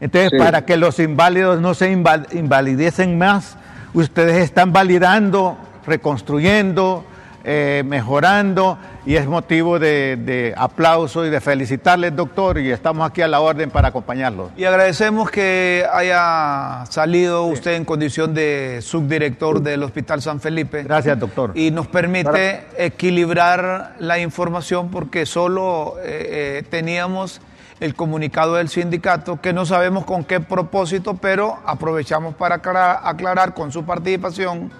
Entonces, 0.00 0.38
para 0.38 0.64
que 0.64 0.76
los 0.76 0.98
inválidos 0.98 1.60
no 1.60 1.74
se 1.74 1.90
invalidecen 1.90 3.18
más, 3.18 3.56
ustedes 3.94 4.36
están 4.36 4.72
validando, 4.72 5.56
reconstruyendo, 5.86 7.04
eh, 7.44 7.82
mejorando 7.86 8.76
y 9.06 9.16
es 9.16 9.26
motivo 9.26 9.78
de, 9.78 10.52
aplauso 10.56 11.24
y 11.24 11.30
de 11.30 11.40
felicitarles, 11.40 12.14
doctor, 12.14 12.58
y 12.58 12.70
estamos 12.70 13.08
aquí 13.08 13.22
a 13.22 13.28
la 13.28 13.40
orden 13.40 13.70
para 13.70 13.88
acompañarlos. 13.88 14.50
Y 14.54 14.64
agradecemos 14.64 15.30
que 15.30 15.86
haya 15.90 16.84
salido 16.90 17.44
usted 17.44 17.76
en 17.76 17.86
condición 17.86 18.34
de 18.34 18.80
subdirector 18.82 19.62
del 19.62 19.82
Hospital 19.82 20.20
San 20.20 20.40
Felipe. 20.40 20.82
Gracias, 20.82 21.18
doctor. 21.18 21.52
Y 21.54 21.70
nos 21.70 21.86
permite 21.86 22.66
equilibrar 22.76 23.94
la 23.98 24.18
información 24.18 24.90
porque 24.90 25.24
solo 25.24 25.94
eh, 26.02 26.58
eh, 26.58 26.64
teníamos 26.68 27.40
el 27.80 27.94
comunicado 27.94 28.56
del 28.56 28.68
sindicato, 28.68 29.40
que 29.40 29.52
no 29.52 29.64
sabemos 29.64 30.04
con 30.04 30.24
qué 30.24 30.40
propósito, 30.40 31.14
pero 31.14 31.58
aprovechamos 31.64 32.34
para 32.34 32.56
aclarar 32.56 33.54
con 33.54 33.70
su 33.70 33.84
participación 33.84 34.70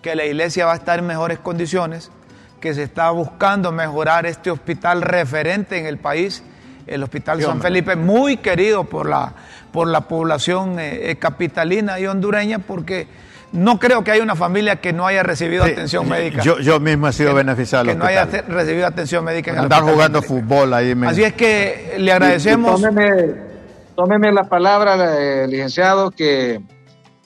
que 0.00 0.14
la 0.14 0.24
iglesia 0.24 0.66
va 0.66 0.72
a 0.72 0.76
estar 0.76 0.98
en 0.98 1.06
mejores 1.06 1.38
condiciones, 1.38 2.10
que 2.60 2.72
se 2.74 2.84
está 2.84 3.10
buscando 3.10 3.72
mejorar 3.72 4.24
este 4.24 4.50
hospital 4.50 5.02
referente 5.02 5.78
en 5.78 5.86
el 5.86 5.98
país, 5.98 6.42
el 6.86 7.02
Hospital 7.02 7.42
San 7.42 7.60
Felipe, 7.60 7.96
muy 7.96 8.38
querido 8.38 8.84
por 8.84 9.08
la, 9.08 9.32
por 9.72 9.88
la 9.88 10.02
población 10.02 10.78
eh, 10.78 11.10
eh, 11.10 11.16
capitalina 11.16 11.98
y 11.98 12.06
hondureña, 12.06 12.60
porque 12.60 13.08
no 13.52 13.78
creo 13.78 14.02
que 14.04 14.10
haya 14.10 14.22
una 14.22 14.36
familia 14.36 14.76
que 14.80 14.92
no 14.92 15.06
haya 15.06 15.22
recibido 15.22 15.64
atención 15.64 16.08
médica. 16.08 16.42
Yo, 16.42 16.58
yo 16.58 16.80
mismo 16.80 17.08
he 17.08 17.12
sido 17.12 17.34
beneficiado. 17.34 17.86
Que 17.86 17.94
no 17.94 18.04
haya 18.04 18.26
recibido 18.26 18.86
atención 18.86 19.24
médica 19.24 19.52
en 19.52 19.58
Andar 19.58 19.82
jugando 19.82 20.22
fútbol 20.22 20.74
ahí. 20.74 20.94
Así 21.06 21.22
es 21.24 21.34
que 21.34 21.94
le 21.98 22.12
agradecemos. 22.12 22.80
tómeme, 23.94 24.32
la 24.32 24.44
palabra, 24.44 25.16
eh, 25.18 25.46
licenciado, 25.48 26.10
que 26.10 26.60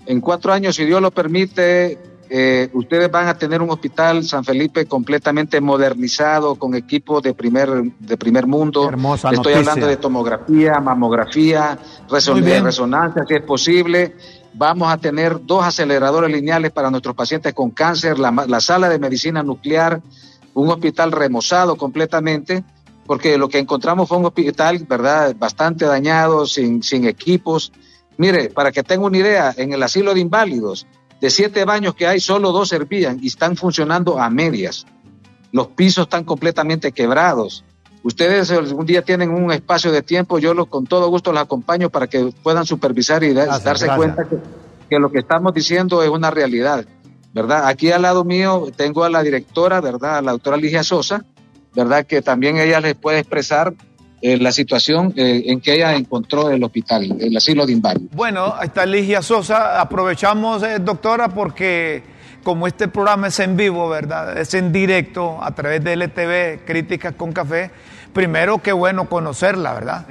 en 0.06 0.20
cuatro 0.20 0.52
años, 0.52 0.76
si 0.76 0.84
Dios 0.84 1.00
lo 1.02 1.10
permite, 1.10 1.98
eh, 2.32 2.70
ustedes 2.74 3.10
van 3.10 3.26
a 3.26 3.36
tener 3.36 3.60
un 3.60 3.70
hospital 3.70 4.22
San 4.22 4.44
Felipe 4.44 4.86
completamente 4.86 5.60
modernizado, 5.60 6.54
con 6.54 6.76
equipos 6.76 7.24
de 7.24 7.34
primer, 7.34 7.68
de 7.98 8.16
primer 8.16 8.46
mundo. 8.46 8.88
Estoy 9.32 9.54
hablando 9.54 9.88
de 9.88 9.96
tomografía, 9.96 10.78
mamografía, 10.78 11.76
resonancia, 12.08 13.24
si 13.26 13.34
es 13.34 13.42
posible. 13.42 14.14
Vamos 14.52 14.92
a 14.92 14.98
tener 14.98 15.44
dos 15.44 15.64
aceleradores 15.64 16.30
lineales 16.30 16.72
para 16.72 16.90
nuestros 16.90 17.14
pacientes 17.14 17.54
con 17.54 17.70
cáncer, 17.70 18.18
la, 18.18 18.60
sala 18.60 18.88
de 18.88 18.98
medicina 18.98 19.42
nuclear, 19.42 20.02
un 20.54 20.68
hospital 20.68 21.12
remozado 21.12 21.76
completamente, 21.76 22.64
porque 23.06 23.38
lo 23.38 23.48
que 23.48 23.58
encontramos 23.58 24.08
fue 24.08 24.18
un 24.18 24.26
hospital, 24.26 24.78
¿verdad?, 24.88 25.34
bastante 25.38 25.84
dañado, 25.84 26.46
sin, 26.46 26.82
sin 26.82 27.06
equipos. 27.06 27.72
Mire, 28.18 28.50
para 28.50 28.72
que 28.72 28.82
tenga 28.82 29.06
una 29.06 29.18
idea, 29.18 29.54
en 29.56 29.72
el 29.72 29.82
asilo 29.82 30.14
de 30.14 30.20
inválidos, 30.20 30.86
de 31.20 31.30
siete 31.30 31.64
baños 31.64 31.94
que 31.94 32.06
hay, 32.06 32.18
solo 32.18 32.50
dos 32.50 32.68
servían 32.70 33.18
y 33.22 33.28
están 33.28 33.56
funcionando 33.56 34.18
a 34.18 34.30
medias. 34.30 34.86
Los 35.52 35.68
pisos 35.68 36.04
están 36.04 36.24
completamente 36.24 36.92
quebrados. 36.92 37.64
Ustedes 38.02 38.50
algún 38.50 38.86
día 38.86 39.02
tienen 39.02 39.30
un 39.30 39.52
espacio 39.52 39.92
de 39.92 40.02
tiempo, 40.02 40.38
yo 40.38 40.54
lo, 40.54 40.66
con 40.66 40.86
todo 40.86 41.08
gusto 41.08 41.32
los 41.32 41.42
acompaño 41.42 41.90
para 41.90 42.06
que 42.06 42.32
puedan 42.42 42.64
supervisar 42.64 43.22
y 43.22 43.34
darse 43.34 43.88
cuenta 43.94 44.26
que, 44.88 44.98
lo 44.98 45.10
que 45.12 45.18
estamos 45.18 45.52
diciendo 45.52 46.02
es 46.02 46.08
una 46.08 46.30
realidad, 46.30 46.86
¿verdad? 47.34 47.68
Aquí 47.68 47.92
al 47.92 48.02
lado 48.02 48.24
mío 48.24 48.68
tengo 48.74 49.04
a 49.04 49.10
la 49.10 49.22
directora, 49.22 49.80
¿verdad? 49.80 50.18
A 50.18 50.22
la 50.22 50.32
doctora 50.32 50.56
Ligia 50.56 50.82
Sosa, 50.82 51.24
¿verdad? 51.74 52.06
Que 52.06 52.22
también 52.22 52.56
ella 52.56 52.80
les 52.80 52.94
puede 52.94 53.18
expresar 53.18 53.74
eh, 54.22 54.38
la 54.38 54.52
situación 54.52 55.12
eh, 55.16 55.44
en 55.46 55.60
que 55.60 55.74
ella 55.74 55.94
encontró 55.94 56.50
el 56.50 56.62
hospital, 56.64 57.16
el 57.20 57.36
asilo 57.36 57.64
de 57.66 57.72
inválidos. 57.72 58.10
Bueno, 58.12 58.54
ahí 58.56 58.66
está 58.66 58.84
Ligia 58.84 59.22
Sosa. 59.22 59.80
Aprovechamos, 59.80 60.62
eh, 60.62 60.78
doctora, 60.78 61.28
porque 61.28 62.02
como 62.42 62.66
este 62.66 62.88
programa 62.88 63.28
es 63.28 63.38
en 63.40 63.56
vivo, 63.56 63.88
¿verdad? 63.88 64.38
Es 64.38 64.54
en 64.54 64.72
directo 64.72 65.42
a 65.42 65.54
través 65.54 65.82
de 65.84 65.94
LTV, 65.96 66.66
Críticas 66.66 67.14
con 67.14 67.32
Café. 67.32 67.70
Primero, 68.12 68.58
qué 68.58 68.72
bueno 68.72 69.08
conocerla, 69.08 69.74
¿verdad? 69.74 70.04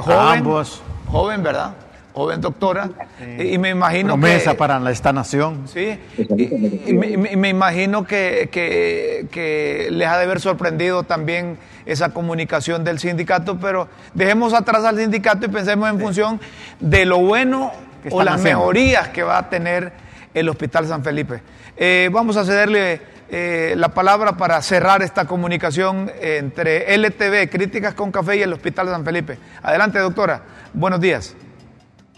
joven, 0.00 0.38
ambos. 0.38 0.82
Joven, 1.06 1.42
¿verdad? 1.42 1.74
joven 2.12 2.40
doctora, 2.40 2.90
y 3.38 3.56
me 3.58 3.70
imagino 3.70 4.14
Promesa 4.14 4.54
para 4.54 4.90
esta 4.90 5.12
nación. 5.12 5.62
Sí, 5.66 5.98
y, 6.18 6.92
me, 6.92 7.48
imagino 7.48 8.04
que, 8.04 8.48
que, 8.50 9.88
les 9.90 10.08
ha 10.08 10.18
de 10.18 10.24
haber 10.24 10.40
sorprendido 10.40 11.04
también 11.04 11.56
esa 11.86 12.10
comunicación 12.10 12.84
del 12.84 12.98
sindicato, 12.98 13.58
pero 13.58 13.88
dejemos 14.14 14.54
atrás 14.54 14.84
al 14.84 14.98
sindicato 14.98 15.46
y 15.46 15.48
pensemos 15.48 15.88
en 15.88 16.00
función 16.00 16.40
de 16.80 17.04
lo 17.04 17.18
bueno 17.18 17.72
o 18.10 18.22
las 18.22 18.40
mejorías 18.40 19.08
que 19.08 19.22
va 19.22 19.38
a 19.38 19.48
tener 19.48 19.92
el 20.34 20.48
Hospital 20.48 20.86
San 20.86 21.02
Felipe. 21.04 21.42
Eh, 21.76 22.08
vamos 22.12 22.36
a 22.36 22.44
cederle 22.44 23.00
eh, 23.30 23.74
la 23.76 23.94
palabra 23.94 24.36
para 24.36 24.60
cerrar 24.62 25.02
esta 25.02 25.26
comunicación 25.26 26.10
entre 26.20 26.94
LTV, 26.94 27.48
Críticas 27.50 27.94
con 27.94 28.10
Café 28.10 28.36
y 28.36 28.42
el 28.42 28.52
Hospital 28.52 28.88
San 28.88 29.04
Felipe. 29.04 29.38
Adelante, 29.62 29.98
doctora. 29.98 30.42
Buenos 30.72 31.00
días. 31.00 31.36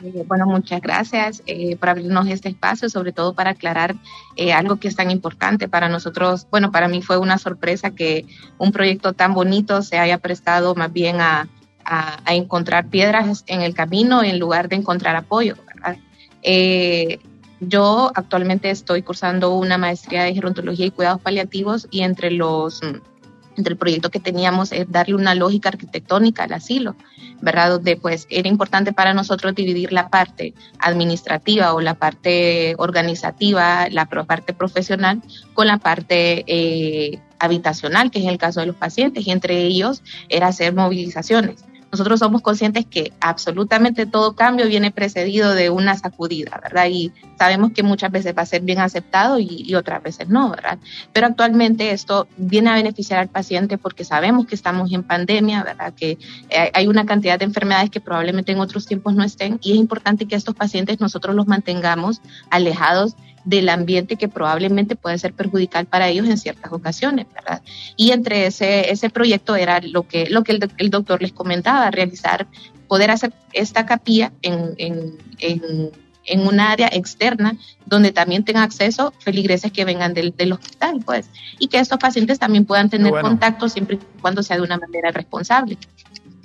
Eh, 0.02 0.24
bueno, 0.26 0.46
muchas 0.46 0.80
gracias 0.80 1.42
eh, 1.46 1.76
por 1.76 1.90
abrirnos 1.90 2.26
este 2.26 2.48
espacio, 2.48 2.88
sobre 2.88 3.12
todo 3.12 3.34
para 3.34 3.50
aclarar 3.50 3.94
eh, 4.36 4.52
algo 4.52 4.76
que 4.76 4.88
es 4.88 4.96
tan 4.96 5.10
importante 5.10 5.68
para 5.68 5.88
nosotros. 5.88 6.46
Bueno, 6.50 6.72
para 6.72 6.88
mí 6.88 7.02
fue 7.02 7.18
una 7.18 7.38
sorpresa 7.38 7.92
que 7.92 8.26
un 8.58 8.72
proyecto 8.72 9.12
tan 9.12 9.32
bonito 9.32 9.82
se 9.82 9.98
haya 9.98 10.18
prestado 10.18 10.74
más 10.74 10.92
bien 10.92 11.20
a, 11.20 11.48
a, 11.84 12.34
encontrar 12.34 12.88
piedras 12.88 13.44
en 13.46 13.60
el 13.62 13.74
camino 13.74 14.22
en 14.24 14.38
lugar 14.38 14.68
de 14.68 14.76
encontrar 14.76 15.14
apoyo. 15.14 15.56
Yo 17.68 18.10
actualmente 18.14 18.70
estoy 18.70 19.02
cursando 19.02 19.54
una 19.54 19.78
maestría 19.78 20.24
de 20.24 20.34
gerontología 20.34 20.86
y 20.86 20.90
cuidados 20.90 21.20
paliativos 21.20 21.86
y 21.90 22.02
entre 22.02 22.30
los 22.30 22.80
entre 23.54 23.72
el 23.72 23.78
proyecto 23.78 24.10
que 24.10 24.18
teníamos 24.18 24.72
es 24.72 24.90
darle 24.90 25.14
una 25.14 25.34
lógica 25.34 25.68
arquitectónica 25.68 26.44
al 26.44 26.54
asilo, 26.54 26.96
¿verdad? 27.42 27.72
Donde 27.72 27.96
pues 27.96 28.26
era 28.30 28.48
importante 28.48 28.94
para 28.94 29.12
nosotros 29.12 29.54
dividir 29.54 29.92
la 29.92 30.08
parte 30.08 30.54
administrativa 30.78 31.74
o 31.74 31.82
la 31.82 31.92
parte 31.94 32.74
organizativa, 32.78 33.88
la 33.90 34.06
parte 34.06 34.54
profesional, 34.54 35.20
con 35.52 35.66
la 35.66 35.76
parte 35.76 36.44
eh, 36.46 37.20
habitacional, 37.38 38.10
que 38.10 38.20
es 38.20 38.24
el 38.26 38.38
caso 38.38 38.60
de 38.60 38.66
los 38.66 38.76
pacientes, 38.76 39.26
y 39.26 39.30
entre 39.30 39.60
ellos 39.60 40.02
era 40.30 40.46
hacer 40.46 40.74
movilizaciones 40.74 41.62
nosotros 41.92 42.20
somos 42.20 42.40
conscientes 42.40 42.86
que 42.86 43.12
absolutamente 43.20 44.06
todo 44.06 44.34
cambio 44.34 44.66
viene 44.66 44.90
precedido 44.90 45.54
de 45.54 45.68
una 45.68 45.94
sacudida, 45.94 46.58
¿verdad? 46.62 46.86
Y 46.90 47.12
sabemos 47.38 47.72
que 47.72 47.82
muchas 47.82 48.10
veces 48.10 48.34
va 48.36 48.42
a 48.42 48.46
ser 48.46 48.62
bien 48.62 48.80
aceptado 48.80 49.38
y, 49.38 49.74
otras 49.74 50.02
veces 50.02 50.28
no, 50.28 50.50
¿verdad? 50.50 50.78
Pero 51.12 51.26
actualmente 51.26 51.90
esto 51.90 52.26
viene 52.36 52.70
a 52.70 52.74
beneficiar 52.74 53.20
al 53.20 53.28
paciente 53.28 53.78
porque 53.78 54.04
sabemos 54.04 54.46
que 54.46 54.54
estamos 54.54 54.90
en 54.92 55.02
pandemia, 55.02 55.64
¿verdad? 55.64 55.92
Que 55.94 56.18
eh, 56.48 56.70
hay 56.72 56.86
una 56.86 57.04
cantidad 57.04 57.38
de 57.38 57.44
enfermedades 57.44 57.90
que 57.90 58.00
probablemente 58.00 58.52
en 58.52 58.60
otros 58.60 58.86
tiempos 58.86 59.14
no 59.14 59.22
estén 59.22 59.58
y 59.62 59.72
es 59.72 59.78
importante 59.78 60.26
que 60.26 60.36
estos 60.36 60.54
pacientes 60.54 61.00
nosotros 61.00 61.34
los 61.34 61.46
mantengamos 61.46 62.22
alejados 62.50 63.16
del 63.44 63.68
ambiente 63.68 64.16
que 64.16 64.28
probablemente 64.28 64.96
puede 64.96 65.18
ser 65.18 65.32
perjudicial 65.32 65.86
para 65.86 66.08
ellos 66.08 66.28
en 66.28 66.38
ciertas 66.38 66.72
ocasiones, 66.72 67.26
¿verdad? 67.34 67.62
Y 67.96 68.12
entre 68.12 68.46
ese, 68.46 68.90
ese 68.90 69.10
proyecto 69.10 69.56
era 69.56 69.80
lo 69.80 70.06
que, 70.06 70.28
lo 70.30 70.44
que 70.44 70.58
el, 70.76 70.90
doctor 70.90 71.20
les 71.22 71.32
comentaba, 71.32 71.90
realizar, 71.90 72.46
poder 72.88 73.10
hacer 73.10 73.32
esta 73.52 73.84
capilla 73.86 74.32
en, 74.42 74.74
en, 74.78 75.18
en, 75.38 75.90
en 76.24 76.46
un 76.46 76.60
área 76.60 76.88
externa 76.92 77.56
donde 77.86 78.12
también 78.12 78.44
tengan 78.44 78.62
acceso 78.62 79.12
feligreses 79.18 79.72
que 79.72 79.84
vengan 79.84 80.14
del, 80.14 80.34
del 80.36 80.52
hospital, 80.52 81.02
pues, 81.04 81.28
y 81.58 81.68
que 81.68 81.78
estos 81.78 81.98
pacientes 81.98 82.38
también 82.38 82.64
puedan 82.64 82.90
tener 82.90 83.12
contacto 83.20 83.68
siempre 83.68 83.96
y 83.96 84.20
cuando 84.20 84.42
sea 84.42 84.56
de 84.56 84.62
una 84.62 84.78
manera 84.78 85.10
responsable. 85.10 85.78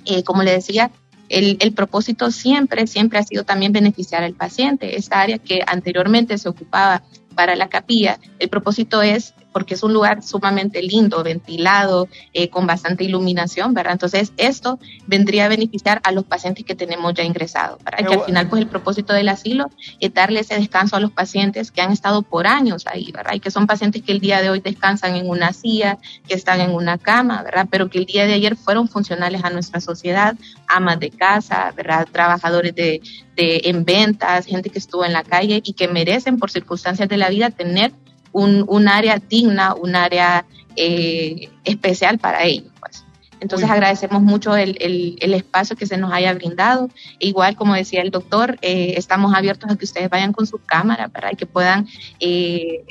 Eh, 0.04 0.22
como 0.24 0.42
le 0.42 0.52
decía, 0.52 0.90
el, 1.28 1.56
el, 1.60 1.72
propósito 1.72 2.30
siempre, 2.30 2.86
siempre 2.86 3.18
ha 3.18 3.22
sido 3.22 3.44
también 3.44 3.72
beneficiar 3.72 4.22
al 4.22 4.34
paciente. 4.34 4.96
Esta 4.96 5.20
área 5.20 5.38
que 5.38 5.60
anteriormente 5.66 6.38
se 6.38 6.48
ocupaba 6.48 7.02
para 7.34 7.54
la 7.54 7.68
capilla, 7.68 8.18
el 8.40 8.48
propósito 8.48 9.00
es 9.00 9.34
porque 9.52 9.74
es 9.74 9.82
un 9.82 9.92
lugar 9.92 10.22
sumamente 10.22 10.82
lindo, 10.82 11.22
ventilado, 11.22 12.08
eh, 12.32 12.48
con 12.48 12.66
bastante 12.66 13.04
iluminación, 13.04 13.74
¿verdad? 13.74 13.92
Entonces, 13.92 14.32
esto 14.36 14.78
vendría 15.06 15.46
a 15.46 15.48
beneficiar 15.48 16.00
a 16.04 16.12
los 16.12 16.24
pacientes 16.24 16.64
que 16.64 16.74
tenemos 16.74 17.14
ya 17.14 17.24
ingresados, 17.24 17.82
para 17.82 17.98
que 17.98 18.14
al 18.14 18.24
final, 18.24 18.48
pues 18.48 18.62
el 18.62 18.68
propósito 18.68 19.12
del 19.12 19.28
asilo 19.28 19.70
es 20.00 20.12
darle 20.14 20.40
ese 20.40 20.54
descanso 20.54 20.96
a 20.96 21.00
los 21.00 21.12
pacientes 21.12 21.70
que 21.70 21.80
han 21.80 21.92
estado 21.92 22.22
por 22.22 22.46
años 22.46 22.86
ahí, 22.86 23.10
¿verdad? 23.12 23.34
Y 23.34 23.40
que 23.40 23.50
son 23.50 23.66
pacientes 23.66 24.02
que 24.02 24.12
el 24.12 24.20
día 24.20 24.42
de 24.42 24.50
hoy 24.50 24.60
descansan 24.60 25.16
en 25.16 25.28
una 25.28 25.52
silla, 25.52 25.98
que 26.26 26.34
están 26.34 26.60
en 26.60 26.70
una 26.70 26.98
cama, 26.98 27.42
¿verdad? 27.42 27.66
Pero 27.70 27.88
que 27.88 27.98
el 27.98 28.06
día 28.06 28.26
de 28.26 28.34
ayer 28.34 28.56
fueron 28.56 28.88
funcionales 28.88 29.44
a 29.44 29.50
nuestra 29.50 29.80
sociedad, 29.80 30.36
amas 30.66 31.00
de 31.00 31.10
casa, 31.10 31.72
¿verdad? 31.76 32.06
Trabajadores 32.10 32.74
de, 32.74 33.00
de 33.38 33.62
en 33.64 33.84
ventas, 33.84 34.46
gente 34.46 34.68
que 34.68 34.78
estuvo 34.78 35.04
en 35.04 35.12
la 35.12 35.22
calle 35.22 35.62
y 35.64 35.72
que 35.72 35.88
merecen 35.88 36.38
por 36.38 36.50
circunstancias 36.50 37.08
de 37.08 37.16
la 37.16 37.28
vida 37.28 37.50
tener 37.50 37.92
un, 38.32 38.88
área 38.88 39.18
digna, 39.18 39.74
un 39.74 39.96
área 39.96 40.44
eh, 40.76 41.50
especial 41.64 42.18
para 42.18 42.44
ellos. 42.44 42.72
Pues. 42.80 43.04
Entonces 43.40 43.70
agradecemos 43.70 44.22
mucho 44.22 44.56
el, 44.56 44.76
el, 45.20 45.34
espacio 45.34 45.76
que 45.76 45.86
se 45.86 45.96
nos 45.96 46.12
haya 46.12 46.34
brindado. 46.34 46.88
E 47.20 47.28
igual, 47.28 47.56
como 47.56 47.74
decía 47.74 48.02
el 48.02 48.10
doctor, 48.10 48.58
eh, 48.62 48.94
estamos 48.96 49.34
abiertos 49.34 49.70
a 49.70 49.76
que 49.76 49.84
ustedes 49.84 50.10
vayan 50.10 50.32
con 50.32 50.46
su 50.46 50.58
cámara 50.58 51.08
para 51.08 51.30
que 51.30 51.46
puedan 51.46 51.86
eh, 52.20 52.84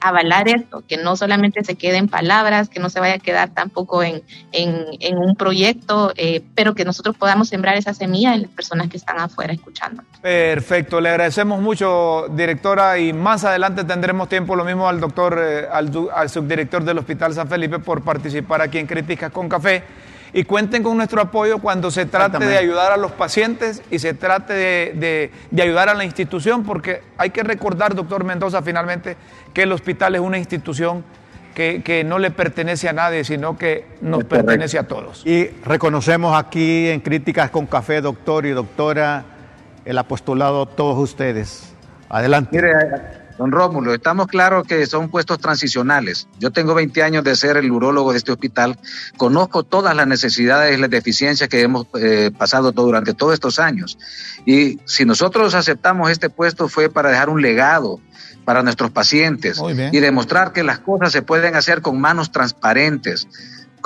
avalar 0.00 0.48
esto, 0.48 0.82
que 0.86 0.96
no 0.96 1.16
solamente 1.16 1.64
se 1.64 1.74
quede 1.74 1.96
en 1.96 2.08
palabras, 2.08 2.68
que 2.68 2.80
no 2.80 2.90
se 2.90 3.00
vaya 3.00 3.14
a 3.14 3.18
quedar 3.18 3.50
tampoco 3.50 4.02
en, 4.02 4.22
en, 4.52 5.18
un 5.18 5.36
proyecto, 5.36 6.12
eh, 6.16 6.42
pero 6.54 6.74
que 6.74 6.84
nosotros 6.84 7.16
podamos 7.16 7.48
sembrar 7.48 7.76
esa 7.76 7.94
semilla 7.94 8.34
en 8.34 8.42
las 8.42 8.50
personas 8.50 8.88
que 8.88 8.96
están 8.96 9.18
afuera 9.18 9.52
escuchando. 9.52 10.02
Perfecto, 10.20 11.00
le 11.00 11.08
agradecemos 11.10 11.60
mucho, 11.60 12.26
directora, 12.30 12.98
y 12.98 13.12
más 13.12 13.44
adelante 13.44 13.84
tendremos 13.84 14.28
tiempo, 14.28 14.56
lo 14.56 14.64
mismo 14.64 14.88
al 14.88 15.00
doctor, 15.00 15.38
eh, 15.42 15.66
al, 15.70 15.90
al 16.14 16.28
subdirector 16.28 16.84
del 16.84 16.98
Hospital 16.98 17.34
San 17.34 17.48
Felipe 17.48 17.78
por 17.78 18.02
participar 18.02 18.62
aquí 18.62 18.78
en 18.78 18.86
Críticas 18.86 19.32
con 19.32 19.48
Café 19.48 19.82
y 20.36 20.44
cuenten 20.44 20.82
con 20.82 20.98
nuestro 20.98 21.22
apoyo 21.22 21.60
cuando 21.60 21.90
se 21.90 22.04
trate 22.04 22.44
de 22.44 22.58
ayudar 22.58 22.92
a 22.92 22.98
los 22.98 23.10
pacientes 23.12 23.82
y 23.90 23.98
se 23.98 24.12
trate 24.12 24.52
de, 24.52 25.30
ayudar 25.58 25.88
a 25.88 25.94
la 25.94 26.04
institución, 26.04 26.62
porque 26.62 27.00
hay 27.16 27.30
que 27.30 27.42
recordar, 27.42 27.94
doctor 27.94 28.22
Mendoza, 28.22 28.60
finalmente, 28.60 29.16
que 29.54 29.62
el 29.62 29.72
hospital 29.72 30.14
es 30.14 30.20
una 30.20 30.36
institución 30.36 31.04
que, 31.54 32.04
no 32.06 32.18
le 32.18 32.30
pertenece 32.30 32.86
a 32.86 32.92
nadie, 32.92 33.24
sino 33.24 33.56
que 33.56 33.86
nos 34.02 34.24
pertenece 34.24 34.78
a 34.78 34.86
todos. 34.86 35.26
Y 35.26 35.46
reconocemos 35.64 36.38
aquí 36.38 36.90
en 36.90 37.00
Críticas 37.00 37.48
con 37.48 37.64
Café, 37.64 38.02
doctor 38.02 38.44
y 38.44 38.50
doctora, 38.50 39.24
el 39.86 39.96
apostolado 39.96 40.66
todos 40.66 40.98
ustedes. 40.98 41.72
Adelante. 42.10 42.54
Don 43.38 43.52
Rómulo, 43.52 43.92
estamos 43.92 44.26
claros 44.28 44.66
que 44.66 44.86
son 44.86 45.10
puestos 45.10 45.38
transicionales. 45.38 46.26
Yo 46.38 46.50
tengo 46.50 46.74
20 46.74 47.02
años 47.02 47.24
de 47.24 47.36
ser 47.36 47.56
el 47.56 47.70
urólogo 47.70 48.12
de 48.12 48.18
este 48.18 48.32
hospital. 48.32 48.78
Conozco 49.16 49.62
todas 49.62 49.94
las 49.94 50.06
necesidades 50.06 50.76
y 50.76 50.80
las 50.80 50.90
deficiencias 50.90 51.48
que 51.48 51.60
hemos 51.60 51.86
eh, 52.00 52.30
pasado 52.36 52.72
durante 52.72 53.14
todos 53.14 53.34
estos 53.34 53.58
años. 53.58 53.98
Y 54.46 54.78
si 54.86 55.04
nosotros 55.04 55.54
aceptamos 55.54 56.10
este 56.10 56.30
puesto 56.30 56.68
fue 56.68 56.88
para 56.88 57.10
dejar 57.10 57.28
un 57.28 57.42
legado 57.42 58.00
para 58.46 58.62
nuestros 58.62 58.92
pacientes 58.92 59.60
y 59.92 59.98
demostrar 59.98 60.52
que 60.52 60.62
las 60.62 60.78
cosas 60.78 61.12
se 61.12 61.20
pueden 61.20 61.56
hacer 61.56 61.82
con 61.82 62.00
manos 62.00 62.30
transparentes 62.30 63.26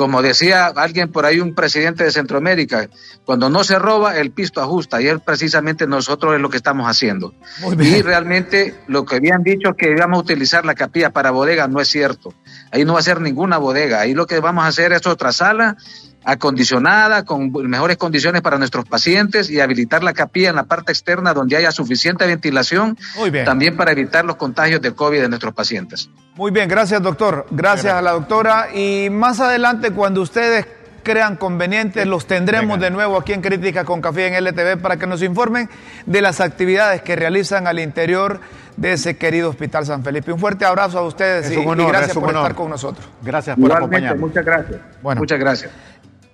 como 0.00 0.22
decía 0.22 0.68
alguien 0.68 1.12
por 1.12 1.26
ahí, 1.26 1.40
un 1.40 1.54
presidente 1.54 2.04
de 2.04 2.10
Centroamérica, 2.10 2.88
cuando 3.26 3.50
no 3.50 3.64
se 3.64 3.78
roba, 3.78 4.16
el 4.16 4.30
pisto 4.30 4.62
ajusta, 4.62 5.02
y 5.02 5.08
es 5.08 5.20
precisamente 5.20 5.86
nosotros 5.86 6.34
es 6.34 6.40
lo 6.40 6.48
que 6.48 6.56
estamos 6.56 6.88
haciendo. 6.88 7.34
Y 7.78 8.00
realmente 8.00 8.80
lo 8.86 9.04
que 9.04 9.16
habían 9.16 9.42
dicho 9.42 9.74
que 9.76 9.90
íbamos 9.90 10.16
a 10.16 10.22
utilizar 10.22 10.64
la 10.64 10.74
capilla 10.74 11.10
para 11.10 11.32
bodega 11.32 11.68
no 11.68 11.82
es 11.82 11.88
cierto. 11.88 12.32
Ahí 12.72 12.86
no 12.86 12.94
va 12.94 13.00
a 13.00 13.02
ser 13.02 13.20
ninguna 13.20 13.58
bodega, 13.58 14.00
ahí 14.00 14.14
lo 14.14 14.26
que 14.26 14.40
vamos 14.40 14.64
a 14.64 14.68
hacer 14.68 14.94
es 14.94 15.06
otra 15.06 15.32
sala 15.32 15.76
acondicionada, 16.24 17.24
con 17.24 17.50
mejores 17.52 17.96
condiciones 17.96 18.42
para 18.42 18.58
nuestros 18.58 18.84
pacientes 18.84 19.50
y 19.50 19.60
habilitar 19.60 20.02
la 20.02 20.12
capilla 20.12 20.50
en 20.50 20.56
la 20.56 20.64
parte 20.64 20.92
externa 20.92 21.32
donde 21.32 21.56
haya 21.56 21.72
suficiente 21.72 22.26
ventilación, 22.26 22.98
también 23.44 23.76
para 23.76 23.92
evitar 23.92 24.24
los 24.24 24.36
contagios 24.36 24.80
de 24.82 24.92
COVID 24.92 25.20
de 25.20 25.28
nuestros 25.28 25.54
pacientes. 25.54 26.10
Muy 26.36 26.50
bien, 26.50 26.68
gracias 26.68 27.02
doctor, 27.02 27.46
gracias 27.50 27.94
a 27.94 28.02
la 28.02 28.12
doctora 28.12 28.68
y 28.74 29.08
más 29.10 29.40
adelante 29.40 29.90
cuando 29.92 30.20
ustedes 30.22 30.66
crean 31.02 31.36
convenientes, 31.36 32.06
los 32.06 32.26
tendremos 32.26 32.78
de 32.78 32.90
nuevo 32.90 33.18
aquí 33.18 33.32
en 33.32 33.40
Crítica 33.40 33.84
con 33.84 34.02
Café 34.02 34.26
en 34.26 34.44
LTV 34.44 34.80
para 34.80 34.96
que 34.98 35.06
nos 35.06 35.22
informen 35.22 35.68
de 36.04 36.20
las 36.20 36.40
actividades 36.40 37.00
que 37.02 37.16
realizan 37.16 37.66
al 37.66 37.78
interior 37.78 38.40
de 38.76 38.92
ese 38.92 39.16
querido 39.16 39.50
Hospital 39.50 39.86
San 39.86 40.04
Felipe. 40.04 40.32
Un 40.32 40.38
fuerte 40.38 40.64
abrazo 40.64 40.98
a 40.98 41.02
ustedes 41.02 41.50
y, 41.50 41.56
gracias 41.64 42.14
por 42.14 42.28
estar 42.28 42.54
con 42.54 42.70
nosotros. 42.70 43.08
Gracias 43.22 43.56
por 43.58 43.72
acompañarnos. 43.72 44.20
Muchas 44.20 44.44
gracias. 44.44 44.80
Bueno, 45.02 45.20
muchas 45.20 45.38
gracias 45.38 45.70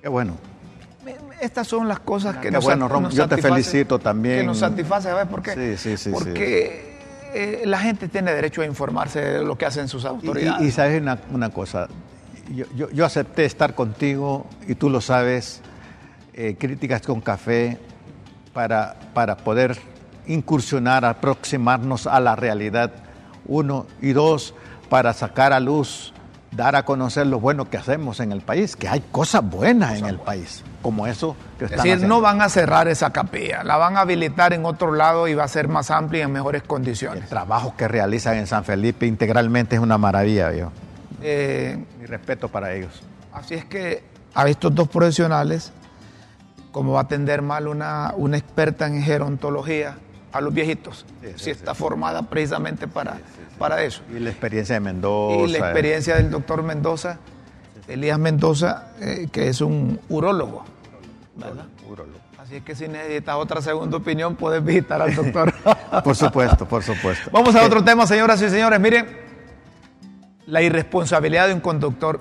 bueno. 0.09 0.35
Estas 1.41 1.69
son 1.69 1.87
las 1.87 2.01
cosas 2.01 2.39
que 2.39 2.51
nos, 2.51 2.65
bueno, 2.65 3.11
Yo 3.11 3.29
te 3.29 3.37
felicito 3.37 3.99
también. 3.99 4.41
Que 4.41 4.47
nos 4.47 4.59
satisface, 4.59 5.09
¿sabes 5.09 5.27
por 5.27 5.43
qué? 5.43 5.77
Sí, 5.77 5.77
sí, 5.77 5.97
sí. 5.97 6.11
Porque 6.11 6.97
eh, 7.35 7.63
la 7.67 7.79
gente 7.79 8.09
tiene 8.09 8.33
derecho 8.33 8.63
a 8.63 8.65
informarse 8.65 9.21
de 9.21 9.45
lo 9.45 9.57
que 9.59 9.67
hacen 9.67 9.89
sus 9.89 10.05
autoridades. 10.05 10.67
Y, 10.67 10.71
sabes 10.71 11.03
una, 11.31 11.51
cosa, 11.51 11.89
yo, 12.75 13.05
acepté 13.05 13.45
estar 13.45 13.75
contigo 13.75 14.47
y 14.67 14.75
tú 14.75 14.89
lo 14.89 15.01
sabes, 15.03 15.61
eh, 16.33 16.57
críticas 16.59 17.03
con 17.03 17.21
café, 17.21 17.79
para, 18.55 18.97
para 19.13 19.37
poder 19.37 19.77
incursionar, 20.27 21.05
aproximarnos 21.05 22.07
a 22.07 22.19
la 22.21 22.37
realidad, 22.37 22.91
uno, 23.45 23.87
y 24.01 24.13
dos, 24.13 24.55
para 24.89 25.13
sacar 25.13 25.53
a 25.53 25.61
luz 25.61 26.15
dar 26.51 26.77
a 26.77 26.85
conocer 26.85 27.27
lo 27.27 27.41
bueno 27.41 27.69
que 27.69 27.77
hacemos 27.77 28.21
en 28.21 28.33
el 28.33 28.41
país, 28.41 28.77
que 28.77 28.89
hay 28.89 29.03
cosas 29.13 29.49
buenas 29.49 29.99
en 29.99 30.07
el 30.07 30.19
país, 30.19 30.63
como 30.83 31.07
eso 31.07 31.37
que 31.59 31.67
están 31.67 31.81
Es 31.81 31.85
decir, 31.85 32.09
no 32.09 32.21
van 32.21 32.41
a 32.41 32.49
cerrar 32.49 32.89
esa 32.89 33.13
capilla, 33.13 33.63
la 33.63 33.77
van 33.77 33.97
a 33.97 34.01
habilitar 34.01 34.53
en 34.53 34.65
otro 34.65 34.93
lado 34.93 35.29
y 35.29 35.35
va 35.35 35.45
a 35.45 35.49
ser 35.49 35.69
más 35.69 35.91
amplia 35.91 36.21
y 36.21 36.23
en 36.23 36.33
mejores 36.33 36.63
condiciones. 36.63 37.25
El 37.25 37.29
trabajo 37.29 37.75
que 37.77 37.89
realizan 37.89 38.37
en 38.37 38.47
San 38.47 38.65
Felipe 38.65 39.07
integralmente 39.07 39.77
es 39.77 39.83
una 39.83 39.99
maravilla, 39.99 40.53
yo. 40.53 40.71
Eh, 41.23 41.85
Mi 41.99 42.07
respeto 42.07 42.49
para 42.49 42.73
ellos. 42.73 43.03
Así 43.33 43.55
es 43.55 43.65
que 43.65 44.03
a 44.35 44.49
estos 44.49 44.75
dos 44.75 44.89
profesionales 44.89 45.73
como 46.77 46.93
va 46.93 47.01
a 47.01 47.03
atender 47.05 47.41
mal 47.41 47.69
una, 47.69 48.13
una 48.19 48.37
experta 48.37 48.87
en 48.87 49.03
gerontología 49.03 49.97
a 50.31 50.43
los 50.43 50.53
viejitos, 50.53 51.07
si 51.37 51.49
está 51.49 51.75
formada 51.75 52.21
precisamente 52.21 52.87
para, 52.87 53.17
para 53.59 53.83
eso. 53.83 54.03
Y 54.15 54.21
la 54.21 54.31
experiencia 54.31 54.75
de 54.75 54.81
Mendoza. 54.81 55.45
Y 55.45 55.49
la 55.49 55.59
experiencia 55.59 56.17
del 56.17 56.31
doctor 56.31 56.63
Mendoza, 56.63 57.19
Elías 57.89 58.19
Mendoza, 58.19 58.93
eh, 59.01 59.29
que 59.31 59.49
es 59.49 59.61
un 59.61 60.01
urólogo. 60.09 60.65
¿verdad? 61.35 61.67
Urólogo. 61.89 62.19
Así 62.39 62.61
que 62.61 62.75
si 62.75 62.87
necesitas 62.87 63.37
otra 63.37 63.61
segunda 63.61 63.97
opinión, 63.97 64.37
puedes 64.37 64.65
visitar 64.65 65.03
al 65.03 65.15
doctor. 65.15 65.53
por 66.05 66.15
supuesto, 66.15 66.67
por 66.67 66.83
supuesto. 66.83 67.31
Vamos 67.33 67.55
a 67.57 67.65
otro 67.65 67.83
tema, 67.83 68.07
señoras 68.07 68.41
y 68.41 68.49
señores. 68.49 68.79
Miren, 68.79 69.07
la 70.47 70.63
irresponsabilidad 70.63 71.49
de 71.49 71.55
un 71.55 71.61
conductor. 71.61 72.21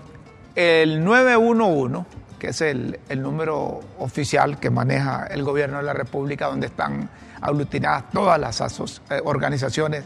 El 0.55 1.03
911 1.03 2.05
que 2.39 2.47
es 2.49 2.61
el, 2.61 2.99
número 3.17 3.81
oficial 3.99 4.59
que 4.59 4.69
maneja 4.69 5.27
el 5.27 5.43
gobierno 5.43 5.77
de 5.77 5.83
la 5.83 5.93
República, 5.93 6.47
donde 6.47 6.67
están 6.67 7.09
aglutinadas 7.41 8.05
todas 8.11 8.39
las 8.39 8.61
eh, 8.61 9.21
organizaciones 9.23 10.03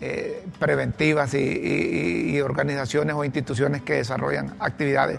eh, 0.00 0.46
preventivas 0.58 1.34
y, 1.34 2.40
organizaciones 2.40 3.16
o 3.16 3.24
instituciones 3.24 3.82
que 3.82 3.94
desarrollan 3.94 4.54
actividades, 4.58 5.18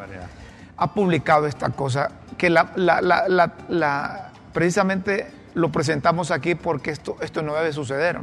ha 0.78 0.94
publicado 0.94 1.48
esta 1.48 1.70
cosa 1.72 2.12
que 2.38 2.50
la, 2.50 4.32
precisamente 4.54 5.28
lo 5.56 5.72
presentamos 5.72 6.30
aquí 6.32 6.56
porque 6.56 6.92
esto, 6.92 7.18
esto 7.22 7.42
no 7.42 7.56
debe 7.56 7.74
suceder. 7.74 8.20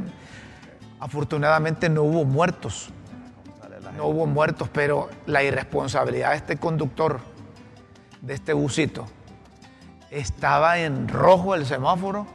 Afortunadamente 0.99 1.89
no 1.89 2.03
hubo 2.03 2.23
muertos, 2.23 2.89
no 3.97 4.07
hubo 4.07 4.25
muertos, 4.25 4.69
pero 4.69 5.09
la 5.25 5.43
irresponsabilidad 5.43 6.31
de 6.31 6.37
este 6.37 6.57
conductor 6.57 7.19
de 8.25 8.33
este 8.33 8.53
busito, 8.53 9.05
estaba 10.09 10.79
en 10.79 11.07
rojo 11.07 11.55
el 11.55 11.65
semáforo 11.65 12.25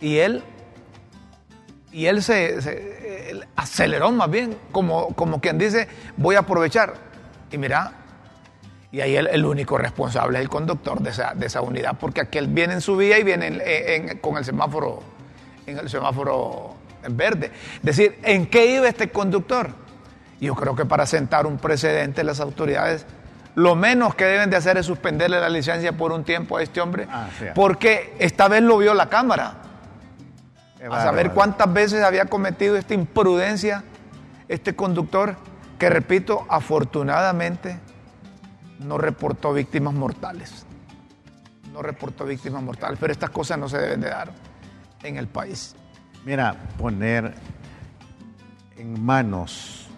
y 0.00 0.18
él, 0.18 0.42
y 1.96 2.08
él 2.08 2.22
se, 2.22 3.42
aceleró 3.56 4.12
más 4.12 4.30
bien, 4.30 4.54
como, 4.70 5.14
como 5.14 5.40
quien 5.40 5.56
dice, 5.56 5.88
voy 6.18 6.36
a 6.36 6.40
aprovechar. 6.40 6.92
Y 7.50 7.56
mira, 7.56 7.90
y 8.92 9.00
ahí 9.00 9.16
el, 9.16 9.46
único 9.46 9.78
responsable 9.78 10.36
es 10.36 10.42
el 10.42 10.50
conductor 10.50 11.00
de 11.00 11.08
esa, 11.08 11.32
de 11.34 11.46
esa, 11.46 11.62
unidad, 11.62 11.96
porque 11.98 12.20
aquel 12.20 12.48
viene 12.48 12.74
en 12.74 12.80
su 12.82 12.98
vía 12.98 13.18
y 13.18 13.22
viene 13.22 14.20
con 14.20 14.36
el 14.36 14.44
semáforo, 14.44 15.02
en 15.66 15.78
el 15.78 15.88
semáforo 15.88 16.76
verde. 17.08 17.50
Es 17.76 17.82
decir, 17.82 18.18
¿en 18.24 18.44
qué 18.44 18.74
iba 18.74 18.86
este 18.86 19.08
conductor? 19.08 19.70
Yo 20.38 20.54
creo 20.54 20.76
que 20.76 20.84
para 20.84 21.06
sentar 21.06 21.46
un 21.46 21.56
precedente 21.56 22.24
las 22.24 22.40
autoridades 22.40 23.06
lo 23.54 23.74
menos 23.74 24.14
que 24.14 24.26
deben 24.26 24.50
de 24.50 24.56
hacer 24.56 24.76
es 24.76 24.84
suspenderle 24.84 25.40
la 25.40 25.48
licencia 25.48 25.92
por 25.92 26.12
un 26.12 26.24
tiempo 26.24 26.58
a 26.58 26.62
este 26.62 26.78
hombre, 26.82 27.06
ah, 27.10 27.28
porque 27.54 28.14
esta 28.18 28.48
vez 28.48 28.60
lo 28.60 28.76
vio 28.76 28.92
la 28.92 29.08
Cámara. 29.08 29.62
A 30.90 31.02
saber 31.02 31.32
cuántas 31.32 31.72
veces 31.72 32.02
había 32.02 32.26
cometido 32.26 32.76
esta 32.76 32.94
imprudencia 32.94 33.84
este 34.48 34.76
conductor, 34.76 35.36
que 35.78 35.90
repito, 35.90 36.46
afortunadamente 36.48 37.78
no 38.78 38.98
reportó 38.98 39.52
víctimas 39.52 39.94
mortales. 39.94 40.66
No 41.72 41.82
reportó 41.82 42.24
víctimas 42.24 42.62
mortales, 42.62 42.98
pero 43.00 43.12
estas 43.12 43.30
cosas 43.30 43.58
no 43.58 43.68
se 43.68 43.78
deben 43.78 44.00
de 44.00 44.08
dar 44.08 44.32
en 45.02 45.16
el 45.16 45.26
país. 45.26 45.74
Mira, 46.24 46.56
poner 46.78 47.34
en 48.76 49.04
manos 49.04 49.88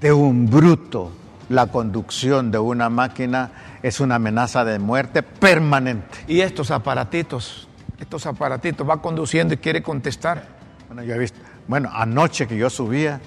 de 0.00 0.12
un 0.12 0.48
bruto 0.50 1.12
la 1.48 1.66
conducción 1.66 2.50
de 2.50 2.58
una 2.58 2.88
máquina 2.88 3.78
es 3.82 4.00
una 4.00 4.16
amenaza 4.16 4.64
de 4.64 4.78
muerte 4.78 5.22
permanente. 5.22 6.18
Y 6.26 6.40
estos 6.40 6.70
aparatitos, 6.70 7.68
estos 8.02 8.26
aparatitos, 8.26 8.88
va 8.88 9.00
conduciendo 9.00 9.54
y 9.54 9.56
quiere 9.56 9.82
contestar. 9.82 10.44
Bueno, 10.88 11.02
yo 11.02 11.14
he 11.14 11.18
visto, 11.18 11.38
bueno, 11.66 11.90
anoche 11.92 12.46
que 12.46 12.56
yo 12.56 12.68
subía, 12.68 13.20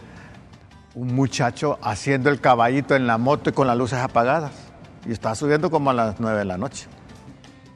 un 0.94 1.14
muchacho 1.14 1.78
haciendo 1.82 2.30
el 2.30 2.40
caballito 2.40 2.96
en 2.96 3.08
la 3.08 3.18
moto 3.18 3.50
y 3.50 3.54
con 3.54 3.68
las 3.68 3.78
luces 3.78 4.00
apagadas. 4.00 4.52
Y 5.06 5.12
estaba 5.12 5.36
subiendo 5.36 5.70
como 5.70 5.90
a 5.90 5.94
las 5.94 6.20
nueve 6.20 6.40
de 6.40 6.46
la 6.46 6.58
noche. 6.58 6.88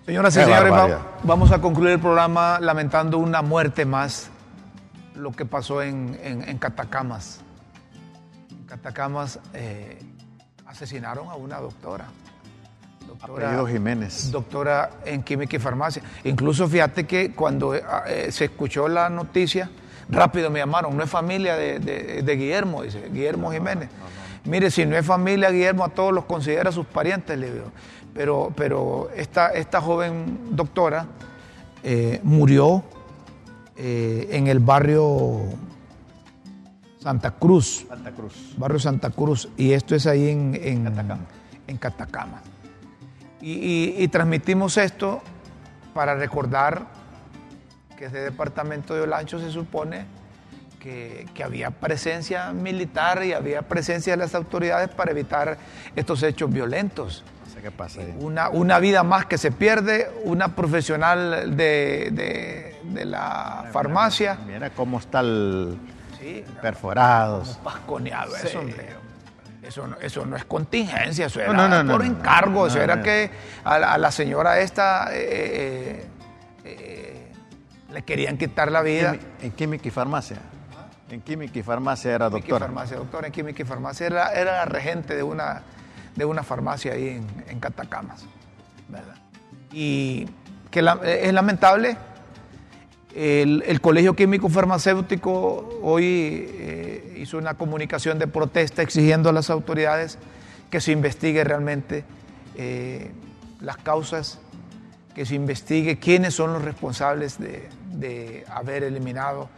Señoras 0.05 0.35
y 0.35 0.39
señores, 0.39 0.97
vamos 1.23 1.51
a 1.51 1.61
concluir 1.61 1.91
el 1.91 1.99
programa 1.99 2.59
lamentando 2.59 3.19
una 3.19 3.41
muerte 3.41 3.85
más, 3.85 4.29
lo 5.15 5.31
que 5.31 5.45
pasó 5.45 5.83
en, 5.83 6.57
Catacamas. 6.59 7.41
En 8.49 8.65
Catacamas, 8.65 9.39
eh, 9.53 9.99
asesinaron 10.65 11.27
a 11.27 11.35
una 11.35 11.59
doctora. 11.59 12.05
Doctora 13.19 13.67
Jiménez. 13.67 14.31
Doctora 14.31 14.89
en 15.05 15.23
química 15.23 15.57
y 15.57 15.59
farmacia. 15.59 16.01
Incluso 16.23 16.67
fíjate 16.67 17.05
que 17.05 17.33
cuando 17.33 17.75
eh, 17.75 17.83
eh, 18.07 18.31
se 18.31 18.45
escuchó 18.45 18.87
la 18.87 19.09
noticia, 19.09 19.69
rápido 20.07 20.49
me 20.49 20.59
llamaron, 20.59 20.95
no 20.95 21.03
es 21.03 21.09
familia 21.09 21.55
de, 21.55 22.35
Guillermo, 22.37 22.83
dice, 22.83 23.09
Guillermo 23.11 23.51
Jiménez. 23.51 23.89
Mire, 24.45 24.71
si 24.71 24.85
no 24.85 24.95
es 24.95 25.05
familia, 25.05 25.51
Guillermo 25.51 25.83
a 25.83 25.89
todos 25.89 26.13
los 26.13 26.25
considera 26.25 26.71
sus 26.71 26.85
parientes, 26.85 27.37
le 27.37 27.51
digo. 27.51 27.71
Pero, 28.13 28.53
pero 28.55 29.09
esta, 29.15 29.49
esta 29.49 29.81
joven 29.81 30.55
doctora 30.55 31.05
eh, 31.83 32.21
murió 32.23 32.83
en 33.81 34.47
el 34.47 34.59
barrio 34.59 35.43
Santa 36.99 37.31
Cruz. 37.31 37.85
Santa 37.87 38.11
Cruz. 38.11 38.53
Barrio 38.57 38.79
Santa 38.79 39.09
Cruz. 39.09 39.47
Y 39.55 39.71
esto 39.71 39.95
es 39.95 40.05
ahí 40.05 40.29
en, 40.29 40.59
en 41.67 41.77
Catacama. 41.77 42.41
Y, 43.41 44.07
transmitimos 44.09 44.77
esto 44.77 45.21
para 45.93 46.15
recordar 46.15 46.87
que 47.97 48.05
ese 48.05 48.19
departamento 48.19 48.93
de 48.93 49.01
Olancho 49.01 49.39
se 49.39 49.51
supone 49.51 50.05
que, 50.79 51.25
había 51.43 51.71
presencia 51.71 52.51
militar 52.51 53.23
y 53.23 53.33
había 53.33 53.61
presencia 53.61 54.13
de 54.13 54.17
las 54.17 54.35
autoridades 54.35 54.89
para 54.89 55.11
evitar 55.11 55.57
estos 55.95 56.21
hechos 56.23 56.51
violentos. 56.51 57.23
No 57.45 57.53
sé 57.53 57.61
qué 57.61 57.71
pasa 57.71 58.01
ahí. 58.01 58.13
Una, 58.19 58.49
una 58.49 58.79
vida 58.79 59.03
más 59.03 59.25
que 59.25 59.37
se 59.37 59.51
pierde, 59.51 60.11
una 60.23 60.55
profesional 60.55 61.55
de, 61.55 62.73
de 62.83 63.05
la 63.05 63.69
farmacia. 63.71 64.37
Mira 64.45 64.69
cómo 64.71 64.99
está 64.99 65.21
el 65.21 65.77
perforados. 66.61 67.59
Pasconeado 67.63 68.35
eso, 68.35 68.61
Eso 69.69 69.85
no, 69.85 69.97
eso 70.01 70.25
no 70.25 70.35
es 70.35 70.45
contingencia, 70.45 71.27
eso 71.27 71.39
era 71.39 71.85
por 71.85 72.03
encargo, 72.03 72.65
eso 72.65 72.81
era 72.81 73.03
que 73.03 73.29
a, 73.63 73.99
la 73.99 74.11
señora 74.11 74.59
esta 74.59 75.09
eh, 75.13 75.19
eh, 75.21 76.07
eh, 76.65 77.31
le 77.93 78.01
querían 78.01 78.35
quitar 78.35 78.71
la 78.71 78.81
vida. 78.81 79.15
En 79.43 79.51
química 79.51 79.87
y 79.87 79.91
farmacia. 79.91 80.37
En 81.11 81.21
química 81.21 81.59
y 81.59 81.61
farmacia 81.61 82.15
era 82.15 82.31
doctora. 82.31 82.65
farmacia, 82.65 82.97
doctora 82.97 83.27
en 83.27 83.33
química 83.33 83.61
y 83.61 83.65
farmacia. 83.65 84.07
Era, 84.07 84.33
era 84.33 84.53
la 84.53 84.65
regente 84.65 85.15
de 85.15 85.21
una, 85.21 85.61
de 86.15 86.25
una 86.25 86.41
farmacia 86.41 86.93
ahí 86.93 87.09
en, 87.09 87.27
en 87.47 87.59
Catacamas. 87.59 88.25
¿verdad? 88.87 89.17
Y 89.71 90.25
que 90.71 90.79
es 90.79 91.31
lamentable 91.31 91.95
el, 93.19 93.81
Colegio 93.81 94.15
Químico 94.15 94.47
Farmacéutico 94.47 95.81
hoy 95.83 96.45
eh, 96.47 97.17
hizo 97.17 97.37
una 97.37 97.55
comunicación 97.55 98.17
de 98.17 98.27
protesta 98.27 98.81
exigiendo 98.81 99.27
a 99.29 99.33
las 99.33 99.49
autoridades 99.49 100.17
que 100.69 100.79
se 100.79 100.93
investigue 100.93 101.43
realmente 101.43 102.05
eh, 102.55 103.11
las 103.59 103.75
causas, 103.75 104.39
que 105.13 105.25
se 105.25 105.35
investigue 105.35 105.99
quiénes 105.99 106.33
son 106.33 106.53
los 106.53 106.63
responsables 106.63 107.37
de, 107.39 108.45
haber 108.49 108.83
eliminado 108.83 109.49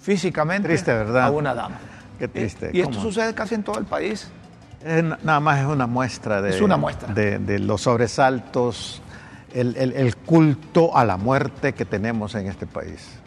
físicamente 0.00 0.76
a 1.20 1.30
una 1.30 1.54
dama. 1.54 1.78
Qué 2.18 2.26
triste. 2.26 2.70
Y 2.72 2.80
esto 2.80 3.00
sucede 3.00 3.32
casi 3.32 3.54
en 3.54 3.62
todo 3.62 3.78
el 3.78 3.84
país. 3.84 4.28
nada 5.22 5.38
más 5.38 5.60
es 5.60 5.66
una 5.66 5.86
muestra 5.86 6.42
de, 6.42 6.50
es 6.50 6.60
una 6.60 6.76
muestra. 6.76 7.14
de 7.14 7.58
los 7.60 7.82
sobresaltos 7.82 9.02
el, 9.54 10.16
culto 10.16 10.96
a 10.96 11.04
la 11.04 11.16
muerte 11.16 11.72
que 11.72 11.84
tenemos 11.84 12.34
en 12.34 12.46
este 12.46 12.66
país. 12.66 13.18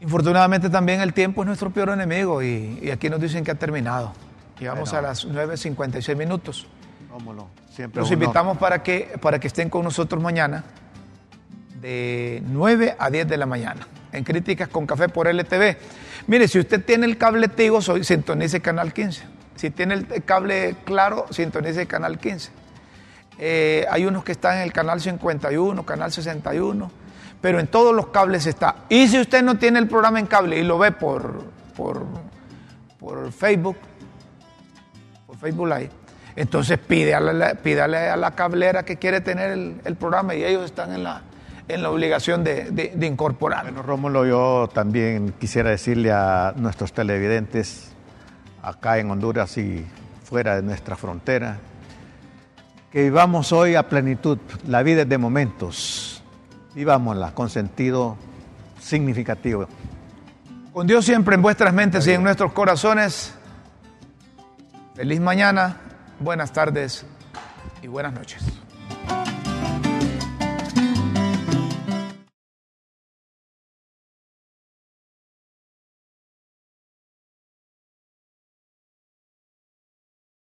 Infortunadamente 0.00 0.70
también 0.70 1.00
el 1.00 1.12
tiempo 1.12 1.42
es 1.42 1.46
nuestro 1.46 1.70
peor 1.70 1.90
enemigo 1.90 2.42
y, 2.42 2.90
aquí 2.90 3.10
nos 3.10 3.20
dicen 3.20 3.44
que 3.44 3.50
ha 3.50 3.56
terminado. 3.56 4.12
Llegamos 4.58 4.92
a 4.92 5.02
las 5.02 5.26
9.56 5.26 6.16
minutos. 6.16 6.66
Vámonos. 7.10 7.46
Siempre 7.70 8.00
Los 8.00 8.10
invitamos 8.10 8.58
para 8.58 8.82
que, 8.82 9.16
para 9.20 9.38
que 9.38 9.46
estén 9.46 9.70
con 9.70 9.84
nosotros 9.84 10.22
mañana 10.22 10.64
de 11.80 12.42
9 12.46 12.96
a 12.98 13.10
10 13.10 13.28
de 13.28 13.36
la 13.36 13.46
mañana 13.46 13.86
en 14.12 14.24
Críticas 14.24 14.68
con 14.68 14.86
Café 14.86 15.08
por 15.08 15.28
LTV. 15.28 15.76
Mire, 16.26 16.48
si 16.48 16.58
usted 16.58 16.84
tiene 16.84 17.06
el 17.06 17.16
cable 17.18 17.48
Tigo, 17.48 17.80
sintonice 17.80 18.60
Canal 18.60 18.92
15. 18.92 19.22
Si 19.56 19.70
tiene 19.70 19.94
el 19.94 20.24
cable 20.24 20.76
Claro, 20.84 21.26
sintonice 21.30 21.86
Canal 21.86 22.18
15. 22.18 22.50
Eh, 23.38 23.86
hay 23.90 24.04
unos 24.04 24.24
que 24.24 24.32
están 24.32 24.56
en 24.56 24.62
el 24.62 24.72
canal 24.72 25.00
51, 25.00 25.86
canal 25.86 26.12
61, 26.12 26.90
pero 27.40 27.60
en 27.60 27.68
todos 27.68 27.94
los 27.94 28.08
cables 28.08 28.46
está. 28.46 28.76
Y 28.88 29.06
si 29.08 29.20
usted 29.20 29.42
no 29.42 29.58
tiene 29.58 29.78
el 29.78 29.86
programa 29.86 30.18
en 30.18 30.26
cable 30.26 30.58
y 30.58 30.64
lo 30.64 30.78
ve 30.78 30.92
por, 30.92 31.44
por, 31.76 32.04
por 32.98 33.30
Facebook, 33.32 33.76
por 35.26 35.36
Facebook 35.36 35.68
Live, 35.68 35.90
Entonces 36.34 36.78
pídale 36.78 38.10
a 38.10 38.16
la 38.16 38.30
cablera 38.32 38.84
que 38.84 38.96
quiere 38.96 39.20
tener 39.20 39.52
el, 39.52 39.96
programa 39.96 40.34
y 40.34 40.44
ellos 40.44 40.64
están 40.64 40.92
en 40.92 41.04
la, 41.04 41.22
en 41.68 41.82
la 41.82 41.90
obligación 41.90 42.42
de, 42.42 42.70
de, 42.72 43.06
incorporar. 43.06 43.64
Bueno, 43.64 43.82
Rómulo, 43.82 44.26
yo 44.26 44.68
también 44.72 45.34
quisiera 45.38 45.70
decirle 45.70 46.10
a 46.10 46.54
nuestros 46.56 46.92
televidentes 46.92 47.92
acá 48.62 48.98
en 48.98 49.10
Honduras 49.10 49.56
y 49.58 49.86
fuera 50.24 50.56
de 50.56 50.62
nuestra 50.62 50.96
frontera, 50.96 51.58
que 52.90 53.02
vivamos 53.02 53.52
hoy 53.52 53.74
a 53.74 53.88
plenitud. 53.88 54.38
La 54.66 54.82
vida 54.82 55.02
es 55.02 55.08
de 55.08 55.18
momentos. 55.18 56.22
Vivámosla 56.74 57.34
con 57.34 57.50
sentido 57.50 58.16
significativo. 58.80 59.68
Con 60.72 60.86
Dios 60.86 61.04
siempre 61.04 61.34
en 61.34 61.42
vuestras 61.42 61.74
mentes 61.74 62.06
y 62.06 62.12
en 62.12 62.22
nuestros 62.22 62.52
corazones. 62.52 63.34
Feliz 64.94 65.20
mañana, 65.20 65.76
buenas 66.20 66.52
tardes 66.52 67.04
y 67.82 67.86
buenas 67.86 68.12
noches. 68.12 68.42